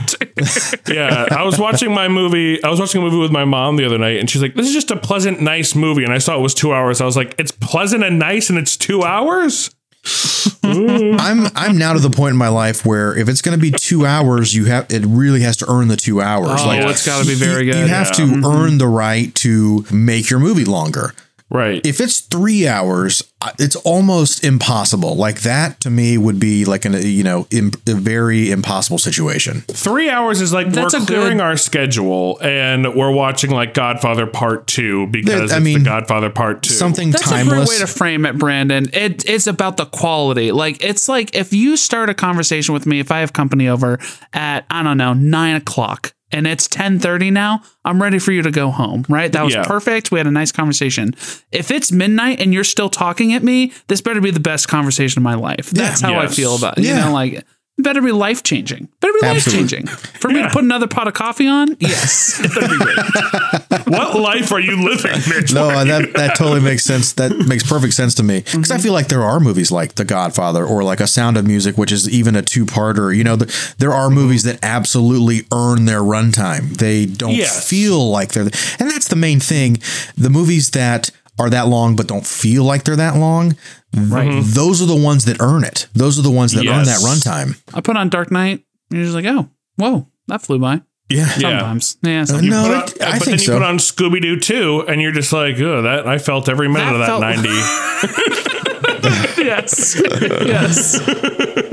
yeah, 0.88 1.27
I 1.31 1.45
was 1.45 1.59
watching 1.59 1.93
my 1.94 2.09
movie. 2.09 2.62
I 2.62 2.68
was 2.68 2.80
watching 2.80 3.00
a 3.00 3.04
movie 3.04 3.18
with 3.18 3.30
my 3.30 3.44
mom 3.44 3.76
the 3.76 3.85
other 3.87 3.98
night, 3.98 4.18
and 4.18 4.28
she's 4.28 4.42
like, 4.42 4.54
"This 4.54 4.66
is 4.66 4.72
just 4.74 4.90
a 4.90 4.96
pleasant, 4.96 5.40
nice 5.40 5.74
movie." 5.74 6.04
And 6.04 6.12
I 6.12 6.18
saw 6.18 6.37
it 6.37 6.40
was 6.42 6.54
two 6.54 6.72
hours. 6.74 7.00
I 7.00 7.04
was 7.07 7.16
like, 7.16 7.35
"It's 7.38 7.52
pleasant 7.52 8.02
and 8.04 8.18
nice, 8.18 8.50
and 8.50 8.59
it's 8.59 8.76
two 8.76 9.02
hours." 9.02 9.70
I'm 10.62 11.46
I'm 11.57 11.78
now 11.78 11.92
to 11.94 11.98
the 11.98 12.11
point 12.11 12.33
in 12.33 12.37
my 12.37 12.48
life 12.48 12.85
where 12.85 13.16
if 13.16 13.28
it's 13.28 13.40
going 13.42 13.59
to 13.59 13.61
be 13.62 13.70
two 13.70 14.04
hours, 14.04 14.54
you 14.54 14.66
have 14.66 14.87
it 14.90 15.04
really 15.07 15.40
has 15.40 15.57
to 15.59 15.66
earn 15.70 15.88
the 15.88 15.96
two 15.96 16.20
hours. 16.20 16.61
Oh, 16.62 16.70
it's 16.88 17.07
gotta 17.07 17.26
be 17.26 17.35
very 17.35 17.64
good. 17.66 17.76
You 17.76 17.87
have 17.87 18.09
Yeah. 18.09 18.12
to 18.14 18.22
Mhm. 18.26 18.44
earn 18.54 18.78
the 18.78 18.87
right 18.88 19.35
to 19.37 19.85
make 19.90 20.28
your 20.30 20.40
movie 20.40 20.64
longer. 20.64 21.14
Right. 21.55 21.81
If 21.87 22.01
it's 22.01 22.19
three 22.19 22.67
hours, 22.67 23.23
uh, 23.40 23.53
it's 23.61 23.77
almost 23.77 24.43
impossible. 24.43 25.14
Like 25.14 25.43
that 25.43 25.79
to 25.83 25.90
me 25.90 26.19
would 26.19 26.40
be 26.40 26.64
like 26.64 26.85
an 26.85 26.95
you 27.01 27.23
know 27.23 27.47
im- 27.53 27.71
a 27.87 27.95
very 27.95 28.51
impossible 28.51 28.99
situation. 28.99 29.61
Three 29.69 30.11
hours 30.11 30.40
is 30.40 30.53
like 30.53 30.71
That's 30.71 30.95
we're 30.95 31.03
a 31.03 31.07
clearing 31.07 31.37
good- 31.38 31.45
our 31.45 31.57
schedule, 31.57 32.40
and 32.43 32.93
we're 32.97 33.12
watching 33.12 33.53
like 33.53 33.73
Godfather 33.73 34.27
Part 34.27 34.67
Two 34.67 35.07
because 35.07 35.53
I 35.53 35.57
it's 35.59 35.64
mean, 35.64 35.79
the 35.79 35.85
Godfather 35.90 36.29
Part 36.29 36.64
Two. 36.64 36.73
something 36.75 37.12
That's 37.12 37.31
a 37.31 37.45
great 37.45 37.69
way 37.69 37.79
to 37.79 37.87
frame 37.87 38.27
it, 38.27 38.37
Brandon. 38.37 38.88
It, 38.93 39.25
it's 39.29 39.47
about 39.47 39.77
the 39.77 39.87
quality. 39.87 40.51
Like 40.51 40.83
it's 40.83 41.09
like 41.09 41.37
if 41.37 41.53
you 41.53 41.77
start 41.77 42.11
a 42.11 42.14
conversation 42.14 42.75
with 42.75 42.85
me, 42.85 42.99
if 42.99 43.12
I 43.12 43.21
have 43.21 43.33
company 43.33 43.69
over 43.69 44.01
at 44.33 44.67
I 44.71 44.83
don't 44.83 44.99
know 44.99 45.12
nine 45.14 45.55
o'clock 45.55 46.14
and 46.35 46.47
it's 46.47 46.66
ten 46.68 46.99
thirty 46.99 47.31
now, 47.31 47.62
I'm 47.85 48.03
ready 48.03 48.18
for 48.18 48.33
you 48.33 48.42
to 48.42 48.51
go 48.51 48.70
home. 48.70 49.07
Right? 49.09 49.33
That 49.33 49.44
was 49.44 49.55
Yeah. 49.55 49.64
perfect. 49.64 50.11
We 50.11 50.18
had 50.18 50.27
a 50.27 50.31
nice 50.31 50.53
conversation. 50.53 51.14
If 51.53 51.70
it's 51.70 51.90
midnight 51.92 52.40
and 52.40 52.53
you're 52.53 52.64
still 52.64 52.90
talking 52.90 53.33
at 53.33 53.42
me, 53.42 53.73
this 53.88 54.01
better 54.01 54.20
be 54.20 54.31
the 54.31 54.40
best 54.40 54.68
conversation 54.68 55.20
of 55.20 55.23
my 55.25 55.35
life. 55.35 55.70
That's 55.70 56.01
how 56.01 56.14
I 56.18 56.27
feel 56.27 56.57
about 56.57 56.77
it. 56.79 56.85
You 56.85 56.90
Yeah. 56.90 57.05
know, 57.07 57.12
like. 57.12 57.44
It 57.77 57.83
Better 57.83 58.01
be 58.01 58.13
life 58.13 58.45
changing. 58.45 58.89
Better 59.01 59.13
be 59.21 59.27
life 59.27 59.45
changing. 59.45 59.87
For 59.87 60.31
me 60.31 60.43
to 60.43 60.49
put 60.49 60.63
another 60.63 60.87
pot 60.87 61.09
of 61.09 61.15
coffee 61.15 61.49
on, 61.49 61.77
yes. 61.81 62.41
what 63.87 64.17
life 64.17 64.53
are 64.53 64.61
you 64.61 64.77
living, 64.85 65.21
Mitch? 65.29 65.53
No, 65.53 65.67
Why 65.67 65.85
that 65.85 66.13
that 66.15 66.35
totally 66.37 66.61
makes 66.61 66.85
sense. 66.85 67.15
That 67.15 67.37
makes 67.49 67.69
perfect 67.69 67.95
sense 67.95 68.15
to 68.17 68.23
me 68.23 68.41
because 68.41 68.71
I 68.71 68.77
mm-hmm. 68.77 68.83
feel 68.85 68.93
like 68.93 69.09
there 69.09 69.23
are 69.25 69.41
movies 69.41 69.73
like 69.73 69.97
The 69.97 70.05
Godfather 70.05 70.65
or 70.65 70.85
like 70.85 71.01
A 71.01 71.09
Sound 71.09 71.37
of 71.37 71.47
Music, 71.47 71.77
which 71.77 71.91
is 71.91 72.09
even 72.09 72.37
a 72.37 72.43
two-parter. 72.43 73.15
You 73.15 73.25
know, 73.25 73.35
the, 73.35 73.75
there 73.79 73.93
are 73.93 74.07
mm-hmm. 74.07 74.15
movies 74.15 74.45
that 74.45 74.61
absolutely 74.63 75.47
earn 75.53 75.85
their 75.87 76.01
runtime. 76.01 76.77
They 76.77 77.07
don't 77.07 77.35
Yes. 77.35 77.69
feel 77.69 78.09
like 78.09 78.33
they're, 78.33 78.45
and 78.45 78.91
that's 78.91 79.09
the 79.09 79.17
main 79.17 79.41
thing. 79.41 79.79
The 80.17 80.31
movies 80.31 80.71
that 80.71 81.11
are 81.38 81.51
that 81.51 81.66
long 81.68 81.97
but 81.97 82.07
don't 82.07 82.27
feel 82.27 82.64
like 82.64 82.85
they're 82.85 82.97
that 82.97 83.16
long, 83.16 83.57
right? 83.97 84.29
Mm-hmm. 84.31 84.53
Those 84.53 84.81
are 84.83 84.87
the 84.87 84.97
ones 84.97 85.25
that 85.25 85.40
earn 85.40 85.64
it. 85.64 85.88
Those 85.94 86.18
are 86.18 86.23
the 86.23 86.31
ones 86.31 86.53
that 86.53 86.66
earn 86.66 86.85
that 86.85 87.01
runtime. 87.01 87.61
I 87.75 87.81
put 87.81 87.97
on 87.97 88.09
Dark 88.09 88.31
Knight, 88.31 88.64
and 88.90 88.99
you're 88.99 89.05
just 89.05 89.14
like, 89.14 89.25
oh, 89.27 89.49
whoa, 89.77 90.07
that 90.29 90.42
flew 90.42 90.59
by. 90.59 90.83
Yeah. 91.11 91.27
Sometimes. 91.27 91.97
Yeah. 92.03 92.11
Uh, 92.11 92.20
you 92.20 92.27
sometimes. 92.27 92.92
put 92.92 93.03
on- 93.03 93.18
but 93.18 93.25
then 93.27 93.38
you 93.38 93.47
put 93.53 93.62
on 93.62 93.77
Scooby 93.79 94.23
Doo 94.23 94.38
2, 94.40 94.85
and 94.88 95.01
you're 95.03 95.12
just 95.12 95.33
like, 95.33 95.59
oh, 95.61 95.83
that 95.83 96.07
I 96.09 96.18
felt 96.18 96.49
every 96.49 96.68
minute 96.68 96.97
That 96.99 97.11
of 97.11 97.20
that 97.20 97.35
felt- 97.37 97.44
90. 99.37 99.42
yes. 99.44 100.01
yes. 100.47 100.99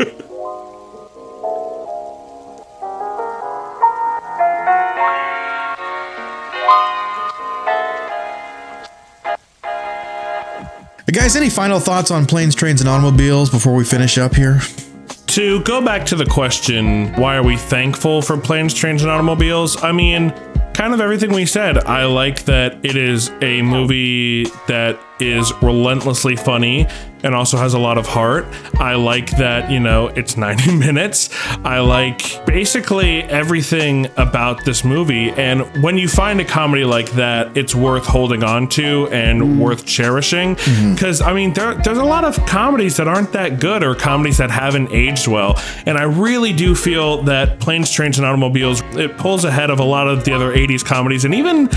Guys, 11.12 11.36
any 11.36 11.50
final 11.50 11.82
thoughts 11.82 12.10
on 12.10 12.26
planes, 12.26 12.56
trains, 12.56 12.80
and 12.80 12.90
automobiles 12.90 13.50
before 13.50 13.76
we 13.76 13.84
finish 13.84 14.18
up 14.18 14.34
here? 14.34 14.62
To 15.28 15.62
go 15.64 15.84
back 15.84 16.06
to 16.06 16.16
the 16.16 16.26
question, 16.26 17.12
why 17.16 17.36
are 17.36 17.44
we 17.44 17.58
thankful 17.58 18.22
for 18.22 18.38
planes, 18.38 18.74
trains, 18.74 19.02
and 19.02 19.12
automobiles? 19.12 19.84
I 19.84 19.92
mean, 19.92 20.30
kind 20.74 20.94
of 20.94 21.02
everything 21.02 21.34
we 21.34 21.46
said. 21.46 21.80
I 21.80 22.06
like 22.06 22.46
that 22.46 22.86
it 22.86 22.96
is 22.96 23.30
a 23.42 23.62
movie 23.62 24.46
that 24.70 24.98
is 25.20 25.52
relentlessly 25.62 26.38
funny 26.38 26.88
and 27.24 27.36
also 27.36 27.58
has 27.58 27.74
a 27.74 27.80
lot 27.80 27.98
of 27.98 28.08
heart. 28.08 28.46
I 28.76 28.96
like 28.96 29.30
that, 29.38 29.72
you 29.72 29.80
know, 29.80 30.08
it's 30.08 30.38
90 30.42 30.76
minutes. 30.76 31.30
I 31.64 31.80
like 31.80 32.46
basically 32.46 33.24
everything 33.24 34.08
about 34.18 34.66
this 34.66 34.84
movie. 34.84 35.30
And 35.32 35.62
when 35.84 35.98
you 35.98 36.08
find 36.08 36.42
a 36.42 36.46
comedy 36.46 36.84
like 36.84 37.12
that, 37.12 37.56
it's 37.56 37.76
worth 37.76 38.06
holding 38.06 38.44
on 38.44 38.68
to 38.70 39.08
and 39.10 39.42
mm. 39.42 39.58
worth 39.60 39.86
cherishing. 39.86 40.56
Mm-hmm. 40.56 40.94
Because, 40.94 41.22
I 41.22 41.34
mean, 41.34 41.54
there, 41.54 41.76
there's 41.76 41.98
a 41.98 42.04
lot 42.04 42.24
of 42.24 42.38
comedies 42.46 42.98
that 42.98 43.08
aren't 43.08 43.32
that 43.34 43.60
good 43.60 43.84
or 43.84 43.96
comedies 43.96 44.38
that 44.38 44.52
haven't 44.52 44.92
aged 44.92 45.28
well. 45.28 45.60
And 45.86 45.98
I 45.98 46.04
really 46.04 46.54
do 46.54 46.76
feel 46.76 47.22
that 47.24 47.60
Planes, 47.60 47.92
Trains, 47.92 48.18
and 48.18 48.26
Automobiles, 48.26 48.82
it 48.94 49.18
pulls 49.18 49.46
ahead 49.46 49.70
of 49.70 49.80
a 49.80 49.84
lot 49.84 50.08
of 50.08 50.24
the 50.24 50.34
other 50.34 50.54
80s 50.54 50.84
comedies. 50.84 51.26
And 51.26 51.36
even 51.36 51.70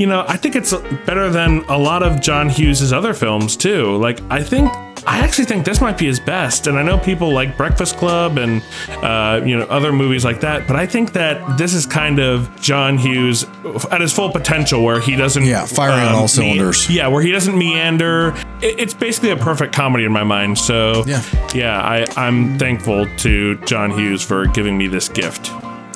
you 0.00 0.06
know, 0.06 0.24
I 0.26 0.36
think 0.36 0.56
it's 0.56 0.72
better 1.06 1.28
than 1.30 1.64
a 1.68 1.76
lot 1.78 2.02
of 2.02 2.20
John 2.20 2.48
Hughes' 2.48 2.92
other 2.92 3.14
films 3.14 3.56
too. 3.56 3.96
Like, 3.96 4.20
I 4.30 4.42
think. 4.42 4.70
I 5.06 5.20
actually 5.20 5.46
think 5.46 5.64
this 5.64 5.80
might 5.80 5.96
be 5.96 6.04
his 6.04 6.20
best, 6.20 6.66
and 6.66 6.78
I 6.78 6.82
know 6.82 6.98
people 6.98 7.32
like 7.32 7.56
Breakfast 7.56 7.96
Club 7.96 8.36
and 8.36 8.62
uh, 9.02 9.40
you 9.42 9.56
know 9.58 9.64
other 9.64 9.92
movies 9.94 10.26
like 10.26 10.40
that, 10.42 10.66
but 10.66 10.76
I 10.76 10.84
think 10.86 11.14
that 11.14 11.56
this 11.56 11.72
is 11.72 11.86
kind 11.86 12.18
of 12.18 12.54
John 12.60 12.98
Hughes 12.98 13.44
at 13.90 14.02
his 14.02 14.12
full 14.12 14.30
potential, 14.30 14.84
where 14.84 15.00
he 15.00 15.16
doesn't 15.16 15.44
Yeah, 15.46 15.64
firing 15.64 16.06
on 16.06 16.14
all 16.14 16.28
cylinders. 16.28 16.88
yeah, 16.90 17.06
where 17.08 17.22
he 17.22 17.32
doesn't 17.32 17.56
meander. 17.56 18.34
It, 18.60 18.78
it's 18.78 18.92
basically 18.92 19.30
a 19.30 19.38
perfect 19.38 19.72
comedy 19.74 20.04
in 20.04 20.12
my 20.12 20.22
mind. 20.24 20.58
So 20.58 21.02
Yeah. 21.06 21.22
yeah, 21.54 21.80
I, 21.80 22.06
I'm 22.18 22.58
thankful 22.58 23.06
to 23.20 23.56
John 23.64 23.90
Hughes 23.92 24.22
for 24.22 24.44
giving 24.48 24.76
me 24.76 24.86
this 24.86 25.08
gift. 25.08 25.50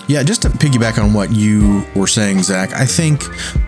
Yeah, 0.07 0.23
just 0.23 0.43
to 0.43 0.51
piggyback 0.51 1.03
on 1.03 1.15
what 1.15 1.33
you 1.33 1.83
were 1.97 2.07
saying, 2.07 2.43
Zach, 2.43 2.75
I 2.75 2.85
think 2.85 3.23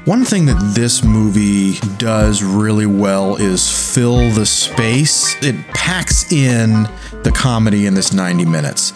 one 0.07 0.23
thing 0.23 0.45
that 0.47 0.75
this 0.75 1.03
movie 1.03 1.79
does 1.97 2.43
really 2.43 2.85
well 2.85 3.37
is 3.37 3.95
fill 3.95 4.31
the 4.31 4.45
space. 4.45 5.35
It 5.43 5.67
packs 5.69 6.31
in 6.31 6.83
the 7.23 7.33
comedy 7.35 7.87
in 7.87 7.95
this 7.95 8.13
90 8.13 8.45
minutes. 8.45 8.93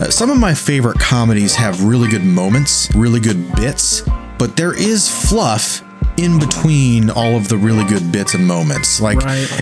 Uh, 0.00 0.10
some 0.10 0.30
of 0.30 0.36
my 0.36 0.52
favorite 0.52 0.98
comedies 0.98 1.54
have 1.54 1.82
really 1.82 2.08
good 2.08 2.24
moments, 2.24 2.94
really 2.94 3.20
good 3.20 3.54
bits, 3.54 4.02
but 4.38 4.56
there 4.56 4.74
is 4.74 5.08
fluff 5.08 5.82
in 6.16 6.38
between 6.38 7.10
all 7.10 7.36
of 7.36 7.48
the 7.48 7.56
really 7.56 7.84
good 7.84 8.12
bits 8.12 8.34
and 8.34 8.46
moments. 8.46 9.00
Like, 9.00 9.18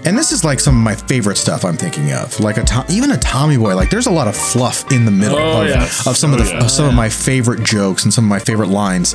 and 0.06 0.16
this 0.18 0.32
is 0.32 0.44
like 0.44 0.60
some 0.60 0.76
of 0.76 0.82
my 0.82 0.94
favorite 0.94 1.36
stuff 1.36 1.64
I'm 1.64 1.76
thinking 1.76 2.12
of. 2.12 2.38
Like 2.40 2.56
a 2.56 2.64
to- 2.64 2.84
even 2.90 3.10
a 3.12 3.18
Tommy 3.18 3.56
Boy. 3.56 3.74
Like, 3.76 3.90
there's 3.90 4.06
a 4.06 4.10
lot 4.10 4.28
of 4.28 4.36
fluff 4.36 4.90
in 4.92 5.04
the 5.04 5.10
middle 5.10 5.38
Oh, 5.38 5.62
of, 5.62 5.68
yes. 5.68 6.06
of 6.06 6.16
some 6.16 6.32
Oh, 6.32 6.38
of 6.38 6.44
the 6.44 6.50
yeah. 6.50 6.64
of 6.64 6.70
some 6.70 6.86
of 6.86 6.92
oh, 6.92 6.96
my 6.96 7.08
favorite 7.08 7.62
jokes 7.64 8.04
and 8.04 8.12
some 8.12 8.24
of 8.24 8.28
my 8.28 8.38
favorite 8.40 8.68
lines. 8.68 9.14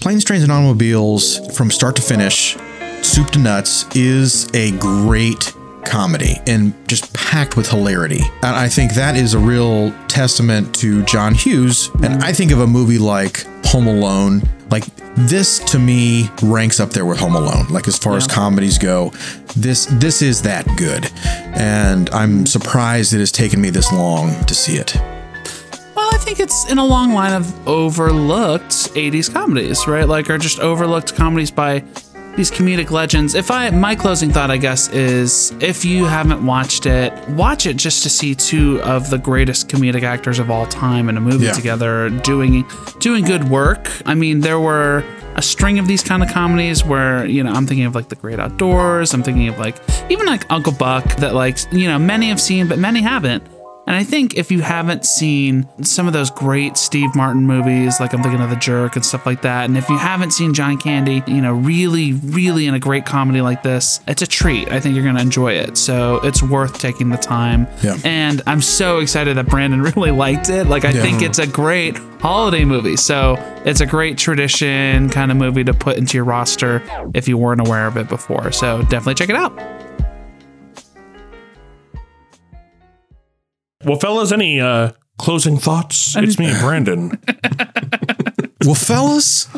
Planes, 0.00 0.24
Trains, 0.24 0.42
and 0.44 0.52
Automobiles, 0.52 1.54
from 1.56 1.70
start 1.70 1.96
to 1.96 2.02
finish, 2.02 2.56
soup 3.02 3.30
to 3.32 3.38
nuts, 3.38 3.84
is 3.96 4.48
a 4.54 4.70
great 4.78 5.52
comedy 5.84 6.36
and 6.46 6.72
just 6.88 7.12
packed 7.14 7.56
with 7.56 7.68
hilarity. 7.68 8.20
And 8.42 8.56
I 8.56 8.68
think 8.68 8.94
that 8.94 9.16
is 9.16 9.34
a 9.34 9.38
real 9.38 9.90
testament 10.06 10.74
to 10.76 11.02
John 11.04 11.34
Hughes. 11.34 11.90
And 12.02 12.22
I 12.22 12.32
think 12.32 12.52
of 12.52 12.60
a 12.60 12.66
movie 12.66 12.98
like 12.98 13.44
Home 13.66 13.86
Alone. 13.86 14.42
Like 14.70 14.84
this 15.16 15.58
to 15.70 15.78
me 15.78 16.30
ranks 16.42 16.80
up 16.80 16.90
there 16.90 17.04
with 17.06 17.18
Home 17.18 17.34
Alone. 17.34 17.68
Like 17.68 17.88
as 17.88 17.98
far 17.98 18.16
as 18.16 18.26
comedies 18.26 18.78
go, 18.78 19.10
this 19.56 19.86
this 19.86 20.22
is 20.22 20.42
that 20.42 20.66
good. 20.76 21.10
And 21.56 22.10
I'm 22.10 22.46
surprised 22.46 23.14
it 23.14 23.18
has 23.18 23.32
taken 23.32 23.60
me 23.60 23.70
this 23.70 23.92
long 23.92 24.44
to 24.44 24.54
see 24.54 24.76
it. 24.76 24.94
Well, 25.96 26.14
I 26.14 26.18
think 26.18 26.38
it's 26.38 26.70
in 26.70 26.78
a 26.78 26.84
long 26.84 27.12
line 27.12 27.32
of 27.32 27.68
overlooked 27.68 28.70
80s 28.70 29.32
comedies, 29.32 29.88
right? 29.88 30.06
Like, 30.06 30.30
are 30.30 30.38
just 30.38 30.60
overlooked 30.60 31.16
comedies 31.16 31.50
by 31.50 31.80
these 32.38 32.50
comedic 32.52 32.90
legends. 32.92 33.34
If 33.34 33.50
I, 33.50 33.68
my 33.70 33.94
closing 33.96 34.30
thought, 34.30 34.48
I 34.50 34.56
guess, 34.58 34.88
is 34.90 35.52
if 35.60 35.84
you 35.84 36.04
haven't 36.04 36.46
watched 36.46 36.86
it, 36.86 37.12
watch 37.30 37.66
it 37.66 37.76
just 37.76 38.04
to 38.04 38.08
see 38.08 38.34
two 38.34 38.80
of 38.82 39.10
the 39.10 39.18
greatest 39.18 39.68
comedic 39.68 40.04
actors 40.04 40.38
of 40.38 40.48
all 40.48 40.64
time 40.64 41.08
in 41.08 41.16
a 41.16 41.20
movie 41.20 41.46
Yeah. 41.46 41.52
together 41.52 42.08
doing, 42.10 42.64
doing 43.00 43.24
good 43.24 43.50
work. 43.50 43.90
I 44.06 44.14
mean, 44.14 44.38
there 44.40 44.60
were 44.60 45.02
a 45.34 45.42
string 45.42 45.80
of 45.80 45.88
these 45.88 46.02
kind 46.02 46.22
of 46.22 46.30
comedies 46.30 46.84
where, 46.84 47.26
you 47.26 47.42
know, 47.42 47.52
I'm 47.52 47.66
thinking 47.66 47.86
of 47.86 47.94
like 47.96 48.08
The 48.08 48.14
Great 48.16 48.38
Outdoors, 48.38 49.12
I'm 49.14 49.22
thinking 49.24 49.48
of 49.48 49.58
like, 49.58 49.76
even 50.08 50.26
like 50.26 50.44
Uncle 50.48 50.72
Buck 50.72 51.04
that 51.16 51.34
like, 51.34 51.58
you 51.72 51.88
know, 51.88 51.98
many 51.98 52.28
have 52.28 52.40
seen, 52.40 52.68
but 52.68 52.78
many 52.78 53.02
haven't. 53.02 53.42
And 53.88 53.96
I 53.96 54.04
think 54.04 54.36
if 54.36 54.50
you 54.50 54.60
haven't 54.60 55.06
seen 55.06 55.66
some 55.82 56.06
of 56.06 56.12
those 56.12 56.30
great 56.30 56.76
Steve 56.76 57.14
Martin 57.14 57.46
movies, 57.46 58.00
like 58.00 58.12
I'm 58.12 58.22
thinking 58.22 58.42
of 58.42 58.50
The 58.50 58.56
Jerk 58.56 58.96
and 58.96 59.04
stuff 59.04 59.24
like 59.24 59.40
that, 59.42 59.64
and 59.64 59.78
if 59.78 59.88
you 59.88 59.96
haven't 59.96 60.32
seen 60.32 60.52
John 60.52 60.76
Candy, 60.76 61.22
you 61.26 61.40
know, 61.40 61.54
really, 61.54 62.12
really 62.12 62.66
in 62.66 62.74
a 62.74 62.78
great 62.78 63.06
comedy 63.06 63.40
like 63.40 63.62
this, 63.62 64.00
it's 64.06 64.20
a 64.20 64.26
treat. 64.26 64.70
I 64.70 64.78
think 64.78 64.94
you're 64.94 65.04
going 65.04 65.16
to 65.16 65.22
enjoy 65.22 65.52
it. 65.54 65.78
So 65.78 66.16
it's 66.22 66.42
worth 66.42 66.78
taking 66.78 67.08
the 67.08 67.16
time. 67.16 67.66
Yeah. 67.82 67.96
And 68.04 68.42
I'm 68.46 68.60
so 68.60 68.98
excited 68.98 69.38
that 69.38 69.46
Brandon 69.46 69.80
really 69.96 70.10
liked 70.10 70.50
it. 70.50 70.66
Like, 70.66 70.84
I 70.84 70.90
Yeah. 70.90 71.00
think 71.00 71.22
it's 71.22 71.38
a 71.38 71.46
great 71.46 71.96
holiday 72.20 72.66
movie. 72.66 72.96
So 72.96 73.36
it's 73.64 73.80
a 73.80 73.86
great 73.86 74.18
tradition 74.18 75.08
kind 75.08 75.30
of 75.30 75.38
movie 75.38 75.64
to 75.64 75.72
put 75.72 75.96
into 75.96 76.18
your 76.18 76.24
roster 76.24 76.82
if 77.14 77.26
you 77.26 77.38
weren't 77.38 77.66
aware 77.66 77.86
of 77.86 77.96
it 77.96 78.10
before. 78.10 78.52
So 78.52 78.82
definitely 78.82 79.14
check 79.14 79.30
it 79.30 79.36
out. 79.36 79.58
Well, 83.88 83.98
fellas, 83.98 84.32
any 84.32 84.60
uh, 84.60 84.92
closing 85.16 85.56
thoughts? 85.56 86.14
It's 86.14 86.38
me, 86.38 86.52
Brandon. 86.60 87.08
well, 88.66 88.74
fellas. 88.74 89.48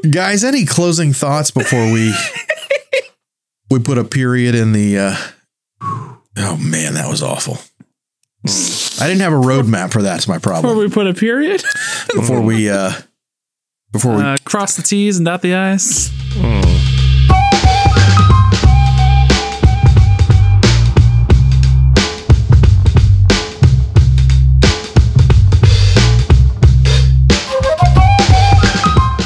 guys, 0.11 0.43
any 0.43 0.65
closing 0.65 1.13
thoughts 1.13 1.49
before 1.49 1.91
we 1.91 2.13
we 3.72 3.80
put 3.80 3.97
a 3.97 4.03
period 4.03 4.53
in 4.53 4.72
the? 4.72 4.99
Uh, 4.99 5.15
oh 5.82 6.57
man, 6.57 6.93
that 6.93 7.09
was 7.09 7.24
awful. 7.24 7.57
I 8.45 9.07
didn't 9.07 9.22
have 9.22 9.34
a 9.34 9.36
roadmap 9.36 9.91
for 9.91 10.03
that. 10.03 10.11
That's 10.11 10.28
my 10.28 10.38
problem. 10.38 10.72
Before 10.76 10.84
we 10.84 10.89
put 10.91 11.07
a 11.07 11.15
period, 11.15 11.63
Before 12.13 12.39
we 12.39 12.70
uh, 12.70 12.91
before 13.92 14.16
we 14.16 14.22
uh, 14.22 14.38
cross 14.44 14.76
the 14.76 14.84
T's 14.84 15.18
and 15.18 15.26
dot 15.26 15.42
the 15.42 15.54
I's. 15.56 16.12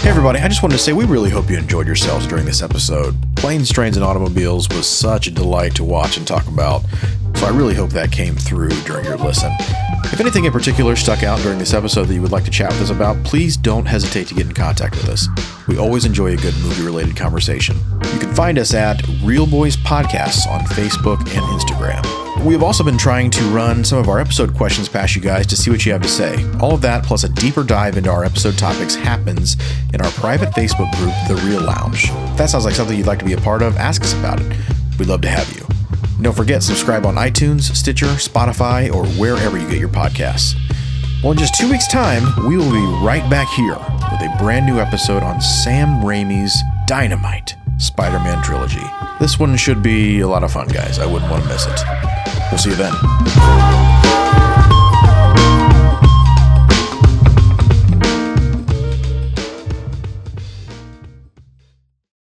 Hey 0.01 0.09
everybody, 0.09 0.39
I 0.39 0.47
just 0.47 0.64
wanted 0.64 0.78
to 0.78 0.82
say 0.82 0.93
we 0.93 1.05
really 1.05 1.30
hope 1.30 1.49
you 1.49 1.57
enjoyed 1.57 1.86
yourselves 1.86 2.26
during 2.26 2.45
this 2.45 2.64
episode. 2.64 3.16
Planes, 3.36 3.72
Trains, 3.72 3.97
and 3.97 4.03
Automobiles 4.03 4.68
was 4.70 4.88
such 4.88 5.28
a 5.28 5.32
delight 5.32 5.76
to 5.76 5.84
watch 5.84 6.18
and 6.18 6.26
talk 6.26 6.47
about, 6.47 6.84
so 7.41 7.47
I 7.47 7.57
really 7.57 7.73
hope 7.73 7.89
that 7.89 8.11
came 8.11 8.35
through 8.35 8.69
during 8.81 9.03
your 9.03 9.17
listen. 9.17 9.51
If 10.13 10.19
anything 10.19 10.45
in 10.45 10.51
particular 10.51 10.95
stuck 10.95 11.23
out 11.23 11.39
during 11.39 11.57
this 11.57 11.73
episode 11.73 12.05
that 12.05 12.13
you 12.13 12.21
would 12.21 12.31
like 12.31 12.43
to 12.43 12.51
chat 12.51 12.71
with 12.71 12.83
us 12.83 12.91
about, 12.91 13.17
please 13.23 13.57
don't 13.57 13.87
hesitate 13.87 14.27
to 14.27 14.35
get 14.35 14.45
in 14.45 14.51
contact 14.51 14.95
with 14.95 15.09
us. 15.09 15.27
We 15.67 15.79
always 15.79 16.05
enjoy 16.05 16.33
a 16.33 16.35
good 16.35 16.53
movie 16.57 16.83
related 16.83 17.17
conversation. 17.17 17.77
You 18.13 18.19
can 18.19 18.31
find 18.35 18.59
us 18.59 18.75
at 18.75 19.01
Real 19.23 19.47
Boys 19.47 19.75
Podcasts 19.75 20.45
on 20.45 20.59
Facebook 20.65 21.17
and 21.35 21.43
Instagram. 21.59 22.45
We 22.45 22.53
have 22.53 22.61
also 22.61 22.83
been 22.83 22.99
trying 22.99 23.31
to 23.31 23.43
run 23.45 23.83
some 23.83 23.97
of 23.97 24.07
our 24.07 24.19
episode 24.19 24.55
questions 24.55 24.87
past 24.87 25.15
you 25.15 25.21
guys 25.23 25.47
to 25.47 25.57
see 25.57 25.71
what 25.71 25.83
you 25.83 25.93
have 25.93 26.03
to 26.03 26.09
say. 26.09 26.47
All 26.59 26.75
of 26.75 26.81
that, 26.81 27.03
plus 27.03 27.23
a 27.23 27.29
deeper 27.29 27.63
dive 27.63 27.97
into 27.97 28.11
our 28.11 28.23
episode 28.23 28.55
topics, 28.55 28.93
happens 28.93 29.57
in 29.95 30.01
our 30.01 30.11
private 30.11 30.49
Facebook 30.49 30.95
group, 30.97 31.13
The 31.27 31.43
Real 31.47 31.61
Lounge. 31.61 32.03
If 32.05 32.37
that 32.37 32.51
sounds 32.51 32.65
like 32.65 32.75
something 32.75 32.95
you'd 32.95 33.07
like 33.07 33.19
to 33.19 33.25
be 33.25 33.33
a 33.33 33.41
part 33.41 33.63
of, 33.63 33.77
ask 33.77 34.03
us 34.03 34.13
about 34.13 34.39
it. 34.39 34.55
We'd 34.99 35.07
love 35.07 35.21
to 35.21 35.29
have 35.29 35.51
you. 35.55 35.80
Don't 36.22 36.36
forget, 36.36 36.61
subscribe 36.61 37.05
on 37.07 37.15
iTunes, 37.15 37.76
Stitcher, 37.76 38.05
Spotify, 38.05 38.93
or 38.93 39.05
wherever 39.19 39.57
you 39.57 39.67
get 39.67 39.80
your 39.80 39.89
podcasts. 39.89 40.53
Well, 41.24 41.32
in 41.32 41.38
just 41.38 41.55
two 41.55 41.69
weeks' 41.69 41.88
time, 41.88 42.24
we 42.47 42.57
will 42.57 42.72
be 42.72 43.03
right 43.03 43.28
back 43.28 43.47
here 43.49 43.76
with 43.76 44.22
a 44.22 44.36
brand 44.39 44.67
new 44.67 44.80
episode 44.80 45.24
on 45.24 45.41
Sam 45.41 46.01
Raimi's 46.01 46.55
Dynamite 46.86 47.55
Spider 47.80 48.19
Man 48.19 48.43
trilogy. 48.43 48.84
This 49.19 49.39
one 49.39 49.57
should 49.57 49.82
be 49.82 50.19
a 50.19 50.28
lot 50.28 50.43
of 50.43 50.51
fun, 50.51 50.67
guys. 50.67 50.99
I 50.99 51.07
wouldn't 51.07 51.32
want 51.32 51.43
to 51.43 51.49
miss 51.49 51.65
it. 51.65 51.80
We'll 52.51 52.59
see 52.59 52.69
you 52.69 52.76
then. 52.76 53.80